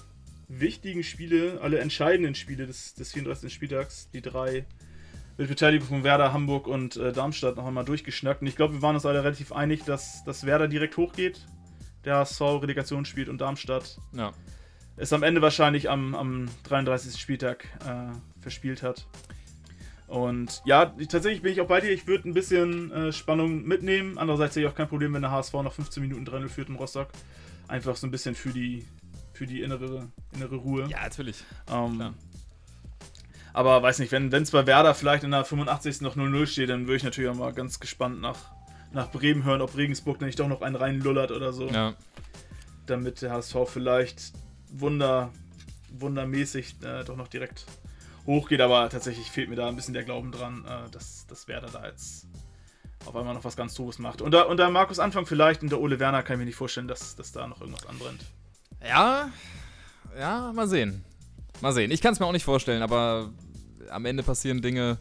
wichtigen 0.49 1.05
Spiele, 1.05 1.61
alle 1.63 1.79
entscheidenden 1.79 2.35
Spiele 2.35 2.67
des, 2.67 2.95
des 2.95 3.13
34. 3.13 3.55
Spieltags, 3.55 4.11
die 4.11 4.23
drei 4.23 4.67
mit 5.37 5.47
Beteiligung 5.47 5.87
von 5.87 6.03
Werder, 6.03 6.33
Hamburg 6.33 6.67
und 6.67 6.97
äh, 6.97 7.13
Darmstadt 7.13 7.55
noch 7.55 7.65
einmal 7.65 7.85
durchgeschnackt. 7.85 8.41
Und 8.41 8.49
ich 8.49 8.57
glaube, 8.57 8.75
wir 8.75 8.83
waren 8.83 8.97
uns 8.97 9.07
alle 9.07 9.23
relativ 9.23 9.53
einig, 9.53 9.85
dass, 9.85 10.25
dass 10.25 10.47
Werder 10.47 10.67
direkt 10.67 10.97
hochgeht, 10.97 11.47
der 12.05 12.17
HSV 12.17 12.41
Relegation 12.41 13.05
spielt 13.05 13.29
und 13.29 13.41
Darmstadt 13.41 13.99
ja. 14.13 14.33
Es 14.97 15.13
am 15.13 15.23
Ende 15.23 15.43
wahrscheinlich 15.43 15.91
am, 15.91 16.15
am 16.15 16.47
33. 16.65 17.21
Spieltag 17.21 17.65
äh, 17.87 18.13
verspielt 18.41 18.83
hat. 18.83 19.07
Und 20.07 20.63
ja, 20.65 20.87
tatsächlich 20.87 21.43
bin 21.43 21.53
ich 21.53 21.61
auch 21.61 21.67
bei 21.67 21.81
dir. 21.81 21.91
Ich 21.91 22.07
würde 22.07 22.29
ein 22.29 22.35
bisschen 22.35 22.93
äh, 22.93 23.13
Spannung 23.13 23.65
mitnehmen. 23.65 24.19
Andererseits 24.19 24.55
sehe 24.55 24.65
ich 24.65 24.71
auch 24.71 24.75
kein 24.75 24.89
Problem, 24.89 25.13
wenn 25.15 25.23
der 25.23 25.33
HSV 25.33 25.53
noch 25.55 25.73
15 25.73 26.03
Minuten 26.03 26.25
dran 26.25 26.49
führt 26.49 26.69
im 26.69 26.77
Rostock. 26.77 27.09
Einfach 27.69 27.97
so 27.97 28.07
ein 28.07 28.13
bisschen 28.13 28.35
für 28.35 28.51
die, 28.51 28.87
für 29.33 29.47
die 29.47 29.63
innere, 29.63 30.09
innere 30.33 30.57
Ruhe. 30.57 30.87
Ja, 30.89 31.03
natürlich. 31.03 31.45
Ähm, 31.71 32.15
aber 33.53 33.83
weiß 33.83 33.99
nicht, 33.99 34.13
wenn 34.13 34.33
es 34.33 34.51
bei 34.53 34.67
Werder 34.67 34.95
vielleicht 34.95 35.25
in 35.25 35.33
der 35.33 35.45
85. 35.45 36.03
noch 36.03 36.15
0-0 36.15 36.47
steht, 36.47 36.71
dann 36.71 36.83
würde 36.83 36.97
ich 36.97 37.05
natürlich 37.05 37.31
auch 37.31 37.35
mal 37.35 37.53
ganz 37.53 37.81
gespannt 37.81 38.21
nach, 38.21 38.53
nach 38.93 39.11
Bremen 39.11 39.45
hören, 39.45 39.61
ob 39.61 39.77
Regensburg 39.77 40.21
nicht 40.21 40.39
doch 40.39 40.47
noch 40.47 40.63
einen 40.63 40.77
reinlullert 40.77 41.33
oder 41.33 41.53
so. 41.53 41.67
Ja. 41.67 41.95
Damit 42.87 43.23
der 43.23 43.33
HSV 43.33 43.57
vielleicht 43.67 44.35
wunder, 44.71 45.31
wundermäßig 45.91 46.77
äh, 46.83 47.05
doch 47.05 47.17
noch 47.17 47.29
direkt 47.29 47.67
hochgeht, 48.27 48.61
aber 48.61 48.89
tatsächlich 48.89 49.31
fehlt 49.31 49.49
mir 49.49 49.57
da 49.57 49.69
ein 49.69 49.77
bisschen 49.77 49.95
der 49.95 50.05
Glauben 50.05 50.33
dran, 50.33 50.65
äh, 50.65 50.91
dass, 50.91 51.27
dass 51.27 51.49
Werder 51.49 51.69
da 51.69 51.87
jetzt 51.87 52.27
auf 53.05 53.15
einmal 53.15 53.35
noch 53.35 53.45
was 53.45 53.57
ganz 53.57 53.75
Doofes 53.75 53.99
macht. 53.99 54.21
Und 54.21 54.33
da, 54.33 54.43
und 54.43 54.57
da 54.57 54.69
Markus 54.69 54.99
Anfang 54.99 55.27
vielleicht 55.27 55.63
und 55.63 55.71
der 55.71 55.81
Ole 55.81 56.01
Werner 56.01 56.23
kann 56.23 56.35
ich 56.35 56.39
mir 56.41 56.45
nicht 56.47 56.57
vorstellen, 56.57 56.89
dass, 56.89 57.15
dass 57.15 57.33
da 57.33 57.47
noch 57.47 57.61
irgendwas 57.61 57.87
anbrennt. 57.87 58.25
Ja, 58.83 59.31
ja, 60.19 60.53
mal 60.53 60.69
sehen. 60.69 61.05
Mal 61.61 61.73
sehen. 61.73 61.91
Ich 61.91 62.01
kann 62.01 62.13
es 62.13 62.21
mir 62.21 62.27
auch 62.27 62.33
nicht 62.33 62.45
vorstellen, 62.45 62.83
aber 62.83 63.31
am 63.91 64.05
Ende 64.05 64.23
passieren 64.23 64.61
Dinge, 64.61 64.99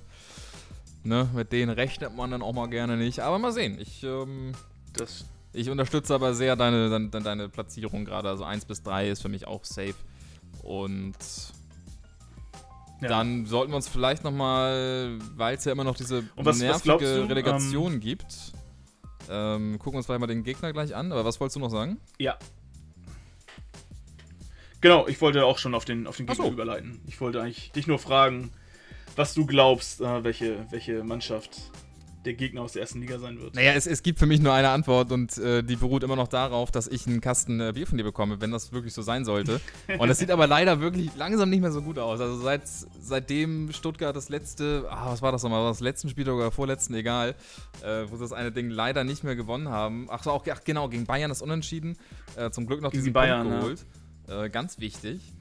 ne, 1.03 1.29
mit 1.33 1.51
denen 1.51 1.71
rechnet 1.71 2.15
man 2.15 2.31
dann 2.31 2.41
auch 2.41 2.53
mal 2.53 2.67
gerne 2.67 2.95
nicht. 2.95 3.19
Aber 3.19 3.39
mal 3.39 3.51
sehen. 3.51 3.79
Ich, 3.79 4.03
ähm, 4.03 4.53
das 4.93 5.25
ich 5.55 5.69
unterstütze 5.69 6.13
aber 6.13 6.33
sehr 6.33 6.55
deine, 6.55 6.89
deine, 6.89 7.09
deine 7.09 7.49
Platzierung 7.49 8.05
gerade. 8.05 8.29
Also 8.29 8.43
1 8.43 8.65
bis 8.65 8.83
3 8.83 9.09
ist 9.09 9.21
für 9.21 9.29
mich 9.29 9.47
auch 9.47 9.63
safe. 9.63 9.95
Und 10.63 11.15
ja. 13.01 13.09
Dann 13.09 13.45
sollten 13.45 13.71
wir 13.71 13.75
uns 13.75 13.87
vielleicht 13.87 14.23
nochmal, 14.23 15.17
weil 15.35 15.55
es 15.55 15.65
ja 15.65 15.71
immer 15.71 15.83
noch 15.83 15.97
diese 15.97 16.23
was, 16.37 16.59
nervige 16.59 17.21
was 17.23 17.29
Relegation 17.29 17.93
ähm, 17.93 17.99
gibt, 17.99 18.53
ähm, 19.29 19.77
gucken 19.79 19.93
wir 19.93 19.97
uns 19.97 20.05
vielleicht 20.05 20.21
mal 20.21 20.27
den 20.27 20.43
Gegner 20.43 20.71
gleich 20.71 20.95
an. 20.95 21.11
Aber 21.11 21.25
was 21.25 21.39
wolltest 21.39 21.57
du 21.57 21.59
noch 21.59 21.69
sagen? 21.69 21.99
Ja. 22.19 22.37
Genau, 24.81 25.07
ich 25.07 25.19
wollte 25.19 25.45
auch 25.45 25.57
schon 25.57 25.73
auf 25.75 25.83
den, 25.83 26.07
auf 26.07 26.17
den 26.17 26.25
Gegner 26.25 26.45
so. 26.45 26.51
überleiten. 26.51 27.01
Ich 27.07 27.19
wollte 27.19 27.41
eigentlich 27.41 27.71
dich 27.71 27.87
nur 27.87 27.99
fragen, 27.99 28.51
was 29.15 29.33
du 29.33 29.45
glaubst, 29.45 29.99
äh, 29.99 30.23
welche, 30.23 30.65
welche 30.71 31.03
Mannschaft 31.03 31.71
der 32.25 32.33
Gegner 32.33 32.61
aus 32.61 32.73
der 32.73 32.81
ersten 32.81 33.01
Liga 33.01 33.19
sein 33.19 33.39
wird. 33.39 33.55
Naja, 33.55 33.73
es, 33.73 33.87
es 33.87 34.03
gibt 34.03 34.19
für 34.19 34.25
mich 34.25 34.39
nur 34.39 34.53
eine 34.53 34.69
Antwort 34.69 35.11
und 35.11 35.37
äh, 35.37 35.63
die 35.63 35.75
beruht 35.75 36.03
immer 36.03 36.15
noch 36.15 36.27
darauf, 36.27 36.71
dass 36.71 36.87
ich 36.87 37.07
einen 37.07 37.21
Kasten 37.21 37.59
äh, 37.59 37.71
Bier 37.73 37.87
von 37.87 37.97
dir 37.97 38.03
bekomme, 38.03 38.41
wenn 38.41 38.51
das 38.51 38.71
wirklich 38.71 38.93
so 38.93 39.01
sein 39.01 39.25
sollte. 39.25 39.61
Und 39.99 40.07
das 40.07 40.17
sieht 40.17 40.31
aber 40.31 40.47
leider 40.47 40.81
wirklich 40.81 41.11
langsam 41.15 41.49
nicht 41.49 41.61
mehr 41.61 41.71
so 41.71 41.81
gut 41.81 41.99
aus. 41.99 42.19
Also 42.19 42.37
seit, 42.37 42.63
seitdem 42.99 43.71
Stuttgart 43.71 44.15
das 44.15 44.29
letzte, 44.29 44.85
ah, 44.89 45.11
was 45.11 45.21
war 45.21 45.31
das 45.31 45.43
nochmal, 45.43 45.61
war 45.61 45.69
das 45.69 45.79
letzten 45.79 46.09
Spieltag 46.09 46.33
oder 46.33 46.51
vorletzten, 46.51 46.93
egal, 46.95 47.35
äh, 47.81 48.03
wo 48.09 48.15
sie 48.15 48.23
das 48.23 48.33
eine 48.33 48.51
Ding 48.51 48.69
leider 48.69 49.03
nicht 49.03 49.23
mehr 49.23 49.35
gewonnen 49.35 49.69
haben. 49.69 50.07
Ach 50.09 50.23
so, 50.23 50.31
auch, 50.31 50.45
ach, 50.51 50.63
genau, 50.63 50.89
gegen 50.89 51.05
Bayern 51.05 51.29
das 51.29 51.41
Unentschieden. 51.41 51.97
Äh, 52.35 52.49
zum 52.51 52.65
Glück 52.65 52.81
noch 52.81 52.91
gegen 52.91 53.03
diesen 53.03 53.13
Bayern 53.13 53.47
Punkt 53.47 53.59
geholt. 53.59 53.85
Ja. 54.27 54.43
Äh, 54.45 54.49
ganz 54.49 54.79
wichtig. 54.79 55.34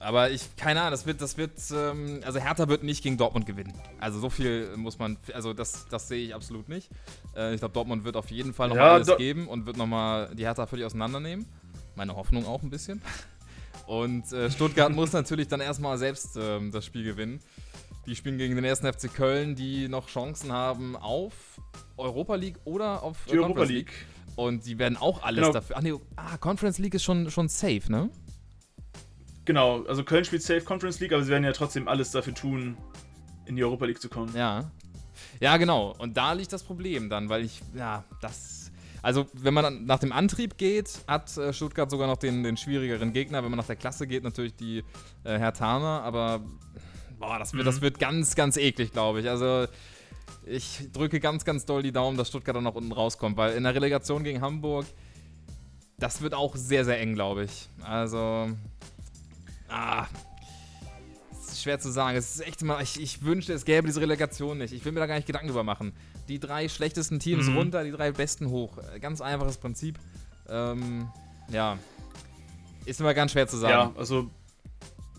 Aber 0.00 0.30
ich, 0.30 0.56
keine 0.56 0.80
Ahnung, 0.80 0.92
das 0.92 1.06
wird, 1.06 1.20
das 1.20 1.36
wird, 1.36 1.52
ähm, 1.74 2.20
also 2.24 2.38
Hertha 2.38 2.68
wird 2.68 2.84
nicht 2.84 3.02
gegen 3.02 3.16
Dortmund 3.16 3.46
gewinnen. 3.46 3.74
Also 3.98 4.20
so 4.20 4.30
viel 4.30 4.76
muss 4.76 4.98
man, 4.98 5.16
also 5.34 5.52
das, 5.52 5.86
das 5.88 6.06
sehe 6.08 6.24
ich 6.24 6.34
absolut 6.34 6.68
nicht. 6.68 6.88
Äh, 7.36 7.54
ich 7.54 7.60
glaube, 7.60 7.74
Dortmund 7.74 8.04
wird 8.04 8.16
auf 8.16 8.30
jeden 8.30 8.54
Fall 8.54 8.68
nochmal 8.68 8.86
ja, 8.86 8.94
alles 8.94 9.16
geben 9.16 9.48
und 9.48 9.66
wird 9.66 9.76
nochmal 9.76 10.30
die 10.34 10.44
Hertha 10.44 10.66
völlig 10.66 10.86
auseinandernehmen. 10.86 11.46
Meine 11.96 12.14
Hoffnung 12.14 12.46
auch 12.46 12.62
ein 12.62 12.70
bisschen. 12.70 13.02
Und 13.86 14.30
äh, 14.34 14.50
Stuttgart 14.50 14.92
muss 14.92 15.12
natürlich 15.12 15.48
dann 15.48 15.60
erstmal 15.60 15.96
selbst 15.96 16.36
ähm, 16.38 16.70
das 16.70 16.84
Spiel 16.84 17.04
gewinnen. 17.04 17.40
Die 18.06 18.14
spielen 18.14 18.36
gegen 18.36 18.54
den 18.54 18.64
ersten 18.64 18.90
FC 18.92 19.12
Köln, 19.12 19.54
die 19.54 19.88
noch 19.88 20.08
Chancen 20.08 20.52
haben 20.52 20.94
auf 20.94 21.32
Europa 21.96 22.34
League 22.34 22.56
oder 22.64 23.02
auf 23.02 23.16
die 23.30 23.38
Europa 23.38 23.62
League. 23.62 23.70
League. 23.70 24.06
Und 24.36 24.66
die 24.66 24.78
werden 24.78 24.98
auch 24.98 25.22
alles 25.22 25.40
genau. 25.40 25.52
dafür. 25.52 25.76
Ach 25.78 25.82
nee, 25.82 25.94
ah, 26.16 26.36
Conference 26.36 26.78
League 26.78 26.94
ist 26.94 27.02
schon, 27.02 27.30
schon 27.30 27.48
safe, 27.48 27.90
ne? 27.90 28.10
Genau, 29.48 29.82
also 29.84 30.04
Köln 30.04 30.26
spielt 30.26 30.42
Safe 30.42 30.60
Conference 30.60 31.00
League, 31.00 31.14
aber 31.14 31.22
sie 31.22 31.30
werden 31.30 31.42
ja 31.42 31.52
trotzdem 31.52 31.88
alles 31.88 32.10
dafür 32.10 32.34
tun, 32.34 32.76
in 33.46 33.56
die 33.56 33.64
Europa 33.64 33.86
League 33.86 33.98
zu 33.98 34.10
kommen. 34.10 34.36
Ja. 34.36 34.70
Ja, 35.40 35.56
genau. 35.56 35.94
Und 35.96 36.18
da 36.18 36.34
liegt 36.34 36.52
das 36.52 36.62
Problem 36.62 37.08
dann, 37.08 37.30
weil 37.30 37.46
ich, 37.46 37.62
ja, 37.74 38.04
das. 38.20 38.70
Also, 39.00 39.24
wenn 39.32 39.54
man 39.54 39.86
nach 39.86 40.00
dem 40.00 40.12
Antrieb 40.12 40.58
geht, 40.58 41.00
hat 41.06 41.34
äh, 41.38 41.54
Stuttgart 41.54 41.90
sogar 41.90 42.08
noch 42.08 42.18
den, 42.18 42.42
den 42.42 42.58
schwierigeren 42.58 43.14
Gegner. 43.14 43.42
Wenn 43.42 43.50
man 43.50 43.56
nach 43.56 43.66
der 43.66 43.76
Klasse 43.76 44.06
geht, 44.06 44.22
natürlich 44.22 44.54
die 44.54 44.84
äh, 45.24 45.38
Hertaner, 45.38 46.02
aber 46.02 46.42
boah, 47.18 47.38
das 47.38 47.54
wird, 47.54 47.62
mhm. 47.62 47.70
das 47.70 47.80
wird 47.80 47.98
ganz, 47.98 48.34
ganz 48.34 48.58
eklig, 48.58 48.92
glaube 48.92 49.20
ich. 49.20 49.30
Also, 49.30 49.66
ich 50.44 50.92
drücke 50.92 51.20
ganz, 51.20 51.46
ganz 51.46 51.64
doll 51.64 51.82
die 51.82 51.92
Daumen, 51.92 52.18
dass 52.18 52.28
Stuttgart 52.28 52.54
dann 52.54 52.64
noch 52.64 52.74
unten 52.74 52.92
rauskommt, 52.92 53.38
weil 53.38 53.54
in 53.54 53.62
der 53.62 53.74
Relegation 53.74 54.24
gegen 54.24 54.42
Hamburg, 54.42 54.84
das 55.96 56.20
wird 56.20 56.34
auch 56.34 56.54
sehr, 56.54 56.84
sehr 56.84 57.00
eng, 57.00 57.14
glaube 57.14 57.44
ich. 57.44 57.70
Also, 57.82 58.50
Ah, 59.68 60.06
schwer 61.54 61.78
zu 61.78 61.90
sagen. 61.90 62.16
Es 62.16 62.36
ist 62.36 62.46
echt 62.46 62.62
immer, 62.62 62.80
ich, 62.80 63.00
ich 63.00 63.22
wünschte, 63.22 63.52
es 63.52 63.64
gäbe 63.64 63.86
diese 63.86 64.00
Relegation 64.00 64.58
nicht. 64.58 64.72
Ich 64.72 64.84
will 64.84 64.92
mir 64.92 65.00
da 65.00 65.06
gar 65.06 65.16
nicht 65.16 65.26
Gedanken 65.26 65.48
drüber 65.48 65.64
machen. 65.64 65.92
Die 66.28 66.38
drei 66.38 66.68
schlechtesten 66.68 67.18
Teams 67.20 67.46
Mhm. 67.46 67.56
runter, 67.58 67.84
die 67.84 67.90
drei 67.90 68.12
besten 68.12 68.48
hoch. 68.50 68.78
Ganz 69.00 69.20
einfaches 69.20 69.56
Prinzip. 69.56 69.98
Ähm, 70.48 71.08
ja. 71.50 71.78
Ist 72.84 73.00
immer 73.00 73.14
ganz 73.14 73.32
schwer 73.32 73.46
zu 73.48 73.56
sagen. 73.56 73.72
Ja, 73.72 73.92
also 73.98 74.30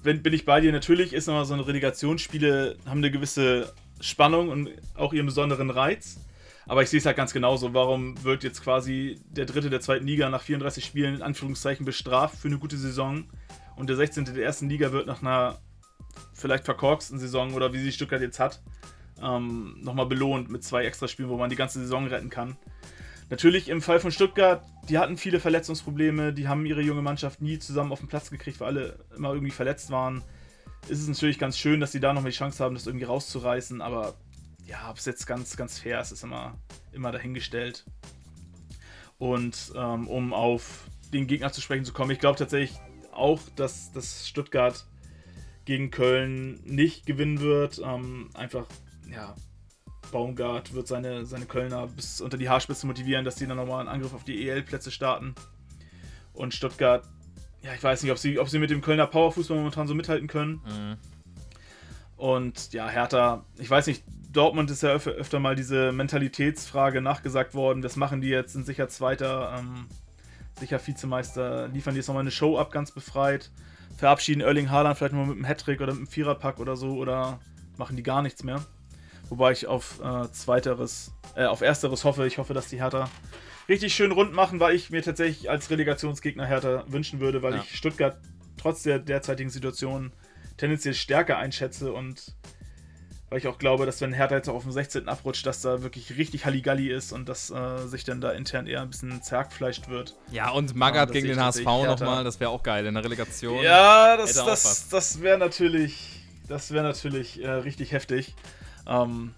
wenn, 0.01 0.23
bin 0.23 0.33
ich 0.33 0.45
bei 0.45 0.61
dir. 0.61 0.71
Natürlich 0.71 1.13
ist 1.13 1.27
immer 1.27 1.45
so 1.45 1.53
eine 1.53 1.67
Relegationsspiele, 1.67 2.77
haben 2.85 2.99
eine 2.99 3.11
gewisse 3.11 3.73
Spannung 3.99 4.49
und 4.49 4.69
auch 4.95 5.13
ihren 5.13 5.25
besonderen 5.25 5.69
Reiz. 5.69 6.19
Aber 6.67 6.83
ich 6.83 6.89
sehe 6.89 6.99
es 6.99 7.05
halt 7.05 7.17
ganz 7.17 7.33
genauso. 7.33 7.73
Warum 7.73 8.23
wird 8.23 8.43
jetzt 8.43 8.63
quasi 8.63 9.19
der 9.29 9.45
Dritte 9.45 9.69
der 9.69 9.81
zweiten 9.81 10.05
Liga 10.05 10.29
nach 10.29 10.41
34 10.43 10.85
Spielen 10.85 11.15
in 11.15 11.21
Anführungszeichen 11.21 11.85
bestraft 11.85 12.37
für 12.37 12.47
eine 12.47 12.59
gute 12.59 12.77
Saison 12.77 13.25
und 13.79 13.87
der 13.87 13.95
16. 13.95 14.25
der 14.25 14.43
ersten 14.43 14.69
Liga 14.69 14.91
wird 14.91 15.07
nach 15.07 15.21
einer 15.21 15.57
vielleicht 16.33 16.65
verkorksten 16.65 17.17
Saison 17.17 17.53
oder 17.53 17.71
wie 17.71 17.79
sie 17.79 17.93
Stuttgart 17.93 18.21
jetzt 18.21 18.39
hat, 18.39 18.61
ähm, 19.21 19.77
nochmal 19.81 20.05
belohnt 20.05 20.49
mit 20.49 20.63
zwei 20.65 20.83
Extraspielen, 20.83 21.31
wo 21.31 21.37
man 21.37 21.49
die 21.49 21.55
ganze 21.55 21.79
Saison 21.79 22.05
retten 22.07 22.29
kann. 22.29 22.57
Natürlich 23.29 23.69
im 23.69 23.81
Fall 23.81 24.01
von 24.01 24.11
Stuttgart, 24.11 24.65
die 24.89 24.97
hatten 24.97 25.15
viele 25.15 25.39
Verletzungsprobleme, 25.39 26.33
die 26.33 26.49
haben 26.49 26.65
ihre 26.65 26.81
junge 26.81 27.01
Mannschaft 27.01 27.41
nie 27.41 27.57
zusammen 27.57 27.93
auf 27.93 27.99
den 27.99 28.09
Platz 28.09 28.29
gekriegt, 28.29 28.59
weil 28.59 28.67
alle 28.67 28.99
immer 29.15 29.31
irgendwie 29.31 29.51
verletzt 29.51 29.91
waren. 29.91 30.23
Ist 30.89 30.99
es 30.99 31.07
natürlich 31.07 31.39
ganz 31.39 31.57
schön, 31.57 31.79
dass 31.79 31.93
sie 31.93 32.01
da 32.01 32.13
nochmal 32.13 32.31
die 32.31 32.37
Chance 32.37 32.61
haben, 32.61 32.75
das 32.75 32.85
irgendwie 32.85 33.05
rauszureißen, 33.05 33.81
aber 33.81 34.15
ja, 34.65 34.89
ob 34.89 34.97
es 34.97 35.05
jetzt 35.05 35.25
ganz, 35.25 35.55
ganz 35.55 35.79
fair 35.79 36.01
ist, 36.01 36.11
ist 36.11 36.23
immer, 36.23 36.57
immer 36.91 37.13
dahingestellt. 37.13 37.85
Und 39.17 39.71
ähm, 39.73 40.07
um 40.07 40.33
auf 40.33 40.89
den 41.13 41.27
Gegner 41.27 41.51
zu 41.51 41.61
sprechen 41.61 41.85
zu 41.85 41.93
kommen, 41.93 42.11
ich 42.11 42.19
glaube 42.19 42.37
tatsächlich 42.37 42.77
auch, 43.19 43.41
dass, 43.55 43.91
dass 43.91 44.27
Stuttgart 44.27 44.85
gegen 45.65 45.91
Köln 45.91 46.59
nicht 46.65 47.05
gewinnen 47.05 47.41
wird. 47.41 47.79
Ähm, 47.83 48.29
einfach, 48.33 48.65
ja, 49.11 49.35
Baumgart 50.11 50.73
wird 50.73 50.87
seine, 50.87 51.25
seine 51.25 51.45
Kölner 51.45 51.87
bis 51.87 52.21
unter 52.21 52.37
die 52.37 52.49
Haarspitze 52.49 52.87
motivieren, 52.87 53.25
dass 53.25 53.35
die 53.35 53.45
dann 53.45 53.57
nochmal 53.57 53.81
einen 53.81 53.89
Angriff 53.89 54.13
auf 54.13 54.23
die 54.23 54.47
EL-Plätze 54.47 54.91
starten. 54.91 55.35
Und 56.33 56.53
Stuttgart, 56.53 57.05
ja, 57.61 57.73
ich 57.73 57.83
weiß 57.83 58.01
nicht, 58.03 58.11
ob 58.11 58.17
sie, 58.17 58.39
ob 58.39 58.49
sie 58.49 58.59
mit 58.59 58.69
dem 58.69 58.81
Kölner 58.81 59.07
Powerfußball 59.07 59.57
momentan 59.57 59.87
so 59.87 59.93
mithalten 59.93 60.27
können. 60.27 60.61
Mhm. 60.65 60.97
Und 62.17 62.73
ja, 62.73 62.89
Hertha, 62.89 63.45
ich 63.57 63.69
weiß 63.69 63.87
nicht, 63.87 64.03
Dortmund 64.31 64.69
ist 64.69 64.83
ja 64.83 64.93
öf 64.93 65.07
öfter 65.07 65.39
mal 65.39 65.55
diese 65.55 65.91
Mentalitätsfrage 65.91 67.01
nachgesagt 67.01 67.53
worden. 67.53 67.83
Was 67.83 67.95
machen 67.95 68.21
die 68.21 68.27
jetzt? 68.27 68.53
Sind 68.53 68.65
sicher 68.65 68.89
Zweiter, 68.89 69.55
ähm, 69.57 69.87
sicher 70.59 70.79
Vizemeister, 70.85 71.67
liefern 71.69 71.93
die 71.93 71.99
jetzt 71.99 72.07
nochmal 72.07 72.21
eine 72.21 72.31
Show 72.31 72.57
ab, 72.57 72.71
ganz 72.71 72.91
befreit. 72.91 73.51
Verabschieden 73.97 74.41
Erling 74.41 74.69
Haaland 74.69 74.97
vielleicht 74.97 75.13
mal 75.13 75.25
mit 75.25 75.35
einem 75.35 75.45
Hattrick 75.45 75.81
oder 75.81 75.91
mit 75.93 75.99
einem 75.99 76.07
Viererpack 76.07 76.59
oder 76.59 76.75
so 76.75 76.95
oder 76.95 77.39
machen 77.77 77.95
die 77.95 78.03
gar 78.03 78.21
nichts 78.21 78.43
mehr. 78.43 78.61
Wobei 79.29 79.51
ich 79.51 79.67
auf 79.67 79.99
äh, 80.03 80.31
zweiteres, 80.31 81.13
äh, 81.35 81.45
auf 81.45 81.61
ersteres 81.61 82.03
hoffe. 82.03 82.25
Ich 82.25 82.37
hoffe, 82.37 82.53
dass 82.53 82.67
die 82.67 82.79
Hertha 82.81 83.09
richtig 83.67 83.93
schön 83.93 84.11
rund 84.11 84.33
machen, 84.33 84.59
weil 84.59 84.75
ich 84.75 84.89
mir 84.89 85.03
tatsächlich 85.03 85.49
als 85.49 85.69
Relegationsgegner 85.69 86.45
Hertha 86.45 86.83
wünschen 86.87 87.19
würde, 87.19 87.43
weil 87.43 87.55
Ja. 87.55 87.61
ich 87.61 87.75
Stuttgart 87.75 88.17
trotz 88.57 88.83
der 88.83 88.99
derzeitigen 88.99 89.49
Situation 89.49 90.11
tendenziell 90.57 90.93
stärker 90.93 91.37
einschätze 91.37 91.93
und 91.93 92.35
weil 93.29 93.37
ich 93.39 93.47
auch 93.47 93.57
glaube, 93.57 93.85
dass 93.85 94.01
wenn 94.01 94.11
Hertha 94.13 94.35
jetzt 94.35 94.49
auch 94.49 94.55
auf 94.55 94.63
dem 94.63 94.71
16. 94.71 95.07
abrutscht, 95.07 95.45
dass 95.45 95.61
da 95.61 95.83
wirklich 95.83 96.17
richtig 96.17 96.45
Halligalli 96.45 96.89
ist 96.89 97.11
und 97.11 97.29
dass 97.29 97.49
äh, 97.51 97.87
sich 97.87 98.03
dann 98.03 98.21
da 98.21 98.31
intern 98.31 98.67
eher 98.67 98.81
ein 98.81 98.89
bisschen 98.89 99.21
zergfleischt 99.21 99.87
wird. 99.89 100.15
Ja, 100.31 100.49
und 100.49 100.71
Ja, 100.71 100.75
Magath 100.77 101.09
das 101.09 101.13
gegen 101.13 101.27
den 101.27 101.39
HSV 101.39 101.63
nochmal, 101.63 102.23
das 102.23 102.39
wäre 102.39 102.49
auch 102.49 102.63
geil 102.63 102.85
in 102.85 102.95
der 102.95 103.03
Relegation. 103.03 103.63
Ja, 103.63 104.17
das, 104.17 104.33
das, 104.33 104.89
das 104.89 105.21
wäre 105.21 105.37
natürlich, 105.37 106.21
das 106.47 106.71
wäre 106.71 106.83
natürlich 106.83 107.43
äh, 107.43 107.49
richtig 107.49 107.91
heftig. 107.91 108.35
Ähm, 108.87 109.33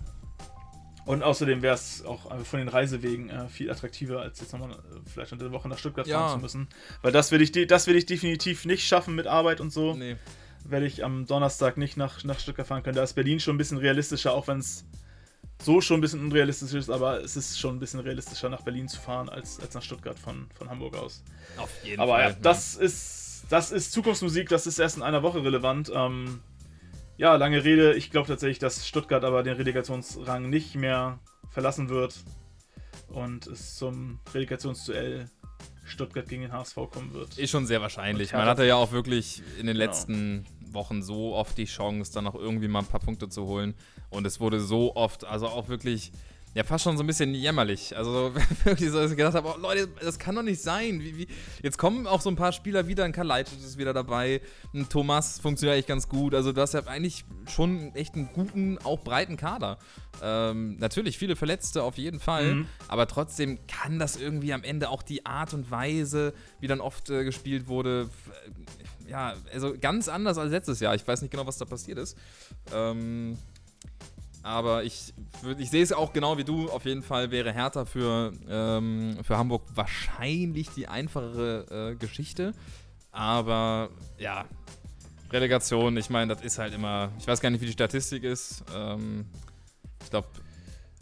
und 1.04 1.24
außerdem 1.24 1.62
wäre 1.62 1.74
es 1.74 2.06
auch 2.06 2.32
äh, 2.32 2.44
von 2.44 2.60
den 2.60 2.68
Reisewegen 2.70 3.30
äh, 3.30 3.50
viel 3.50 3.70
attraktiver, 3.72 4.22
als 4.22 4.40
jetzt 4.40 4.54
nochmal 4.54 4.72
äh, 4.72 4.76
vielleicht 5.12 5.32
unter 5.34 5.46
der 5.46 5.52
Woche 5.52 5.68
nach 5.68 5.78
Stuttgart 5.78 6.08
Ja. 6.08 6.20
fahren 6.20 6.38
zu 6.38 6.42
müssen. 6.42 6.68
Weil 7.02 7.12
das 7.12 7.32
will 7.32 7.42
ich, 7.42 7.52
das 7.68 7.88
will 7.88 7.96
ich 7.96 8.06
definitiv 8.06 8.66
nicht 8.66 8.88
schaffen 8.88 9.16
mit 9.16 9.28
Arbeit 9.28 9.60
und 9.60 9.72
so. 9.74 9.96
Nee. 9.96 10.16
Werde 10.66 10.86
ich 10.86 11.04
am 11.04 11.26
Donnerstag 11.26 11.78
nicht 11.78 11.98
nach, 11.98 12.24
nach 12.24 12.40
Stuttgart 12.40 12.68
fahren 12.68 12.84
können. 12.84 12.96
Da 12.96 13.04
ist 13.04 13.14
Berlin 13.14 13.40
schon 13.40 13.56
ein 13.56 13.58
bisschen 13.58 13.78
realistischer, 13.78 14.34
auch 14.34 14.48
wenn 14.48 14.60
es 14.60 14.86
so 15.62 15.82
schon 15.82 15.98
ein 15.98 16.02
bisschen 16.02 16.22
unrealistisch 16.22 16.74
ist, 16.74 16.90
aber 16.90 17.24
es 17.24 17.36
ist 17.36 17.60
schon 17.60 17.76
ein 17.76 17.80
bisschen 17.80 18.00
realistischer, 18.00 18.50
nach 18.50 18.62
Berlin 18.62 18.88
zu 18.88 19.00
fahren, 19.00 19.30
als, 19.30 19.60
als 19.60 19.74
nach 19.74 19.84
Stuttgart 19.84 20.18
von, 20.18 20.48
von 20.56 20.70
Hamburg 20.70 20.96
aus. 20.96 21.24
Auf 21.58 21.70
jeden 21.84 22.02
Aber 22.02 22.14
Fall. 22.14 22.32
ja, 22.32 22.36
das 22.42 22.76
ist, 22.76 23.44
das 23.50 23.72
ist 23.72 23.92
Zukunftsmusik, 23.92 24.50
das 24.50 24.66
ist 24.66 24.80
erst 24.80 24.98
in 24.98 25.04
einer 25.04 25.24
Woche 25.24 25.44
relevant. 25.44 25.92
Ähm, 25.94 26.42
ja, 27.18 27.36
lange 27.36 27.64
Rede. 27.64 27.94
Ich 27.94 28.10
glaube 28.10 28.28
tatsächlich, 28.28 28.60
dass 28.60 28.88
Stuttgart 28.88 29.24
aber 29.24 29.44
den 29.44 29.56
Relegationsrang 29.56 30.50
nicht 30.50 30.76
mehr 30.76 31.20
verlassen 31.50 31.90
wird 31.90 32.16
und 33.10 33.46
es 33.48 33.76
zum 33.76 34.20
Relegationsduell 34.34 35.30
Stuttgart 35.84 36.28
gegen 36.28 36.44
den 36.44 36.52
HSV 36.54 36.76
kommen 36.92 37.14
wird. 37.14 37.38
Ist 37.38 37.50
schon 37.52 37.66
sehr 37.66 37.82
wahrscheinlich. 37.82 38.34
Man 38.34 38.46
hatte 38.46 38.66
ja 38.66 38.76
auch 38.76 38.92
wirklich 38.92 39.42
in 39.60 39.68
den 39.68 39.76
Genau. 39.78 39.80
letzten 39.86 40.46
Wochen 40.72 41.02
so 41.04 41.36
oft 41.36 41.58
die 41.58 41.66
Chance, 41.66 42.14
dann 42.14 42.28
auch 42.28 42.36
irgendwie 42.36 42.68
mal 42.68 42.80
ein 42.80 42.86
paar 42.86 43.00
Punkte 43.02 43.28
zu 43.30 43.46
holen. 43.46 43.74
Und 44.10 44.26
es 44.26 44.40
wurde 44.40 44.60
so 44.60 44.96
oft, 44.96 45.26
also 45.26 45.48
auch 45.48 45.68
wirklich, 45.68 46.12
ja, 46.54 46.64
fast 46.64 46.84
schon 46.84 46.98
so 46.98 47.04
ein 47.04 47.08
bisschen 47.08 47.34
jämmerlich. 47.34 47.96
Also 47.96 48.34
wirklich 48.64 48.90
so, 48.90 48.98
dass 49.00 49.12
ich 49.12 49.18
gedacht 49.18 49.36
habe, 49.36 49.54
oh, 49.56 49.60
Leute, 49.60 49.88
das 50.02 50.20
kann 50.20 50.36
doch 50.36 50.44
nicht 50.44 50.62
sein. 50.62 51.00
Wie, 51.02 51.18
wie? 51.18 51.28
Jetzt 51.64 51.78
kommen 51.78 52.08
auch 52.08 52.20
so 52.22 52.30
ein 52.30 52.36
paar 52.36 52.52
Spieler 52.52 52.88
wieder, 52.88 53.06
ein 53.06 53.14
Kalajdzic 53.14 53.60
ist 53.60 53.78
wieder 53.78 53.94
dabei, 53.94 54.42
ein 54.74 54.90
Thomas 54.90 55.40
funktioniert 55.40 55.76
eigentlich 55.76 55.88
ganz 55.88 56.10
gut. 56.10 56.36
Also 56.36 56.52
du 56.52 56.60
hast 56.62 56.74
ja 56.74 56.86
eigentlich 56.88 57.24
schon 57.50 57.96
echt 57.96 58.16
einen 58.16 58.30
guten, 58.34 58.78
auch 58.80 59.00
breiten 59.00 59.38
Kader. 59.38 59.78
Ähm, 60.22 60.78
natürlich 60.78 61.18
viele 61.18 61.36
Verletzte 61.36 61.84
auf 61.84 61.98
jeden 61.98 62.20
Fall, 62.20 62.56
Mhm. 62.56 62.66
aber 62.90 63.08
trotzdem 63.08 63.60
kann 63.68 63.98
das 63.98 64.18
irgendwie 64.18 64.52
am 64.54 64.64
Ende 64.64 64.90
auch 64.90 65.04
die 65.04 65.26
Art 65.26 65.54
und 65.54 65.72
Weise, 65.72 66.34
wie 66.60 66.68
dann 66.68 66.82
oft 66.82 67.10
äh, 67.10 67.24
gespielt 67.24 67.68
wurde, 67.68 68.10
äh, 69.08 69.10
ja, 69.12 69.34
also 69.54 69.74
ganz 69.80 70.08
anders 70.08 70.38
als 70.38 70.52
letztes 70.52 70.80
Jahr. 70.80 70.96
Ich 70.96 71.06
weiß 71.08 71.22
nicht 71.22 71.32
genau, 71.32 71.46
was 71.48 71.58
da 71.58 71.66
passiert 71.66 71.98
ist. 71.98 72.18
Ähm, 72.74 73.38
aber 74.44 74.84
ich, 74.84 75.14
ich 75.58 75.70
sehe 75.70 75.84
es 75.84 75.92
auch 75.94 76.14
genau 76.14 76.38
wie 76.38 76.44
du. 76.44 76.70
Auf 76.70 76.86
jeden 76.86 77.04
Fall 77.04 77.32
wäre 77.32 77.52
Hertha 77.54 77.86
für, 77.86 78.34
ähm, 78.50 79.18
für 79.24 79.38
Hamburg 79.38 79.64
wahrscheinlich 79.76 80.70
die 80.70 80.88
einfachere 80.88 81.92
äh, 81.92 81.96
Geschichte. 81.96 82.54
Aber 83.12 83.90
ja, 84.18 84.46
Relegation, 85.32 85.96
ich 85.98 86.10
meine, 86.10 86.34
das 86.34 86.44
ist 86.44 86.58
halt 86.58 86.74
immer. 86.74 87.12
Ich 87.20 87.28
weiß 87.28 87.40
gar 87.42 87.50
nicht, 87.50 87.62
wie 87.62 87.68
die 87.68 87.72
Statistik 87.72 88.24
ist. 88.24 88.64
Ähm, 88.76 89.26
ich 90.04 90.10
glaube, 90.10 90.28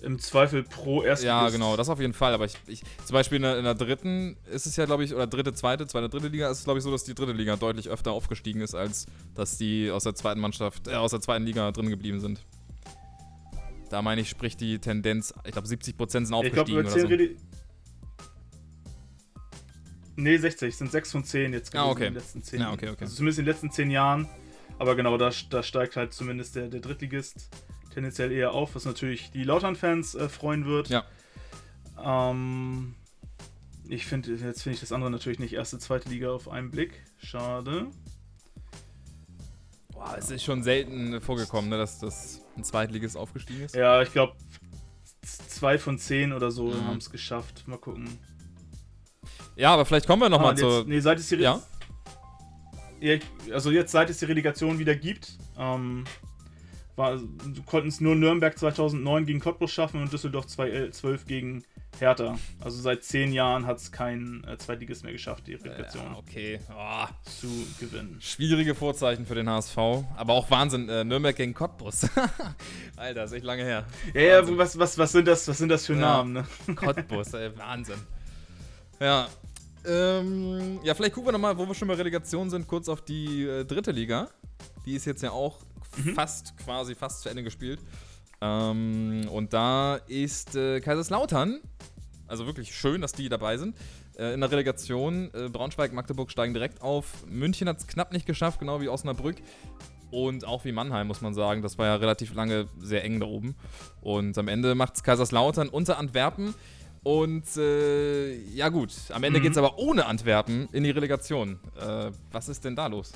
Im 0.02 0.20
Zweifel 0.20 0.64
pro 0.64 1.04
Erstligist. 1.04 1.24
ja, 1.24 1.50
genau, 1.50 1.78
das 1.78 1.90
auf 1.90 2.00
jeden 2.00 2.14
Fall. 2.14 2.34
Aber 2.34 2.46
ich, 2.46 2.56
ich 2.68 2.82
zum 3.06 3.14
Beispiel 3.14 3.38
in 3.38 3.44
der, 3.44 3.58
in 3.58 3.64
der 3.64 3.76
dritten 3.76 4.38
ist 4.52 4.66
es 4.66 4.76
ja, 4.76 4.86
glaube 4.86 5.04
ich, 5.04 5.16
oder 5.16 5.28
dritte, 5.28 5.54
zweite, 5.54 5.88
zweite, 5.88 6.10
dritte 6.10 6.28
Liga 6.28 6.50
ist 6.50 6.60
es, 6.60 6.64
glaube 6.66 6.80
ich, 6.80 6.84
so, 6.84 6.92
dass 6.92 7.06
die 7.06 7.16
dritte 7.16 7.32
Liga 7.32 7.56
deutlich 7.56 7.90
öfter 7.90 8.12
aufgestiegen 8.12 8.62
ist, 8.62 8.76
als 8.76 9.06
dass 9.36 9.58
die 9.58 9.90
aus 9.92 10.04
der 10.04 10.16
zweiten 10.16 10.42
Mannschaft, 10.42 10.88
äh, 10.88 10.96
aus 10.96 11.12
der 11.12 11.22
zweiten 11.22 11.46
Liga 11.46 11.72
drin 11.72 11.90
geblieben 11.90 12.20
sind. 12.20 12.42
Da 13.90 14.02
meine 14.02 14.22
ich, 14.22 14.30
spricht 14.30 14.62
die 14.62 14.80
Tendenz, 14.80 15.34
ich 15.46 15.52
glaube, 15.52 15.68
70% 15.68 16.10
sind 16.10 16.24
Ich 16.24 16.30
glaube, 16.30 16.38
aufgestiegen 16.38 16.80
über 16.80 16.80
oder 16.82 16.90
10 16.90 17.02
so. 17.02 17.08
Rede. 17.08 17.36
Nee, 20.16 20.38
60, 20.38 20.76
sind 20.76 20.92
6 20.92 21.12
von 21.12 21.24
10 21.24 21.54
jetzt 21.54 21.74
Ah, 21.76 21.86
okay. 21.90 22.08
in 22.08 22.14
den 22.14 22.20
letzten 22.22 22.44
10 22.44 22.60
Ja, 22.60 22.74
okay, 22.74 22.90
okay. 22.90 23.02
Also 23.06 23.16
zumindest 23.16 23.40
in 23.40 23.46
den 23.46 23.52
letzten 23.54 23.72
10 23.72 23.90
Jahren. 23.90 24.28
Aber 24.78 24.96
genau, 24.96 25.18
da, 25.18 25.32
da 25.50 25.64
steigt 25.64 25.96
halt 25.96 26.14
zumindest 26.14 26.56
der, 26.56 26.68
der 26.68 26.82
Drittligist 26.82 27.50
tendenziell 27.94 28.32
eher 28.32 28.52
auf, 28.54 28.76
was 28.76 28.86
natürlich 28.86 29.32
die 29.32 29.44
Lautern-Fans 29.44 30.16
äh, 30.16 30.30
freuen 30.30 30.66
wird. 30.66 30.90
Ja. 30.90 31.06
Ähm, 32.02 32.96
ich 33.88 34.06
finde, 34.06 34.34
jetzt 34.36 34.62
finde 34.64 34.76
ich 34.76 34.80
das 34.82 34.92
andere 34.92 35.10
natürlich 35.10 35.40
nicht 35.40 35.54
erste, 35.54 35.80
zweite 35.80 36.10
Liga 36.10 36.30
auf 36.32 36.50
einen 36.50 36.70
Blick. 36.70 37.02
Schade. 37.18 37.88
Boah, 40.00 40.16
es 40.18 40.32
ist 40.32 40.44
schon 40.44 40.64
selten 40.64 41.20
vorgekommen, 41.20 41.70
ne, 41.70 41.78
dass 41.78 42.00
das 42.00 42.42
ein 42.56 42.64
Zweitligist 42.64 43.18
aufgestiegen 43.18 43.64
ist. 43.64 43.76
Ja, 43.76 44.02
ich 44.02 44.12
glaube, 44.14 44.34
zwei 45.22 45.78
von 45.78 45.98
zehn 46.00 46.32
oder 46.32 46.52
so 46.52 46.68
Mhm. 46.68 46.86
haben 46.88 46.98
es 46.98 47.10
geschafft. 47.10 47.68
Mal 47.68 47.78
gucken. 47.78 48.08
Ja, 49.58 49.74
aber 49.74 49.84
vielleicht 49.86 50.08
kommen 50.08 50.22
wir 50.22 50.28
Ah, 50.28 50.30
nochmal 50.30 50.52
und 50.52 50.58
zu. 50.60 50.84
nee, 50.88 51.02
seit 51.02 51.20
es 51.20 51.28
die 51.28 51.36
Re- 51.36 51.42
Ja? 51.44 51.62
Ja, 53.02 53.18
also 53.54 53.72
jetzt, 53.72 53.92
seit 53.92 54.10
es 54.10 54.20
die 54.20 54.26
Relegation 54.26 54.80
wieder 54.80 54.96
gibt, 54.96 55.38
ähm, 55.58 56.06
konnten 57.66 57.88
es 57.90 58.00
nur 58.02 58.16
Nürnberg 58.16 58.58
2009 58.58 59.26
gegen 59.26 59.40
Cottbus 59.42 59.72
schaffen 59.72 60.02
und 60.02 60.12
Düsseldorf 60.12 60.48
2012 60.48 61.26
gegen 61.26 61.64
Hertha. 61.98 62.38
Also 62.62 62.82
seit 62.82 63.04
zehn 63.04 63.34
Jahren 63.34 63.66
hat 63.66 63.78
es 63.78 63.92
kein 63.92 64.44
äh, 64.48 64.58
Zweitligist 64.58 65.04
mehr 65.04 65.12
geschafft, 65.12 65.48
die 65.48 65.56
Relegation 65.56 66.04
Ja, 66.04 66.18
okay. 66.18 66.60
Oh, 66.74 67.06
zu 67.30 67.48
gewinnen. 67.80 68.18
schwierige 68.22 68.76
Vorzeichen 68.76 69.26
für 69.26 69.36
den 69.36 69.50
HSV. 69.50 69.78
Aber 70.16 70.34
auch 70.34 70.50
Wahnsinn, 70.50 70.88
äh, 70.88 71.04
Nürnberg 71.04 71.36
gegen 71.36 71.54
Cottbus. 71.54 72.08
Alter, 72.96 73.24
ist 73.26 73.34
echt 73.34 73.46
lange 73.46 73.64
her. 73.64 73.86
Ja, 74.14 74.22
ja, 74.22 74.58
was, 74.58 74.78
was, 74.78 74.98
was, 74.98 75.12
sind 75.12 75.28
das, 75.28 75.48
was 75.48 75.58
sind 75.58 75.70
das 75.70 75.86
für 75.86 75.94
Ja. 75.94 76.00
Namen, 76.00 76.34
ne? 76.34 76.46
Cottbus, 76.76 77.34
ey, 77.34 77.58
Wahnsinn. 77.58 78.00
Ja. 79.00 79.28
Ähm, 79.86 80.80
ja, 80.84 80.94
vielleicht 80.94 81.14
gucken 81.14 81.30
wir 81.30 81.32
nochmal, 81.32 81.58
wo 81.58 81.68
wir 81.68 81.74
schon 81.74 81.88
bei 81.88 81.96
Relegation 81.96 82.50
sind, 82.50 82.68
kurz 82.68 82.90
auf 82.90 83.02
die 83.02 83.44
äh, 83.44 83.66
dritte 83.66 83.92
Liga. 83.92 84.30
Die 84.86 84.96
ist 84.96 85.06
jetzt 85.06 85.24
ja 85.24 85.32
auch 85.32 85.58
mhm. 85.98 86.14
fast 86.14 86.58
quasi 86.58 86.96
fast 86.96 87.22
zu 87.22 87.30
Ende 87.30 87.44
gespielt. 87.44 87.80
Ähm, 88.42 89.28
und 89.32 89.54
da 89.54 89.96
ist 90.08 90.56
äh, 90.56 90.80
Kaiserslautern, 90.80 91.60
also 92.28 92.46
wirklich 92.46 92.76
schön, 92.76 93.02
dass 93.02 93.12
die 93.12 93.30
dabei 93.30 93.58
sind, 93.58 93.76
äh, 94.18 94.34
in 94.34 94.42
der 94.42 94.52
Relegation. 94.52 95.30
Äh, 95.34 95.50
Braunschweig, 95.50 95.94
Magdeburg 95.94 96.32
steigen 96.32 96.54
direkt 96.54 96.82
auf. 96.82 97.26
München 97.28 97.68
hat 97.68 97.80
es 97.80 97.88
knapp 97.88 98.14
nicht 98.14 98.26
geschafft, 98.26 98.60
genau 98.60 98.82
wie 98.82 98.90
Osnabrück. 98.90 99.38
Und 100.12 100.46
auch 100.46 100.66
wie 100.66 100.72
Mannheim, 100.72 101.08
muss 101.08 101.22
man 101.22 101.34
sagen. 101.34 101.62
Das 101.62 101.78
war 101.78 101.86
ja 101.86 101.96
relativ 101.96 102.34
lange 102.34 102.68
sehr 102.80 103.04
eng 103.04 103.20
da 103.20 103.28
oben. 103.28 103.56
Und 104.02 104.38
am 104.38 104.48
Ende 104.48 104.74
macht 104.74 104.96
es 104.96 105.04
Kaiserslautern 105.04 105.70
unter 105.70 105.98
Antwerpen. 105.98 106.56
Und 107.04 107.46
äh, 107.58 108.36
ja 108.54 108.70
gut, 108.70 108.94
am 109.14 109.24
Ende 109.24 109.40
mhm. 109.40 109.44
geht 109.44 109.52
es 109.54 109.58
aber 109.58 109.78
ohne 109.78 110.06
Antwerpen 110.06 110.68
in 110.72 110.84
die 110.84 110.92
Relegation. 110.92 111.60
Äh, 111.80 112.12
was 112.32 112.50
ist 112.50 112.66
denn 112.66 112.76
da 112.76 112.88
los? 112.88 113.12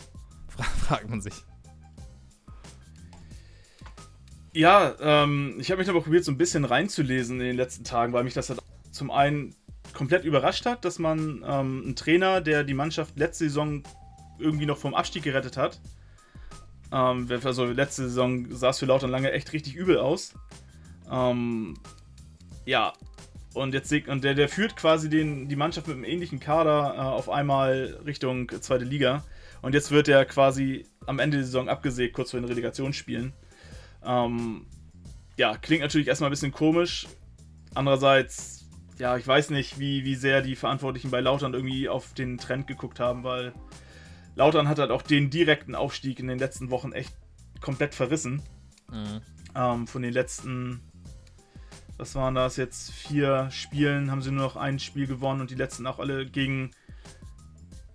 Fra 0.47 0.63
fragt 0.87 1.09
man 1.09 1.21
sich. 1.21 1.33
Ja, 4.53 4.95
ähm, 5.01 5.55
ich 5.59 5.71
habe 5.71 5.79
mich 5.79 5.89
aber 5.89 6.01
probiert, 6.01 6.23
so 6.23 6.31
ein 6.31 6.37
bisschen 6.37 6.63
reinzulesen 6.63 7.39
in 7.39 7.47
den 7.47 7.57
letzten 7.57 7.83
Tagen, 7.83 8.13
weil 8.13 8.23
mich 8.23 8.35
das 8.35 8.49
halt 8.49 8.59
zum 8.91 9.09
einen 9.09 9.55
komplett 9.93 10.25
überrascht 10.25 10.65
hat, 10.65 10.85
dass 10.85 10.99
man 10.99 11.43
ähm, 11.47 11.83
einen 11.85 11.95
Trainer, 11.95 12.39
der 12.39 12.63
die 12.63 12.75
Mannschaft 12.75 13.17
letzte 13.17 13.45
Saison 13.45 13.83
irgendwie 14.39 14.65
noch 14.65 14.77
vom 14.77 14.93
Abstieg 14.93 15.23
gerettet 15.23 15.57
hat, 15.57 15.79
ähm, 16.93 17.27
also 17.43 17.65
letzte 17.65 18.03
Saison 18.03 18.45
sah 18.51 18.69
es 18.69 18.79
für 18.79 18.85
Lautern 18.85 19.09
lange 19.09 19.31
echt 19.31 19.51
richtig 19.53 19.75
übel 19.75 19.97
aus. 19.97 20.33
Ähm, 21.11 21.75
ja, 22.65 22.93
und 23.53 23.73
jetzt 23.73 23.91
und 24.07 24.23
der, 24.23 24.35
der 24.35 24.49
führt 24.49 24.75
quasi 24.75 25.09
den, 25.09 25.49
die 25.49 25.55
Mannschaft 25.55 25.87
mit 25.87 25.95
einem 25.95 26.05
ähnlichen 26.05 26.39
Kader 26.39 26.93
äh, 26.95 26.99
auf 26.99 27.29
einmal 27.29 27.99
Richtung 28.05 28.49
zweite 28.61 28.85
Liga. 28.85 29.23
Und 29.61 29.73
jetzt 29.73 29.91
wird 29.91 30.07
er 30.07 30.25
quasi 30.25 30.85
am 31.07 31.19
Ende 31.19 31.37
der 31.37 31.45
Saison 31.45 31.69
abgesägt, 31.69 32.13
kurz 32.13 32.31
vor 32.31 32.39
den 32.39 32.47
Relegationsspielen. 32.47 33.33
Ähm, 34.05 34.65
ja, 35.37 35.57
klingt 35.57 35.81
natürlich 35.81 36.07
erstmal 36.07 36.29
ein 36.29 36.31
bisschen 36.31 36.51
komisch. 36.51 37.07
Andererseits, 37.73 38.65
ja, 38.99 39.17
ich 39.17 39.27
weiß 39.27 39.49
nicht, 39.49 39.79
wie, 39.79 40.03
wie 40.03 40.15
sehr 40.15 40.41
die 40.41 40.55
Verantwortlichen 40.55 41.11
bei 41.11 41.21
Lautern 41.21 41.53
irgendwie 41.53 41.89
auf 41.89 42.13
den 42.13 42.37
Trend 42.37 42.67
geguckt 42.67 42.99
haben, 42.99 43.23
weil 43.23 43.53
Lautern 44.35 44.67
hat 44.67 44.79
halt 44.79 44.91
auch 44.91 45.01
den 45.01 45.29
direkten 45.29 45.75
Aufstieg 45.75 46.19
in 46.19 46.27
den 46.27 46.39
letzten 46.39 46.69
Wochen 46.69 46.91
echt 46.91 47.13
komplett 47.61 47.95
verrissen. 47.95 48.41
Mhm. 48.91 49.21
Ähm, 49.55 49.87
von 49.87 50.01
den 50.01 50.13
letzten, 50.13 50.81
was 51.97 52.15
waren 52.15 52.35
das 52.35 52.57
jetzt, 52.57 52.91
vier 52.91 53.49
Spielen 53.51 54.11
haben 54.11 54.21
sie 54.21 54.31
nur 54.31 54.43
noch 54.43 54.55
ein 54.55 54.79
Spiel 54.79 55.07
gewonnen 55.07 55.41
und 55.41 55.49
die 55.49 55.55
letzten 55.55 55.87
auch 55.87 55.99
alle 55.99 56.25
gegen, 56.25 56.71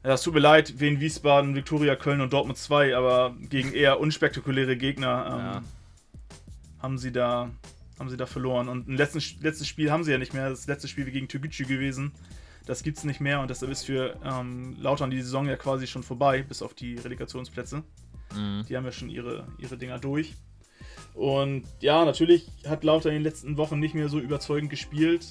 ja, 0.04 0.14
es 0.14 0.22
tut 0.22 0.34
mir 0.34 0.40
leid, 0.40 0.80
Wien 0.80 1.00
Wiesbaden, 1.00 1.54
Viktoria 1.54 1.96
Köln 1.96 2.20
und 2.20 2.32
Dortmund 2.32 2.58
2, 2.58 2.96
aber 2.96 3.36
gegen 3.40 3.72
eher 3.72 4.00
unspektakuläre 4.00 4.76
Gegner 4.76 5.26
ähm, 5.26 5.38
ja. 5.38 5.62
Haben 6.80 6.98
sie 6.98 7.12
da 7.12 7.50
haben 7.98 8.08
sie 8.08 8.16
da 8.16 8.26
verloren. 8.26 8.68
Und 8.68 8.88
ein 8.88 8.96
letztes, 8.96 9.40
letztes 9.40 9.66
Spiel 9.66 9.90
haben 9.90 10.04
sie 10.04 10.12
ja 10.12 10.18
nicht 10.18 10.34
mehr. 10.34 10.48
Das 10.50 10.66
letzte 10.66 10.88
Spiel 10.88 11.10
gegen 11.10 11.28
Türkgücü 11.28 11.64
gewesen. 11.64 12.12
Das 12.66 12.82
gibt 12.82 12.98
es 12.98 13.04
nicht 13.04 13.20
mehr 13.20 13.40
und 13.40 13.48
deshalb 13.48 13.72
ist 13.72 13.86
für 13.86 14.20
ähm, 14.22 14.76
Lautern 14.78 15.10
die 15.10 15.22
Saison 15.22 15.46
ja 15.46 15.56
quasi 15.56 15.86
schon 15.86 16.02
vorbei, 16.02 16.42
bis 16.42 16.60
auf 16.60 16.74
die 16.74 16.96
Relegationsplätze. 16.96 17.82
Mhm. 18.34 18.66
Die 18.68 18.76
haben 18.76 18.84
ja 18.84 18.92
schon 18.92 19.08
ihre, 19.08 19.48
ihre 19.56 19.78
Dinger 19.78 19.98
durch. 19.98 20.34
Und 21.14 21.64
ja, 21.80 22.04
natürlich 22.04 22.46
hat 22.66 22.84
Lautern 22.84 23.12
in 23.12 23.18
den 23.18 23.24
letzten 23.24 23.56
Wochen 23.56 23.78
nicht 23.78 23.94
mehr 23.94 24.10
so 24.10 24.20
überzeugend 24.20 24.68
gespielt. 24.68 25.26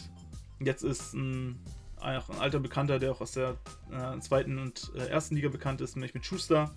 Jetzt 0.60 0.84
ist 0.84 1.14
ein, 1.14 1.60
ein 2.02 2.22
alter 2.40 2.60
Bekannter, 2.60 2.98
der 2.98 3.12
auch 3.12 3.22
aus 3.22 3.34
der 3.34 3.56
äh, 3.92 4.20
zweiten 4.20 4.58
und 4.58 4.92
äh, 4.96 5.08
ersten 5.08 5.36
Liga 5.36 5.50
bekannt 5.50 5.80
ist, 5.82 5.96
nämlich 5.96 6.16
mit 6.16 6.26
Schuster. 6.26 6.74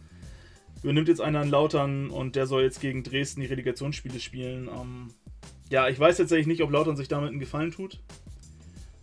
Übernimmt 0.82 1.08
jetzt 1.08 1.20
einer 1.20 1.40
an 1.40 1.50
Lautern 1.50 2.10
und 2.10 2.36
der 2.36 2.46
soll 2.46 2.62
jetzt 2.62 2.80
gegen 2.80 3.02
Dresden 3.02 3.40
die 3.40 3.46
Relegationsspiele 3.46 4.18
spielen. 4.18 4.68
Ähm, 4.68 5.08
ja, 5.68 5.88
ich 5.88 5.98
weiß 6.00 6.16
tatsächlich 6.16 6.46
nicht, 6.46 6.62
ob 6.62 6.70
Lautern 6.70 6.96
sich 6.96 7.08
damit 7.08 7.30
einen 7.30 7.38
Gefallen 7.40 7.70
tut. 7.70 8.00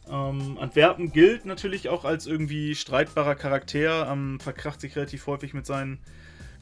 Ähm, 0.09 0.57
Antwerpen 0.59 1.11
gilt 1.11 1.45
natürlich 1.45 1.89
auch 1.89 2.05
als 2.05 2.27
irgendwie 2.27 2.75
streitbarer 2.75 3.35
Charakter, 3.35 4.09
ähm, 4.11 4.39
verkracht 4.39 4.81
sich 4.81 4.95
relativ 4.95 5.27
häufig 5.27 5.53
mit 5.53 5.65
seinen 5.65 5.99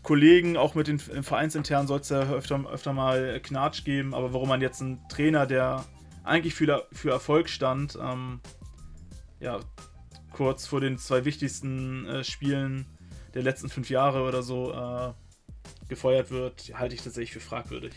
Kollegen, 0.04 0.58
auch 0.58 0.76
mit 0.76 0.88
den 0.88 1.00
Vereinsinternen 1.00 1.88
soll 1.88 2.00
es 2.00 2.10
ja 2.10 2.32
öfter, 2.32 2.64
öfter 2.72 2.94
mal 2.94 3.40
Knatsch 3.42 3.84
geben, 3.84 4.14
aber 4.14 4.34
warum 4.34 4.50
man 4.50 4.62
jetzt 4.62 4.82
einen 4.82 5.00
Trainer, 5.10 5.48
der 5.48 5.84
eigentlich 6.24 6.54
für, 6.54 6.88
für 6.92 7.10
Erfolg 7.10 7.50
stand, 7.50 7.98
ähm, 8.02 8.40
ja, 9.40 9.60
kurz 10.32 10.68
vor 10.68 10.82
den 10.82 10.98
zwei 10.98 11.26
wichtigsten 11.26 12.06
äh, 12.08 12.24
Spielen 12.24 12.86
der 13.36 13.44
letzten 13.44 13.70
fünf 13.70 13.90
Jahre 13.90 14.24
oder 14.24 14.42
so 14.42 14.72
äh, 14.72 15.14
gefeuert 15.88 16.32
wird, 16.32 16.72
halte 16.74 16.96
ich 16.96 17.02
tatsächlich 17.02 17.34
für 17.34 17.40
fragwürdig. 17.40 17.94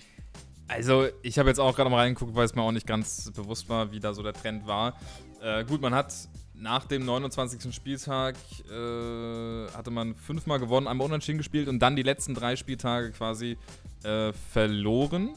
Also, 0.66 1.06
ich 1.22 1.38
habe 1.38 1.48
jetzt 1.48 1.60
auch 1.60 1.74
gerade 1.74 1.88
mal 1.88 1.98
reingeguckt, 1.98 2.34
weil 2.34 2.44
es 2.44 2.54
mir 2.54 2.60
auch 2.60 2.72
nicht 2.72 2.86
ganz 2.86 3.30
bewusst 3.30 3.70
war, 3.70 3.90
wie 3.90 4.00
da 4.00 4.12
so 4.12 4.22
der 4.22 4.34
Trend 4.34 4.66
war. 4.66 4.94
Äh, 5.40 5.64
gut, 5.64 5.80
man 5.80 5.94
hat 5.94 6.12
nach 6.54 6.84
dem 6.84 7.06
29. 7.06 7.74
Spieltag 7.74 8.34
äh, 8.68 9.68
hatte 9.72 9.90
man 9.90 10.14
fünfmal 10.14 10.58
gewonnen, 10.58 10.86
einmal 10.86 11.06
unentschieden 11.06 11.38
gespielt 11.38 11.68
und 11.68 11.78
dann 11.78 11.96
die 11.96 12.02
letzten 12.02 12.34
drei 12.34 12.56
Spieltage 12.56 13.12
quasi 13.12 13.56
äh, 14.02 14.32
verloren. 14.32 15.30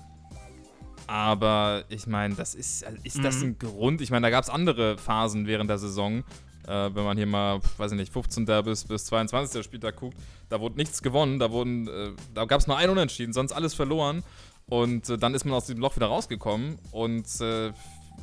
Aber 1.07 1.83
ich 1.89 2.07
meine, 2.07 2.35
das 2.35 2.55
ist, 2.55 2.85
also 2.85 2.97
ist 3.03 3.17
mhm. 3.17 3.23
das 3.23 3.41
ein 3.41 3.59
Grund? 3.59 4.01
Ich 4.01 4.11
meine, 4.11 4.25
da 4.25 4.29
gab 4.29 4.43
es 4.43 4.49
andere 4.49 4.97
Phasen 4.97 5.47
während 5.47 5.69
der 5.69 5.77
Saison. 5.77 6.23
Äh, 6.67 6.93
wenn 6.93 7.03
man 7.03 7.17
hier 7.17 7.25
mal, 7.25 7.59
weiß 7.77 7.91
ich 7.91 7.97
nicht, 7.97 8.13
15. 8.13 8.45
bis, 8.63 8.85
bis 8.85 9.05
22. 9.05 9.63
Spieltag 9.63 9.95
guckt, 9.95 10.17
da 10.49 10.59
wurde 10.59 10.75
nichts 10.75 11.01
gewonnen, 11.01 11.39
da, 11.39 11.47
äh, 11.47 12.13
da 12.33 12.45
gab 12.45 12.61
es 12.61 12.67
nur 12.67 12.77
ein 12.77 12.89
Unentschieden, 12.89 13.33
sonst 13.33 13.51
alles 13.51 13.73
verloren. 13.73 14.23
Und 14.67 15.09
äh, 15.09 15.17
dann 15.17 15.33
ist 15.33 15.45
man 15.45 15.53
aus 15.53 15.65
diesem 15.65 15.81
Loch 15.81 15.95
wieder 15.95 16.07
rausgekommen 16.07 16.77
und 16.91 17.25
äh, 17.41 17.71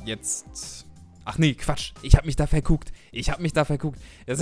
jetzt 0.05 0.85
Ach 1.31 1.37
nee, 1.37 1.53
Quatsch. 1.53 1.91
Ich 2.01 2.15
habe 2.15 2.25
mich 2.25 2.35
da 2.35 2.47
verguckt. 2.47 2.91
Ich 3.11 3.29
habe 3.29 3.43
mich 3.43 3.53
da 3.53 3.63
verguckt. 3.63 3.99
Das, 4.25 4.39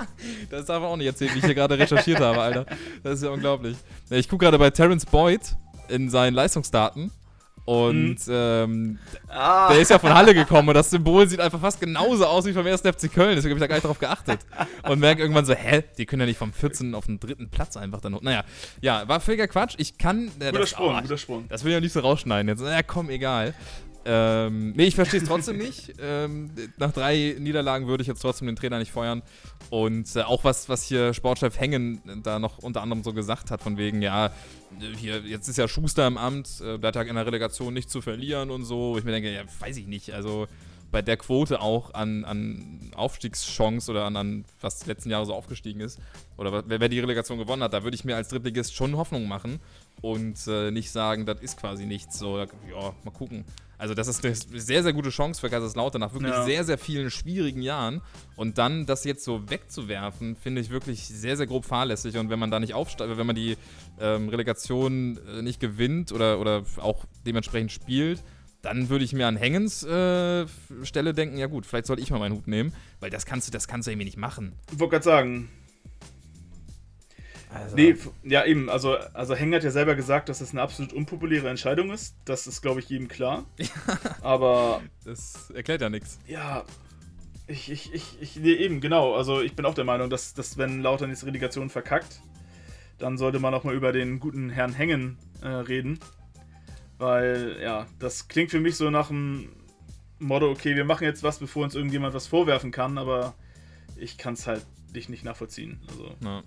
das 0.50 0.64
darf 0.64 0.82
auch 0.82 0.96
nicht 0.96 1.06
erzählen, 1.06 1.34
wie 1.34 1.38
ich 1.38 1.44
hier 1.44 1.54
gerade 1.54 1.78
recherchiert 1.78 2.18
habe, 2.18 2.40
Alter. 2.40 2.66
Das 3.02 3.16
ist 3.16 3.24
ja 3.24 3.30
unglaublich. 3.30 3.76
Ich 4.08 4.26
gucke 4.26 4.46
gerade 4.46 4.58
bei 4.58 4.70
Terence 4.70 5.04
Boyd 5.04 5.54
in 5.88 6.08
seinen 6.08 6.32
Leistungsdaten. 6.32 7.10
Und 7.70 8.18
hm. 8.26 8.32
ähm, 8.32 8.98
ah. 9.28 9.68
der 9.68 9.80
ist 9.80 9.92
ja 9.92 10.00
von 10.00 10.12
Halle 10.12 10.34
gekommen 10.34 10.66
und 10.70 10.74
das 10.74 10.90
Symbol 10.90 11.28
sieht 11.28 11.38
einfach 11.38 11.60
fast 11.60 11.80
genauso 11.80 12.26
aus 12.26 12.44
wie 12.44 12.52
vom 12.52 12.66
1. 12.66 12.80
FC 12.80 13.12
Köln. 13.12 13.36
Deswegen 13.36 13.54
habe 13.54 13.58
ich 13.58 13.60
da 13.60 13.66
gar 13.68 13.76
nicht 13.76 13.84
drauf 13.84 14.00
geachtet. 14.00 14.40
Und 14.88 14.98
merke 14.98 15.22
irgendwann 15.22 15.44
so, 15.44 15.54
hä, 15.54 15.84
die 15.96 16.04
können 16.04 16.18
ja 16.18 16.26
nicht 16.26 16.36
vom 16.38 16.52
14. 16.52 16.96
auf 16.96 17.06
den 17.06 17.20
dritten 17.20 17.48
Platz 17.48 17.76
einfach 17.76 18.00
dann. 18.00 18.18
Naja, 18.22 18.42
ja, 18.80 19.06
war 19.06 19.20
völliger 19.20 19.46
Quatsch. 19.46 19.76
Ich 19.78 19.98
kann. 19.98 20.32
Äh, 20.40 20.46
guter 20.46 20.58
das, 20.58 20.70
Sprung, 20.70 20.96
oh, 20.96 21.00
guter 21.00 21.16
Sprung. 21.16 21.44
Das 21.48 21.62
will 21.62 21.70
ich 21.70 21.74
ja 21.74 21.80
nicht 21.80 21.92
so 21.92 22.00
rausschneiden 22.00 22.48
jetzt. 22.48 22.60
Na 22.60 22.82
komm, 22.82 23.08
egal. 23.08 23.54
Ähm, 24.04 24.72
nee, 24.72 24.86
ich 24.86 24.94
verstehe 24.94 25.20
es 25.20 25.28
trotzdem 25.28 25.58
nicht. 25.58 25.94
Ähm, 26.02 26.50
nach 26.78 26.92
drei 26.92 27.36
Niederlagen 27.38 27.86
würde 27.86 28.00
ich 28.00 28.08
jetzt 28.08 28.20
trotzdem 28.20 28.46
den 28.46 28.56
Trainer 28.56 28.78
nicht 28.78 28.90
feuern. 28.90 29.22
Und 29.68 30.16
äh, 30.16 30.22
auch 30.22 30.44
was, 30.44 30.68
was 30.68 30.82
hier 30.82 31.12
Sportchef 31.12 31.60
Hengen 31.60 32.00
da 32.22 32.38
noch 32.38 32.58
unter 32.58 32.80
anderem 32.80 33.02
so 33.02 33.12
gesagt 33.12 33.50
hat, 33.50 33.60
von 33.60 33.76
wegen, 33.76 34.00
ja, 34.00 34.32
hier, 34.96 35.20
jetzt 35.20 35.48
ist 35.48 35.58
ja 35.58 35.68
Schuster 35.68 36.06
im 36.06 36.16
Amt, 36.16 36.62
äh, 36.62 36.78
ja 36.80 37.02
in 37.02 37.16
der 37.16 37.26
Relegation 37.26 37.74
nicht 37.74 37.90
zu 37.90 38.00
verlieren 38.00 38.50
und 38.50 38.64
so. 38.64 38.96
Ich 38.96 39.04
mir 39.04 39.12
denke, 39.12 39.30
ja, 39.32 39.42
weiß 39.60 39.76
ich 39.76 39.86
nicht. 39.86 40.12
Also 40.14 40.46
bei 40.90 41.02
der 41.02 41.16
Quote 41.16 41.60
auch 41.60 41.94
an, 41.94 42.24
an 42.24 42.90
Aufstiegschance 42.94 43.90
oder 43.90 44.04
an, 44.04 44.16
an, 44.16 44.44
was 44.60 44.80
die 44.80 44.88
letzten 44.88 45.10
Jahre 45.10 45.26
so 45.26 45.34
aufgestiegen 45.34 45.80
ist, 45.80 46.00
oder 46.36 46.64
wer, 46.68 46.80
wer 46.80 46.88
die 46.88 47.00
Relegation 47.00 47.38
gewonnen 47.38 47.62
hat, 47.62 47.72
da 47.72 47.84
würde 47.84 47.94
ich 47.94 48.04
mir 48.04 48.16
als 48.16 48.28
Drittligist 48.28 48.74
schon 48.74 48.96
Hoffnung 48.96 49.28
machen 49.28 49.60
und 50.00 50.46
äh, 50.46 50.70
nicht 50.70 50.90
sagen, 50.90 51.26
das 51.26 51.40
ist 51.40 51.58
quasi 51.58 51.86
nichts. 51.86 52.18
So, 52.18 52.38
ja, 52.38 52.46
mal 53.04 53.10
gucken. 53.12 53.44
Also 53.80 53.94
das 53.94 54.08
ist 54.08 54.22
eine 54.22 54.34
sehr, 54.34 54.82
sehr 54.82 54.92
gute 54.92 55.08
Chance 55.08 55.40
für 55.40 55.48
Kaiserslautern 55.48 56.00
nach 56.00 56.12
wirklich 56.12 56.32
ja. 56.32 56.44
sehr, 56.44 56.64
sehr 56.64 56.76
vielen 56.76 57.10
schwierigen 57.10 57.62
Jahren. 57.62 58.02
Und 58.36 58.58
dann 58.58 58.84
das 58.84 59.04
jetzt 59.04 59.24
so 59.24 59.48
wegzuwerfen, 59.48 60.36
finde 60.36 60.60
ich 60.60 60.68
wirklich 60.68 61.06
sehr, 61.06 61.38
sehr 61.38 61.46
grob 61.46 61.64
fahrlässig. 61.64 62.18
Und 62.18 62.28
wenn 62.28 62.38
man 62.38 62.50
da 62.50 62.60
nicht 62.60 62.74
aufsteigt, 62.74 63.16
wenn 63.16 63.26
man 63.26 63.36
die 63.36 63.56
ähm, 63.98 64.28
Relegation 64.28 65.18
äh, 65.26 65.40
nicht 65.40 65.60
gewinnt 65.60 66.12
oder, 66.12 66.40
oder 66.40 66.64
auch 66.76 67.06
dementsprechend 67.24 67.72
spielt, 67.72 68.22
dann 68.60 68.90
würde 68.90 69.04
ich 69.04 69.14
mir 69.14 69.26
an 69.26 69.36
Hängens 69.36 69.82
äh, 69.82 70.46
Stelle 70.82 71.14
denken, 71.14 71.38
ja 71.38 71.46
gut, 71.46 71.64
vielleicht 71.64 71.86
sollte 71.86 72.02
ich 72.02 72.10
mal 72.10 72.18
meinen 72.18 72.34
Hut 72.34 72.48
nehmen, 72.48 72.74
weil 73.00 73.08
das 73.08 73.24
kannst 73.24 73.48
du, 73.48 73.50
das 73.50 73.66
kannst 73.66 73.86
du 73.86 73.92
irgendwie 73.92 74.04
nicht 74.04 74.18
machen. 74.18 74.52
Ich 74.70 74.78
wollte 74.78 74.92
gerade 74.92 75.04
sagen, 75.04 75.48
also. 77.52 77.74
Nee, 77.74 77.96
ja 78.22 78.44
eben, 78.44 78.70
also, 78.70 78.96
also 79.12 79.34
Heng 79.34 79.52
hat 79.54 79.64
ja 79.64 79.70
selber 79.70 79.94
gesagt, 79.94 80.28
dass 80.28 80.38
das 80.38 80.52
eine 80.52 80.62
absolut 80.62 80.92
unpopuläre 80.92 81.48
Entscheidung 81.48 81.90
ist. 81.90 82.14
Das 82.24 82.46
ist, 82.46 82.62
glaube 82.62 82.80
ich, 82.80 82.88
jedem 82.88 83.08
klar. 83.08 83.44
Aber. 84.20 84.82
Das 85.04 85.50
erklärt 85.50 85.80
ja 85.80 85.90
nichts. 85.90 86.18
Ja. 86.26 86.64
Ich, 87.48 87.68
ich, 87.70 87.92
ich, 87.92 88.18
ich, 88.20 88.36
nee, 88.36 88.52
eben, 88.52 88.80
genau. 88.80 89.14
Also 89.14 89.40
ich 89.40 89.54
bin 89.54 89.66
auch 89.66 89.74
der 89.74 89.84
Meinung, 89.84 90.08
dass, 90.08 90.34
dass 90.34 90.56
wenn 90.56 90.82
Lautern 90.82 91.10
jetzt 91.10 91.26
Relegation 91.26 91.68
verkackt, 91.68 92.20
dann 92.98 93.18
sollte 93.18 93.40
man 93.40 93.52
auch 93.54 93.64
mal 93.64 93.74
über 93.74 93.90
den 93.90 94.20
guten 94.20 94.50
Herrn 94.50 94.72
Hengen 94.72 95.18
äh, 95.42 95.48
reden. 95.48 95.98
Weil, 96.98 97.56
ja, 97.60 97.86
das 97.98 98.28
klingt 98.28 98.52
für 98.52 98.60
mich 98.60 98.76
so 98.76 98.90
nach 98.90 99.08
dem 99.08 99.48
Motto, 100.20 100.48
okay, 100.48 100.76
wir 100.76 100.84
machen 100.84 101.04
jetzt 101.04 101.24
was, 101.24 101.38
bevor 101.38 101.64
uns 101.64 101.74
irgendjemand 101.74 102.14
was 102.14 102.28
vorwerfen 102.28 102.70
kann, 102.70 102.98
aber 102.98 103.34
ich 103.96 104.18
kann 104.18 104.34
es 104.34 104.46
halt 104.46 104.64
nicht, 104.92 105.08
nicht 105.08 105.24
nachvollziehen. 105.24 105.80
Also. 105.88 106.14
Ja 106.22 106.44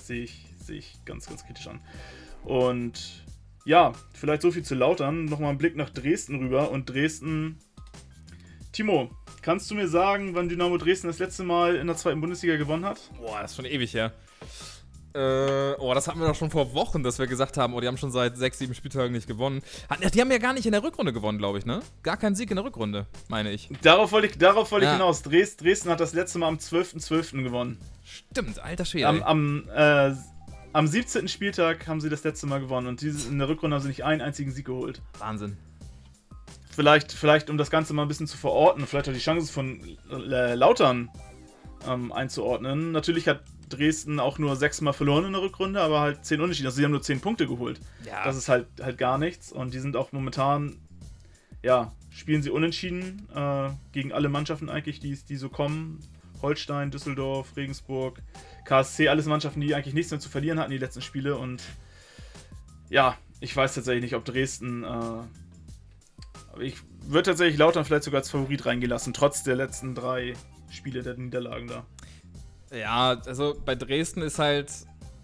sehe 0.00 0.24
ich, 0.24 0.46
seh 0.58 0.76
ich 0.76 1.04
ganz, 1.04 1.26
ganz 1.26 1.44
kritisch 1.44 1.66
an. 1.66 1.80
Und 2.44 3.24
ja, 3.64 3.92
vielleicht 4.14 4.42
so 4.42 4.50
viel 4.50 4.64
zu 4.64 4.74
Lautern. 4.74 5.24
Nochmal 5.26 5.50
ein 5.50 5.58
Blick 5.58 5.76
nach 5.76 5.90
Dresden 5.90 6.38
rüber. 6.40 6.70
Und 6.70 6.90
Dresden. 6.90 7.58
Timo, 8.72 9.10
kannst 9.42 9.70
du 9.70 9.74
mir 9.74 9.88
sagen, 9.88 10.34
wann 10.34 10.48
Dynamo 10.48 10.78
Dresden 10.78 11.06
das 11.08 11.18
letzte 11.18 11.44
Mal 11.44 11.76
in 11.76 11.86
der 11.86 11.96
zweiten 11.96 12.20
Bundesliga 12.20 12.56
gewonnen 12.56 12.84
hat? 12.84 13.10
Boah, 13.18 13.40
das 13.42 13.52
ist 13.52 13.56
schon 13.56 13.66
ewig 13.66 13.94
her. 13.94 14.12
Äh, 15.14 15.74
oh, 15.78 15.92
das 15.94 16.08
hatten 16.08 16.20
wir 16.20 16.26
doch 16.26 16.34
schon 16.34 16.50
vor 16.50 16.72
Wochen, 16.72 17.02
dass 17.02 17.18
wir 17.18 17.26
gesagt 17.26 17.58
haben, 17.58 17.74
oh, 17.74 17.80
die 17.80 17.86
haben 17.86 17.98
schon 17.98 18.10
seit 18.10 18.38
sechs, 18.38 18.58
sieben 18.58 18.74
Spieltagen 18.74 19.12
nicht 19.12 19.26
gewonnen. 19.26 19.62
Die 20.14 20.20
haben 20.20 20.30
ja 20.30 20.38
gar 20.38 20.54
nicht 20.54 20.64
in 20.64 20.72
der 20.72 20.82
Rückrunde 20.82 21.12
gewonnen, 21.12 21.38
glaube 21.38 21.58
ich, 21.58 21.66
ne? 21.66 21.80
Gar 22.02 22.16
keinen 22.16 22.34
Sieg 22.34 22.50
in 22.50 22.56
der 22.56 22.64
Rückrunde, 22.64 23.06
meine 23.28 23.50
ich. 23.50 23.68
Darauf 23.82 24.12
wollte 24.12 24.28
ich, 24.28 24.38
darauf 24.38 24.72
wollte 24.72 24.86
ja. 24.86 24.92
ich 24.92 24.98
hinaus. 24.98 25.22
Dresden, 25.22 25.64
Dresden 25.64 25.90
hat 25.90 26.00
das 26.00 26.14
letzte 26.14 26.38
Mal 26.38 26.48
am 26.48 26.56
12.12. 26.56 27.06
.12. 27.06 27.42
gewonnen. 27.42 27.78
Stimmt, 28.04 28.58
alter 28.58 28.86
Schwede. 28.86 29.08
Am, 29.08 29.22
am, 29.22 29.68
äh, 29.74 30.12
am 30.72 30.86
17. 30.86 31.28
Spieltag 31.28 31.86
haben 31.86 32.00
sie 32.00 32.08
das 32.08 32.24
letzte 32.24 32.46
Mal 32.46 32.60
gewonnen 32.60 32.86
und 32.86 33.02
dieses, 33.02 33.26
in 33.26 33.38
der 33.38 33.48
Rückrunde 33.48 33.76
haben 33.76 33.82
sie 33.82 33.88
nicht 33.88 34.04
einen 34.04 34.22
einzigen 34.22 34.50
Sieg 34.50 34.64
geholt. 34.64 35.02
Wahnsinn. 35.18 35.58
Vielleicht, 36.70 37.12
vielleicht 37.12 37.50
um 37.50 37.58
das 37.58 37.70
Ganze 37.70 37.92
mal 37.92 38.02
ein 38.02 38.08
bisschen 38.08 38.26
zu 38.26 38.38
verorten, 38.38 38.86
vielleicht 38.86 39.06
auch 39.10 39.12
die 39.12 39.18
Chance 39.18 39.52
von 39.52 39.98
äh, 40.10 40.54
Lautern 40.54 41.10
ähm, 41.86 42.12
einzuordnen. 42.12 42.92
Natürlich 42.92 43.28
hat 43.28 43.42
Dresden 43.72 44.20
auch 44.20 44.38
nur 44.38 44.56
sechsmal 44.56 44.92
verloren 44.92 45.24
in 45.24 45.32
der 45.32 45.42
Rückrunde, 45.42 45.80
aber 45.80 46.00
halt 46.00 46.24
zehn 46.24 46.40
Unentschieden. 46.40 46.66
Also 46.66 46.76
sie 46.76 46.84
haben 46.84 46.92
nur 46.92 47.02
zehn 47.02 47.20
Punkte 47.20 47.46
geholt. 47.46 47.80
Ja. 48.04 48.24
Das 48.24 48.36
ist 48.36 48.48
halt, 48.48 48.66
halt 48.80 48.98
gar 48.98 49.18
nichts. 49.18 49.52
Und 49.52 49.74
die 49.74 49.78
sind 49.78 49.96
auch 49.96 50.12
momentan, 50.12 50.76
ja, 51.62 51.92
spielen 52.10 52.42
sie 52.42 52.50
unentschieden 52.50 53.28
äh, 53.34 53.70
gegen 53.92 54.12
alle 54.12 54.28
Mannschaften 54.28 54.68
eigentlich, 54.68 55.00
die, 55.00 55.16
die 55.16 55.36
so 55.36 55.48
kommen. 55.48 56.00
Holstein, 56.42 56.90
Düsseldorf, 56.90 57.56
Regensburg, 57.56 58.20
KSC, 58.64 59.08
alles 59.08 59.26
Mannschaften, 59.26 59.60
die 59.60 59.74
eigentlich 59.74 59.94
nichts 59.94 60.10
mehr 60.10 60.20
zu 60.20 60.28
verlieren 60.28 60.58
hatten, 60.58 60.72
die 60.72 60.78
letzten 60.78 61.00
Spiele. 61.00 61.36
Und 61.36 61.62
ja, 62.90 63.16
ich 63.40 63.56
weiß 63.56 63.74
tatsächlich 63.74 64.02
nicht, 64.02 64.14
ob 64.14 64.24
Dresden. 64.24 64.82
Äh, 64.82 64.86
aber 64.86 66.62
ich 66.62 66.76
würde 67.04 67.30
tatsächlich 67.30 67.58
Lautern 67.58 67.84
vielleicht 67.84 68.04
sogar 68.04 68.20
als 68.20 68.30
Favorit 68.30 68.66
reingelassen, 68.66 69.12
trotz 69.12 69.42
der 69.42 69.56
letzten 69.56 69.94
drei 69.94 70.34
Spiele 70.70 71.02
der 71.02 71.16
Niederlagen 71.16 71.68
da. 71.68 71.86
Ja, 72.72 73.20
also 73.26 73.54
bei 73.64 73.74
Dresden 73.74 74.22
ist 74.22 74.38
halt, 74.38 74.70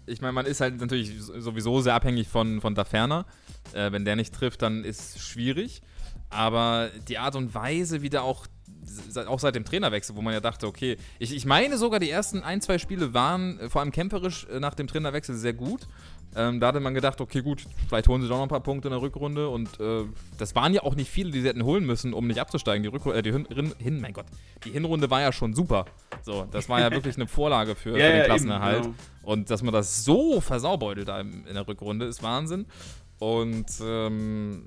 ich 0.05 0.21
meine, 0.21 0.33
man 0.33 0.45
ist 0.45 0.61
halt 0.61 0.79
natürlich 0.79 1.13
sowieso 1.19 1.81
sehr 1.81 1.95
abhängig 1.95 2.27
von, 2.27 2.61
von 2.61 2.75
Daferner. 2.75 3.25
Äh, 3.73 3.91
wenn 3.91 4.05
der 4.05 4.15
nicht 4.15 4.33
trifft, 4.33 4.61
dann 4.61 4.83
ist 4.83 5.15
es 5.15 5.21
schwierig. 5.21 5.81
Aber 6.29 6.89
die 7.07 7.17
Art 7.17 7.35
und 7.35 7.55
Weise, 7.55 8.01
wie 8.01 8.09
der 8.09 8.23
auch, 8.23 8.45
auch 9.27 9.39
seit 9.39 9.55
dem 9.55 9.65
Trainerwechsel, 9.65 10.15
wo 10.15 10.21
man 10.21 10.33
ja 10.33 10.39
dachte, 10.39 10.67
okay, 10.67 10.97
ich, 11.17 11.35
ich 11.35 11.45
meine 11.45 11.77
sogar, 11.77 11.99
die 11.99 12.09
ersten 12.09 12.43
ein, 12.43 12.61
zwei 12.61 12.77
Spiele 12.77 13.13
waren 13.13 13.59
äh, 13.59 13.69
vor 13.69 13.81
allem 13.81 13.91
kämpferisch 13.91 14.45
äh, 14.45 14.59
nach 14.59 14.75
dem 14.75 14.87
Trainerwechsel 14.87 15.35
sehr 15.35 15.53
gut. 15.53 15.87
Ähm, 16.35 16.59
da 16.59 16.67
hatte 16.67 16.79
man 16.79 16.93
gedacht, 16.93 17.21
okay, 17.21 17.41
gut, 17.41 17.63
vielleicht 17.87 18.07
holen 18.07 18.21
sie 18.21 18.27
doch 18.27 18.35
noch 18.35 18.43
ein 18.43 18.49
paar 18.49 18.61
Punkte 18.61 18.87
in 18.87 18.91
der 18.91 19.01
Rückrunde. 19.01 19.49
Und 19.49 19.79
äh, 19.79 20.03
das 20.37 20.55
waren 20.55 20.73
ja 20.73 20.83
auch 20.83 20.95
nicht 20.95 21.09
viele, 21.09 21.31
die 21.31 21.41
sie 21.41 21.47
hätten 21.47 21.63
holen 21.63 21.85
müssen, 21.85 22.13
um 22.13 22.27
nicht 22.27 22.39
abzusteigen. 22.39 22.83
Die, 22.83 22.89
Rückrunde, 22.89 23.19
äh, 23.19 23.21
die 23.21 23.31
Hin, 23.31 23.73
Hin, 23.79 24.01
mein 24.01 24.13
Gott, 24.13 24.25
die 24.63 24.71
Hinrunde 24.71 25.09
war 25.09 25.21
ja 25.21 25.31
schon 25.31 25.53
super. 25.53 25.85
So, 26.21 26.45
das 26.51 26.69
war 26.69 26.79
ja 26.79 26.91
wirklich 26.91 27.15
eine 27.15 27.27
Vorlage 27.27 27.75
für, 27.75 27.97
ja, 27.97 28.05
für 28.05 28.13
den 28.13 28.25
Klassenerhalt. 28.25 28.83
Genau. 28.83 28.95
Und 29.23 29.49
dass 29.49 29.63
man 29.63 29.73
das 29.73 30.05
so 30.05 30.39
versaubeutelt 30.39 31.07
da 31.07 31.19
in 31.19 31.45
der 31.51 31.67
Rückrunde, 31.67 32.05
ist 32.05 32.21
Wahnsinn. 32.21 32.67
Und 33.17 33.67
ähm, 33.81 34.63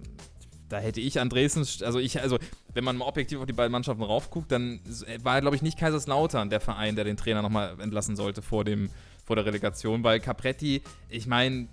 da 0.69 0.79
hätte 0.79 1.01
ich 1.01 1.21
an 1.21 1.29
Dresden, 1.29 1.67
also 1.85 1.99
ich, 1.99 2.21
also 2.21 2.39
wenn 2.73 2.85
man 2.85 2.97
mal 2.97 3.07
objektiv 3.07 3.39
auf 3.39 3.47
die 3.47 3.53
beiden 3.53 3.73
Mannschaften 3.73 4.03
raufguckt, 4.03 4.51
dann 4.51 4.81
war, 5.23 5.41
glaube 5.41 5.55
ich, 5.57 5.63
nicht 5.63 5.79
Kaiserslautern 5.79 6.51
der 6.51 6.61
Verein, 6.61 6.97
der 6.97 7.05
den 7.05 7.17
Trainer 7.17 7.43
nochmal 7.43 7.77
entlassen 7.81 8.17
sollte 8.17 8.43
vor 8.43 8.65
dem 8.65 8.91
vor 9.25 9.37
der 9.37 9.47
Relegation, 9.47 10.03
weil 10.05 10.21
Capretti, 10.21 10.83
ich 11.09 11.27
meine, 11.27 11.69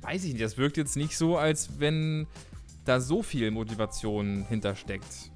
weiß 0.00 0.24
ich 0.24 0.32
nicht, 0.32 0.44
das 0.44 0.56
wirkt 0.56 0.76
jetzt 0.76 0.96
nicht 0.96 1.16
so, 1.16 1.36
als 1.36 1.80
wenn 1.80 2.26
da 2.84 3.00
so 3.00 3.22
viel 3.22 3.50
Motivation 3.50 4.44
hintersteckt. 4.48 5.30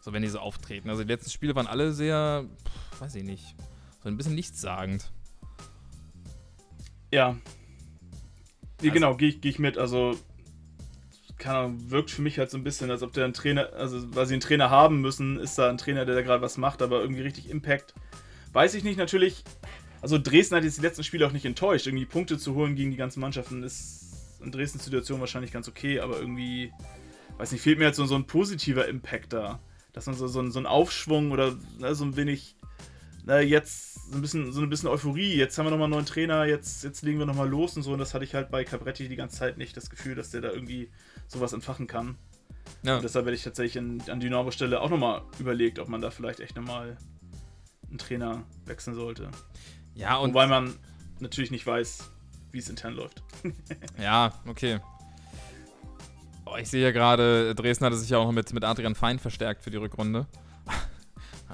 So, 0.00 0.12
wenn 0.12 0.22
die 0.22 0.28
so 0.28 0.40
auftreten. 0.40 0.90
Also, 0.90 1.04
die 1.04 1.08
letzten 1.08 1.30
Spiele 1.30 1.54
waren 1.54 1.66
alle 1.66 1.92
sehr, 1.92 2.44
pff, 2.64 3.00
weiß 3.00 3.14
ich 3.16 3.24
nicht, 3.24 3.54
so 4.02 4.08
ein 4.08 4.16
bisschen 4.16 4.34
nichtssagend. 4.34 5.12
Ja. 7.12 7.36
Also, 8.80 8.92
genau, 8.92 9.16
gehe 9.16 9.28
ich, 9.28 9.40
geh 9.40 9.50
ich 9.50 9.58
mit. 9.60 9.78
Also, 9.78 10.16
keine 11.38 11.58
Ahnung, 11.58 11.90
wirkt 11.90 12.10
für 12.10 12.22
mich 12.22 12.38
halt 12.38 12.50
so 12.50 12.56
ein 12.56 12.64
bisschen, 12.64 12.90
als 12.90 13.02
ob 13.02 13.12
der 13.12 13.24
ein 13.24 13.32
Trainer, 13.32 13.72
also 13.74 14.14
weil 14.14 14.26
sie 14.26 14.34
einen 14.34 14.40
Trainer 14.40 14.70
haben 14.70 15.00
müssen, 15.00 15.38
ist 15.38 15.58
da 15.58 15.68
ein 15.68 15.78
Trainer, 15.78 16.04
der 16.04 16.14
da 16.14 16.22
gerade 16.22 16.42
was 16.42 16.56
macht, 16.56 16.82
aber 16.82 17.00
irgendwie 17.00 17.22
richtig 17.22 17.50
Impact. 17.50 17.94
Weiß 18.52 18.74
ich 18.74 18.84
nicht, 18.84 18.98
natürlich 18.98 19.44
also 20.02 20.18
Dresden 20.18 20.56
hat 20.56 20.64
jetzt 20.64 20.78
die 20.78 20.82
letzten 20.82 21.04
Spiele 21.04 21.26
auch 21.26 21.32
nicht 21.32 21.46
enttäuscht. 21.46 21.86
Irgendwie 21.86 22.04
Punkte 22.04 22.36
zu 22.36 22.54
holen 22.54 22.74
gegen 22.74 22.90
die 22.90 22.96
ganzen 22.96 23.20
Mannschaften 23.20 23.62
ist 23.62 24.02
in 24.42 24.50
Dresdens 24.50 24.84
Situation 24.84 25.20
wahrscheinlich 25.20 25.52
ganz 25.52 25.68
okay, 25.68 26.00
aber 26.00 26.18
irgendwie, 26.18 26.72
weiß 27.38 27.52
nicht, 27.52 27.62
fehlt 27.62 27.78
mir 27.78 27.84
jetzt 27.84 27.96
so, 27.96 28.04
so 28.04 28.16
ein 28.16 28.26
positiver 28.26 28.88
Impact 28.88 29.32
da. 29.32 29.60
Dass 29.92 30.06
man 30.06 30.16
so, 30.16 30.26
so, 30.26 30.48
so 30.50 30.58
einen 30.58 30.66
Aufschwung 30.66 31.30
oder 31.30 31.56
ne, 31.78 31.94
so 31.94 32.04
ein 32.04 32.16
wenig, 32.16 32.56
na, 33.24 33.40
jetzt 33.40 34.10
so 34.10 34.18
ein 34.18 34.22
bisschen, 34.22 34.52
so 34.52 34.60
ein 34.60 34.70
bisschen 34.70 34.88
Euphorie. 34.88 35.36
Jetzt 35.36 35.56
haben 35.56 35.66
wir 35.66 35.70
nochmal 35.70 35.84
einen 35.84 35.92
neuen 35.92 36.06
Trainer, 36.06 36.46
jetzt, 36.46 36.82
jetzt 36.82 37.02
legen 37.02 37.20
wir 37.20 37.26
nochmal 37.26 37.48
los 37.48 37.76
und 37.76 37.84
so. 37.84 37.92
Und 37.92 38.00
das 38.00 38.12
hatte 38.12 38.24
ich 38.24 38.34
halt 38.34 38.50
bei 38.50 38.64
Cabretti 38.64 39.08
die 39.08 39.16
ganze 39.16 39.36
Zeit 39.36 39.56
nicht 39.56 39.76
das 39.76 39.88
Gefühl, 39.88 40.16
dass 40.16 40.30
der 40.30 40.40
da 40.40 40.50
irgendwie 40.50 40.90
sowas 41.28 41.52
entfachen 41.52 41.86
kann. 41.86 42.16
Ja. 42.82 42.96
Und 42.96 43.04
deshalb 43.04 43.26
werde 43.26 43.36
ich 43.36 43.44
tatsächlich 43.44 43.76
in, 43.76 44.02
an 44.08 44.18
die 44.18 44.30
Norbe-Stelle 44.30 44.80
auch 44.80 44.90
nochmal 44.90 45.22
überlegt, 45.38 45.78
ob 45.78 45.88
man 45.88 46.00
da 46.00 46.10
vielleicht 46.10 46.40
echt 46.40 46.56
nochmal 46.56 46.96
einen 47.88 47.98
Trainer 47.98 48.44
wechseln 48.64 48.96
sollte. 48.96 49.30
Ja, 49.94 50.16
und. 50.16 50.30
Wobei 50.30 50.46
man 50.46 50.74
natürlich 51.20 51.50
nicht 51.50 51.66
weiß, 51.66 52.10
wie 52.50 52.58
es 52.58 52.68
intern 52.68 52.94
läuft. 52.94 53.22
ja, 53.98 54.32
okay. 54.46 54.80
Oh, 56.44 56.56
ich 56.58 56.68
sehe 56.68 56.82
ja 56.82 56.90
gerade, 56.90 57.54
Dresden 57.54 57.84
hatte 57.84 57.96
sich 57.96 58.10
ja 58.10 58.18
auch 58.18 58.30
mit, 58.32 58.52
mit 58.52 58.64
Adrian 58.64 58.94
Feind 58.94 59.20
verstärkt 59.20 59.62
für 59.62 59.70
die 59.70 59.78
Rückrunde. 59.78 60.26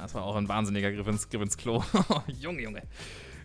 Das 0.00 0.14
war 0.14 0.22
auch 0.22 0.36
ein 0.36 0.48
wahnsinniger 0.48 0.92
Griff 0.92 1.08
ins, 1.08 1.28
Griff 1.28 1.42
ins 1.42 1.56
Klo. 1.56 1.82
Junge, 2.40 2.62
Junge. 2.62 2.82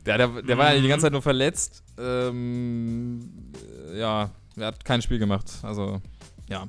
Der, 0.05 0.19
der, 0.19 0.43
der 0.43 0.55
war 0.55 0.71
ja 0.71 0.79
die 0.79 0.87
ganze 0.87 1.05
Zeit 1.05 1.11
nur 1.11 1.23
verletzt. 1.23 1.83
Ähm, 1.97 3.51
ja, 3.95 4.29
er 4.55 4.67
hat 4.67 4.85
kein 4.85 5.01
Spiel 5.01 5.17
gemacht. 5.17 5.51
Also, 5.63 5.99
ja. 6.47 6.67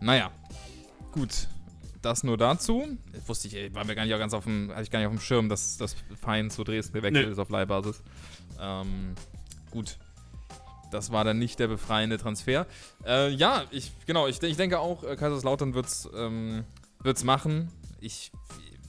Naja. 0.00 0.32
Gut 1.12 1.46
das 2.02 2.24
nur 2.24 2.36
dazu. 2.36 2.86
Wusste 3.26 3.48
ich, 3.48 3.74
war 3.74 3.84
mir 3.84 3.94
gar 3.94 4.04
nicht 4.04 4.18
ganz 4.18 4.34
auf 4.34 4.44
dem, 4.44 4.70
hatte 4.70 4.82
ich 4.82 4.90
gar 4.90 4.98
nicht 4.98 5.06
auf 5.06 5.14
dem 5.14 5.20
Schirm, 5.20 5.48
dass 5.48 5.76
das 5.78 5.96
Fein 6.20 6.50
zu 6.50 6.64
Dresden 6.64 6.94
gewechselt 6.94 7.26
nee. 7.26 7.32
ist 7.32 7.38
auf 7.38 7.50
Leihbasis. 7.50 8.02
Ähm, 8.60 9.14
gut. 9.70 9.98
Das 10.90 11.10
war 11.10 11.24
dann 11.24 11.38
nicht 11.38 11.58
der 11.58 11.68
befreiende 11.68 12.18
Transfer. 12.18 12.66
Äh, 13.06 13.30
ja, 13.30 13.64
ich, 13.70 13.92
genau, 14.04 14.26
ich, 14.28 14.42
ich 14.42 14.56
denke 14.58 14.78
auch, 14.78 15.02
äh, 15.04 15.16
Kaiserslautern 15.16 15.72
wird 15.72 15.86
es 15.86 16.08
ähm, 16.14 16.64
wird's 17.00 17.24
machen. 17.24 17.70
Ich, 18.00 18.30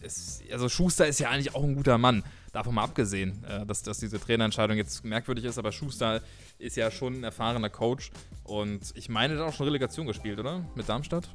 es, 0.01 0.41
also 0.51 0.67
Schuster 0.67 1.07
ist 1.07 1.19
ja 1.19 1.29
eigentlich 1.29 1.55
auch 1.55 1.63
ein 1.63 1.75
guter 1.75 1.97
Mann. 1.97 2.23
Davon 2.51 2.75
mal 2.75 2.83
abgesehen, 2.83 3.43
äh, 3.45 3.65
dass, 3.65 3.83
dass 3.83 3.99
diese 3.99 4.19
Trainerentscheidung 4.19 4.75
jetzt 4.75 5.05
merkwürdig 5.05 5.45
ist, 5.45 5.57
aber 5.57 5.71
Schuster 5.71 6.21
ist 6.59 6.75
ja 6.75 6.91
schon 6.91 7.21
ein 7.21 7.23
erfahrener 7.23 7.69
Coach. 7.69 8.11
Und 8.43 8.91
ich 8.95 9.07
meine, 9.07 9.35
der 9.35 9.45
hat 9.45 9.53
auch 9.53 9.57
schon 9.57 9.65
Relegation 9.65 10.05
gespielt, 10.05 10.39
oder? 10.39 10.63
Mit 10.75 10.87
Darmstadt? 10.89 11.29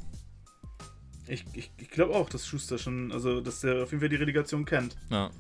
Ich, 1.29 1.45
ich, 1.53 1.71
ich 1.77 1.91
glaube 1.91 2.15
auch, 2.15 2.29
dass 2.31 2.47
Schuster 2.47 2.79
schon, 2.79 3.13
also 3.13 3.41
dass 3.41 3.63
er 3.63 3.83
auf 3.83 3.91
jeden 3.91 4.01
Fall 4.01 4.09
die 4.09 4.17
Relegation 4.17 4.65
kennt. 4.65 4.97
Ja. 5.11 5.31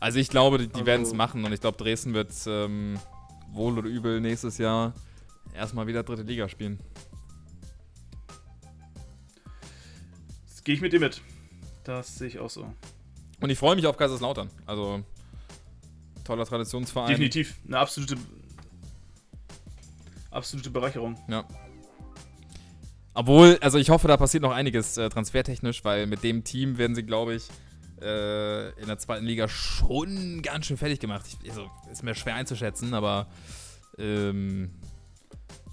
Also 0.00 0.18
ich 0.18 0.28
glaube, 0.30 0.58
die, 0.58 0.68
die 0.68 0.74
also, 0.74 0.86
werden 0.86 1.02
es 1.02 1.12
machen 1.12 1.44
und 1.44 1.52
ich 1.52 1.60
glaube, 1.60 1.76
Dresden 1.76 2.14
wird 2.14 2.32
ähm, 2.46 2.98
wohl 3.52 3.78
oder 3.78 3.88
übel 3.88 4.20
nächstes 4.20 4.58
Jahr 4.58 4.94
erstmal 5.54 5.86
wieder 5.86 6.02
dritte 6.02 6.22
Liga 6.22 6.48
spielen. 6.48 6.78
Das 10.48 10.64
gehe 10.64 10.74
ich 10.74 10.80
mit 10.80 10.92
dir 10.92 11.00
mit. 11.00 11.20
Das 11.84 12.16
sehe 12.16 12.28
ich 12.28 12.38
auch 12.38 12.50
so. 12.50 12.72
Und 13.40 13.50
ich 13.50 13.58
freue 13.58 13.76
mich 13.76 13.86
auf 13.86 13.98
Kaiserslautern. 13.98 14.50
Also 14.64 15.02
toller 16.24 16.46
Traditionsverein. 16.46 17.10
Definitiv. 17.10 17.56
Eine 17.66 17.78
absolute 17.78 18.16
absolute 20.30 20.70
Bereicherung. 20.70 21.16
Ja. 21.28 21.44
Obwohl, 23.14 23.58
also 23.60 23.78
ich 23.78 23.90
hoffe, 23.90 24.08
da 24.08 24.16
passiert 24.16 24.42
noch 24.42 24.52
einiges 24.52 24.96
äh, 24.96 25.08
transfertechnisch, 25.08 25.84
weil 25.84 26.06
mit 26.06 26.24
dem 26.24 26.42
Team 26.42 26.78
werden 26.78 26.96
sie, 26.96 27.04
glaube 27.04 27.34
ich, 27.34 27.48
äh, 28.02 28.70
in 28.80 28.86
der 28.88 28.98
zweiten 28.98 29.24
Liga 29.24 29.48
schon 29.48 30.42
ganz 30.42 30.66
schön 30.66 30.76
fertig 30.76 30.98
gemacht. 30.98 31.24
Ich, 31.26 31.50
also, 31.50 31.70
ist 31.90 32.02
mir 32.02 32.14
schwer 32.16 32.34
einzuschätzen, 32.34 32.92
aber 32.92 33.28
ähm, 33.98 34.70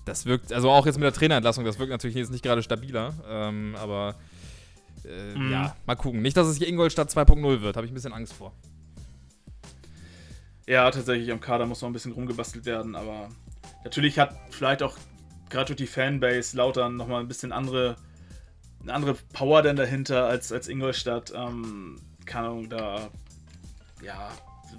das 0.05 0.25
wirkt, 0.27 0.53
also 0.53 0.69
auch 0.69 0.85
jetzt 0.85 0.95
mit 0.95 1.03
der 1.03 1.13
Trainerentlassung, 1.13 1.65
das 1.65 1.79
wirkt 1.79 1.91
natürlich 1.91 2.15
jetzt 2.15 2.31
nicht 2.31 2.43
gerade 2.43 2.61
stabiler, 2.61 3.13
ähm, 3.27 3.75
aber 3.79 4.15
äh, 5.03 5.35
mhm. 5.35 5.51
ja, 5.51 5.75
mal 5.87 5.95
gucken. 5.95 6.21
Nicht, 6.21 6.37
dass 6.37 6.47
es 6.47 6.57
hier 6.57 6.67
Ingolstadt 6.67 7.09
2.0 7.09 7.61
wird, 7.61 7.75
habe 7.75 7.85
ich 7.85 7.91
ein 7.91 7.95
bisschen 7.95 8.13
Angst 8.13 8.33
vor. 8.33 8.53
Ja, 10.67 10.89
tatsächlich, 10.91 11.31
am 11.31 11.39
Kader 11.39 11.65
muss 11.65 11.81
noch 11.81 11.89
ein 11.89 11.93
bisschen 11.93 12.11
rumgebastelt 12.11 12.65
werden, 12.65 12.95
aber 12.95 13.29
natürlich 13.83 14.19
hat 14.19 14.37
vielleicht 14.51 14.83
auch 14.83 14.95
gerade 15.51 15.67
durch 15.67 15.77
die 15.77 15.87
Fanbase 15.87 16.57
Lautern 16.57 16.95
nochmal 16.95 17.21
ein 17.21 17.27
bisschen 17.27 17.51
andere, 17.51 17.95
eine 18.81 18.93
andere 18.93 19.15
Power 19.33 19.61
denn 19.61 19.75
dahinter 19.75 20.25
als, 20.25 20.51
als 20.51 20.67
Ingolstadt. 20.67 21.31
Ähm, 21.35 21.99
keine 22.25 22.47
Ahnung, 22.47 22.69
da, 22.69 23.09
ja, 24.01 24.31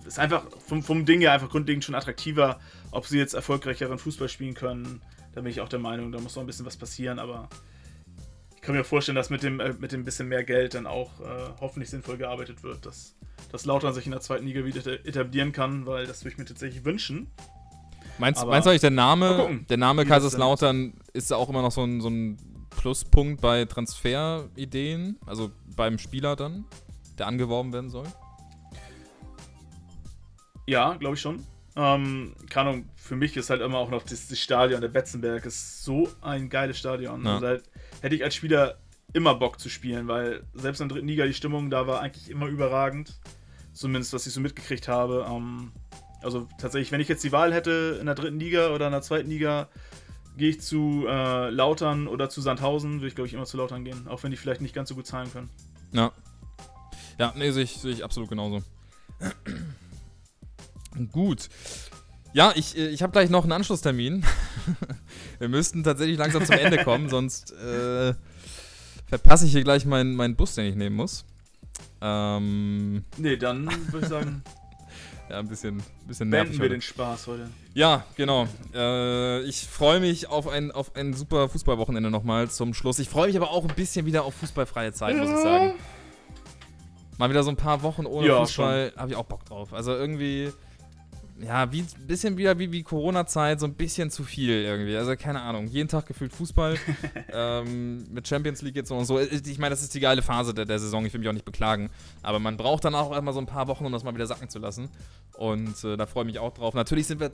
ist 0.06 0.18
einfach 0.18 0.44
vom, 0.66 0.82
vom 0.82 1.04
Ding 1.04 1.20
her 1.20 1.32
einfach 1.32 1.50
grundlegend 1.50 1.84
schon 1.84 1.94
attraktiver, 1.94 2.58
ob 2.90 3.06
sie 3.06 3.18
jetzt 3.18 3.34
erfolgreicheren 3.34 3.98
Fußball 3.98 4.28
spielen 4.28 4.54
können. 4.54 5.00
Da 5.34 5.40
bin 5.40 5.50
ich 5.50 5.60
auch 5.60 5.68
der 5.68 5.78
Meinung, 5.78 6.12
da 6.12 6.20
muss 6.20 6.34
noch 6.34 6.42
ein 6.42 6.46
bisschen 6.46 6.66
was 6.66 6.76
passieren, 6.76 7.18
aber 7.18 7.48
ich 8.56 8.62
kann 8.62 8.74
mir 8.74 8.84
vorstellen, 8.84 9.16
dass 9.16 9.30
mit 9.30 9.42
dem, 9.42 9.60
äh, 9.60 9.74
mit 9.78 9.92
dem 9.92 10.04
bisschen 10.04 10.28
mehr 10.28 10.44
Geld 10.44 10.74
dann 10.74 10.86
auch 10.86 11.20
äh, 11.20 11.50
hoffentlich 11.60 11.90
sinnvoll 11.90 12.16
gearbeitet 12.16 12.62
wird, 12.62 12.86
dass, 12.86 13.16
dass 13.50 13.64
Lautern 13.66 13.94
sich 13.94 14.06
in 14.06 14.12
der 14.12 14.20
zweiten 14.20 14.46
Liga 14.46 14.64
wieder 14.64 14.86
etablieren 15.04 15.52
kann, 15.52 15.86
weil 15.86 16.06
das 16.06 16.22
würde 16.22 16.32
ich 16.32 16.38
mir 16.38 16.44
tatsächlich 16.44 16.84
wünschen. 16.84 17.30
Meinst, 18.18 18.46
meinst 18.46 18.66
du 18.66 18.70
eigentlich, 18.70 18.80
der 18.82 18.90
Name, 18.90 19.64
der 19.68 19.76
Name 19.76 20.04
Kaiserslautern 20.04 20.94
ist 21.12 21.32
auch 21.32 21.48
immer 21.48 21.62
noch 21.62 21.72
so 21.72 21.82
ein, 21.82 22.00
so 22.00 22.08
ein 22.08 22.38
Pluspunkt 22.70 23.40
bei 23.40 23.64
Transferideen? 23.64 25.18
Also 25.26 25.50
beim 25.76 25.98
Spieler 25.98 26.36
dann, 26.36 26.64
der 27.18 27.26
angeworben 27.26 27.72
werden 27.72 27.90
soll? 27.90 28.06
Ja, 30.66 30.94
glaube 30.94 31.16
ich 31.16 31.20
schon. 31.20 31.44
Ähm, 31.74 32.34
keine 32.50 32.70
Ahnung, 32.70 32.88
für 32.96 33.16
mich 33.16 33.36
ist 33.36 33.50
halt 33.50 33.62
immer 33.62 33.78
auch 33.78 33.90
noch 33.90 34.02
das, 34.02 34.28
das 34.28 34.38
Stadion, 34.38 34.80
der 34.80 34.88
Betzenberg 34.88 35.46
ist 35.46 35.84
so 35.84 36.08
ein 36.20 36.48
geiles 36.48 36.78
Stadion. 36.78 37.24
Ja. 37.24 37.34
Also 37.34 37.46
halt, 37.46 37.64
hätte 38.02 38.14
ich 38.14 38.22
als 38.22 38.34
Spieler 38.34 38.78
immer 39.14 39.34
Bock 39.34 39.58
zu 39.58 39.68
spielen, 39.68 40.08
weil 40.08 40.44
selbst 40.54 40.80
in 40.80 40.88
der 40.88 40.96
dritten 40.96 41.08
Liga 41.08 41.26
die 41.26 41.34
Stimmung 41.34 41.70
da 41.70 41.86
war 41.86 42.00
eigentlich 42.00 42.30
immer 42.30 42.46
überragend. 42.46 43.18
Zumindest, 43.72 44.12
was 44.12 44.26
ich 44.26 44.34
so 44.34 44.40
mitgekriegt 44.40 44.86
habe. 44.88 45.26
Ähm, 45.28 45.72
also 46.22 46.48
tatsächlich, 46.58 46.92
wenn 46.92 47.00
ich 47.00 47.08
jetzt 47.08 47.24
die 47.24 47.32
Wahl 47.32 47.52
hätte 47.52 47.98
in 48.00 48.06
der 48.06 48.14
dritten 48.14 48.38
Liga 48.38 48.70
oder 48.70 48.86
in 48.86 48.92
der 48.92 49.02
zweiten 49.02 49.30
Liga, 49.30 49.68
gehe 50.36 50.50
ich 50.50 50.60
zu 50.60 51.04
äh, 51.08 51.50
Lautern 51.50 52.08
oder 52.08 52.28
zu 52.28 52.40
Sandhausen, 52.40 52.94
würde 52.96 53.08
ich 53.08 53.14
glaube 53.14 53.28
ich 53.28 53.34
immer 53.34 53.44
zu 53.44 53.56
Lautern 53.56 53.84
gehen, 53.84 54.08
auch 54.08 54.22
wenn 54.22 54.30
die 54.30 54.36
vielleicht 54.36 54.60
nicht 54.60 54.74
ganz 54.74 54.88
so 54.88 54.94
gut 54.94 55.06
zahlen 55.06 55.30
können. 55.32 55.50
Ja. 55.92 56.12
Ja, 57.18 57.32
nee, 57.36 57.50
sehe 57.50 57.64
ich, 57.64 57.76
seh 57.76 57.90
ich 57.90 58.04
absolut 58.04 58.28
genauso. 58.28 58.62
Gut. 61.12 61.48
Ja, 62.32 62.52
ich, 62.54 62.76
äh, 62.76 62.88
ich 62.88 63.02
habe 63.02 63.12
gleich 63.12 63.30
noch 63.30 63.42
einen 63.42 63.52
Anschlusstermin. 63.52 64.24
Wir 65.38 65.48
müssten 65.48 65.84
tatsächlich 65.84 66.18
langsam 66.18 66.44
zum 66.44 66.56
Ende 66.56 66.82
kommen, 66.82 67.08
sonst 67.10 67.52
äh, 67.52 68.14
verpasse 69.06 69.46
ich 69.46 69.52
hier 69.52 69.64
gleich 69.64 69.84
meinen, 69.84 70.14
meinen 70.14 70.36
Bus, 70.36 70.54
den 70.54 70.66
ich 70.66 70.74
nehmen 70.74 70.96
muss. 70.96 71.24
Ähm, 72.00 73.04
nee, 73.18 73.36
dann 73.36 73.66
würde 73.92 74.06
ich 74.06 74.08
sagen. 74.10 74.42
ja, 75.32 75.38
ein 75.38 75.48
bisschen, 75.48 75.82
bisschen 76.06 76.28
nervig. 76.28 76.60
wir 76.60 76.68
den 76.68 76.82
Spaß 76.82 77.26
heute. 77.26 77.48
Ja, 77.72 78.04
genau. 78.16 78.46
Äh, 78.74 79.40
ich 79.44 79.66
freue 79.66 79.98
mich 79.98 80.28
auf 80.28 80.46
ein, 80.46 80.70
auf 80.70 80.94
ein 80.94 81.14
super 81.14 81.48
Fußballwochenende 81.48 82.10
nochmal 82.10 82.50
zum 82.50 82.74
Schluss. 82.74 82.98
Ich 82.98 83.08
freue 83.08 83.28
mich 83.28 83.36
aber 83.36 83.50
auch 83.50 83.66
ein 83.66 83.74
bisschen 83.74 84.04
wieder 84.04 84.24
auf 84.24 84.34
fußballfreie 84.34 84.92
Zeit, 84.92 85.16
ja. 85.16 85.22
muss 85.22 85.30
ich 85.30 85.38
sagen. 85.38 85.72
Mal 87.16 87.30
wieder 87.30 87.42
so 87.42 87.50
ein 87.50 87.56
paar 87.56 87.82
Wochen 87.82 88.04
ohne 88.04 88.28
ja, 88.28 88.40
Fußball, 88.40 88.92
habe 88.96 89.10
ich 89.10 89.16
auch 89.16 89.24
Bock 89.24 89.44
drauf. 89.46 89.72
Also 89.72 89.92
irgendwie 89.92 90.52
ja, 91.44 91.72
wie 91.72 91.80
ein 91.80 92.06
bisschen 92.06 92.36
wieder 92.36 92.58
wie, 92.58 92.70
wie 92.70 92.82
Corona-Zeit, 92.82 93.60
so 93.60 93.66
ein 93.66 93.74
bisschen 93.74 94.10
zu 94.10 94.22
viel 94.22 94.62
irgendwie. 94.62 94.96
Also 94.96 95.16
keine 95.16 95.40
Ahnung, 95.40 95.66
jeden 95.66 95.88
Tag 95.88 96.06
gefühlt 96.06 96.32
Fußball. 96.32 96.76
ähm, 97.32 98.04
mit 98.12 98.28
Champions 98.28 98.62
League 98.62 98.76
jetzt 98.76 98.90
und 98.90 99.04
so. 99.04 99.18
Ich 99.18 99.58
meine, 99.58 99.70
das 99.70 99.82
ist 99.82 99.94
die 99.94 100.00
geile 100.00 100.22
Phase 100.22 100.54
der, 100.54 100.64
der 100.64 100.78
Saison, 100.78 101.04
ich 101.04 101.12
will 101.12 101.20
mich 101.20 101.28
auch 101.28 101.34
nicht 101.34 101.44
beklagen. 101.44 101.90
Aber 102.22 102.38
man 102.38 102.56
braucht 102.56 102.84
dann 102.84 102.94
auch 102.94 103.12
erstmal 103.12 103.34
so 103.34 103.40
ein 103.40 103.46
paar 103.46 103.66
Wochen, 103.68 103.84
um 103.84 103.92
das 103.92 104.04
mal 104.04 104.14
wieder 104.14 104.26
sacken 104.26 104.48
zu 104.48 104.58
lassen. 104.58 104.88
Und 105.36 105.82
äh, 105.84 105.96
da 105.96 106.06
freue 106.06 106.24
ich 106.24 106.26
mich 106.28 106.38
auch 106.38 106.52
drauf. 106.52 106.74
Natürlich 106.74 107.06
sind 107.06 107.20
wir 107.20 107.30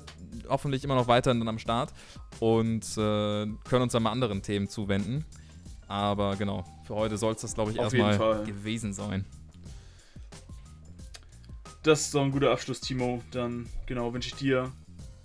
hoffentlich 0.48 0.84
immer 0.84 0.94
noch 0.94 1.08
weiterhin 1.08 1.40
dann 1.40 1.48
am 1.48 1.58
Start 1.58 1.92
und 2.40 2.84
äh, 2.96 3.46
können 3.68 3.82
uns 3.82 3.92
dann 3.92 4.02
mal 4.02 4.12
anderen 4.12 4.42
Themen 4.42 4.68
zuwenden. 4.68 5.24
Aber 5.86 6.36
genau, 6.36 6.64
für 6.86 6.94
heute 6.94 7.16
soll 7.16 7.34
es 7.34 7.40
das, 7.40 7.54
glaube 7.54 7.72
ich, 7.72 7.78
erstmal 7.78 8.44
gewesen 8.44 8.92
sein 8.92 9.24
das 11.82 12.00
ist 12.02 12.10
so 12.12 12.20
ein 12.20 12.30
guter 12.30 12.50
Abschluss, 12.50 12.80
Timo. 12.80 13.22
Dann 13.30 13.68
genau 13.86 14.12
wünsche 14.12 14.28
ich 14.28 14.34
dir 14.34 14.72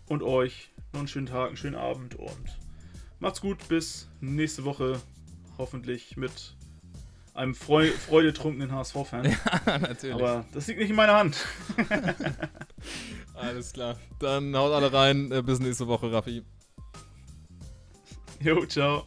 und 0.07 0.23
euch 0.23 0.69
noch 0.91 0.99
einen 0.99 1.07
schönen 1.07 1.25
Tag, 1.27 1.47
einen 1.47 1.57
schönen 1.57 1.75
Abend 1.75 2.15
und 2.15 2.57
macht's 3.19 3.41
gut. 3.41 3.67
Bis 3.67 4.09
nächste 4.21 4.63
Woche. 4.63 4.99
Hoffentlich 5.57 6.17
mit 6.17 6.55
einem 7.33 7.55
Freu 7.55 7.89
freudetrunkenen 7.91 8.71
HSV-Fan. 8.71 9.25
Ja, 9.65 9.77
natürlich. 9.77 10.15
Aber 10.15 10.45
das 10.53 10.67
liegt 10.67 10.79
nicht 10.79 10.89
in 10.89 10.95
meiner 10.95 11.15
Hand. 11.15 11.45
Alles 13.33 13.73
klar. 13.73 13.97
Dann 14.19 14.55
haut 14.55 14.71
alle 14.71 14.91
rein. 14.91 15.31
Äh, 15.31 15.41
bis 15.41 15.59
nächste 15.59 15.87
Woche, 15.87 16.11
Raffi. 16.11 16.43
Jo, 18.39 18.65
ciao. 18.65 19.05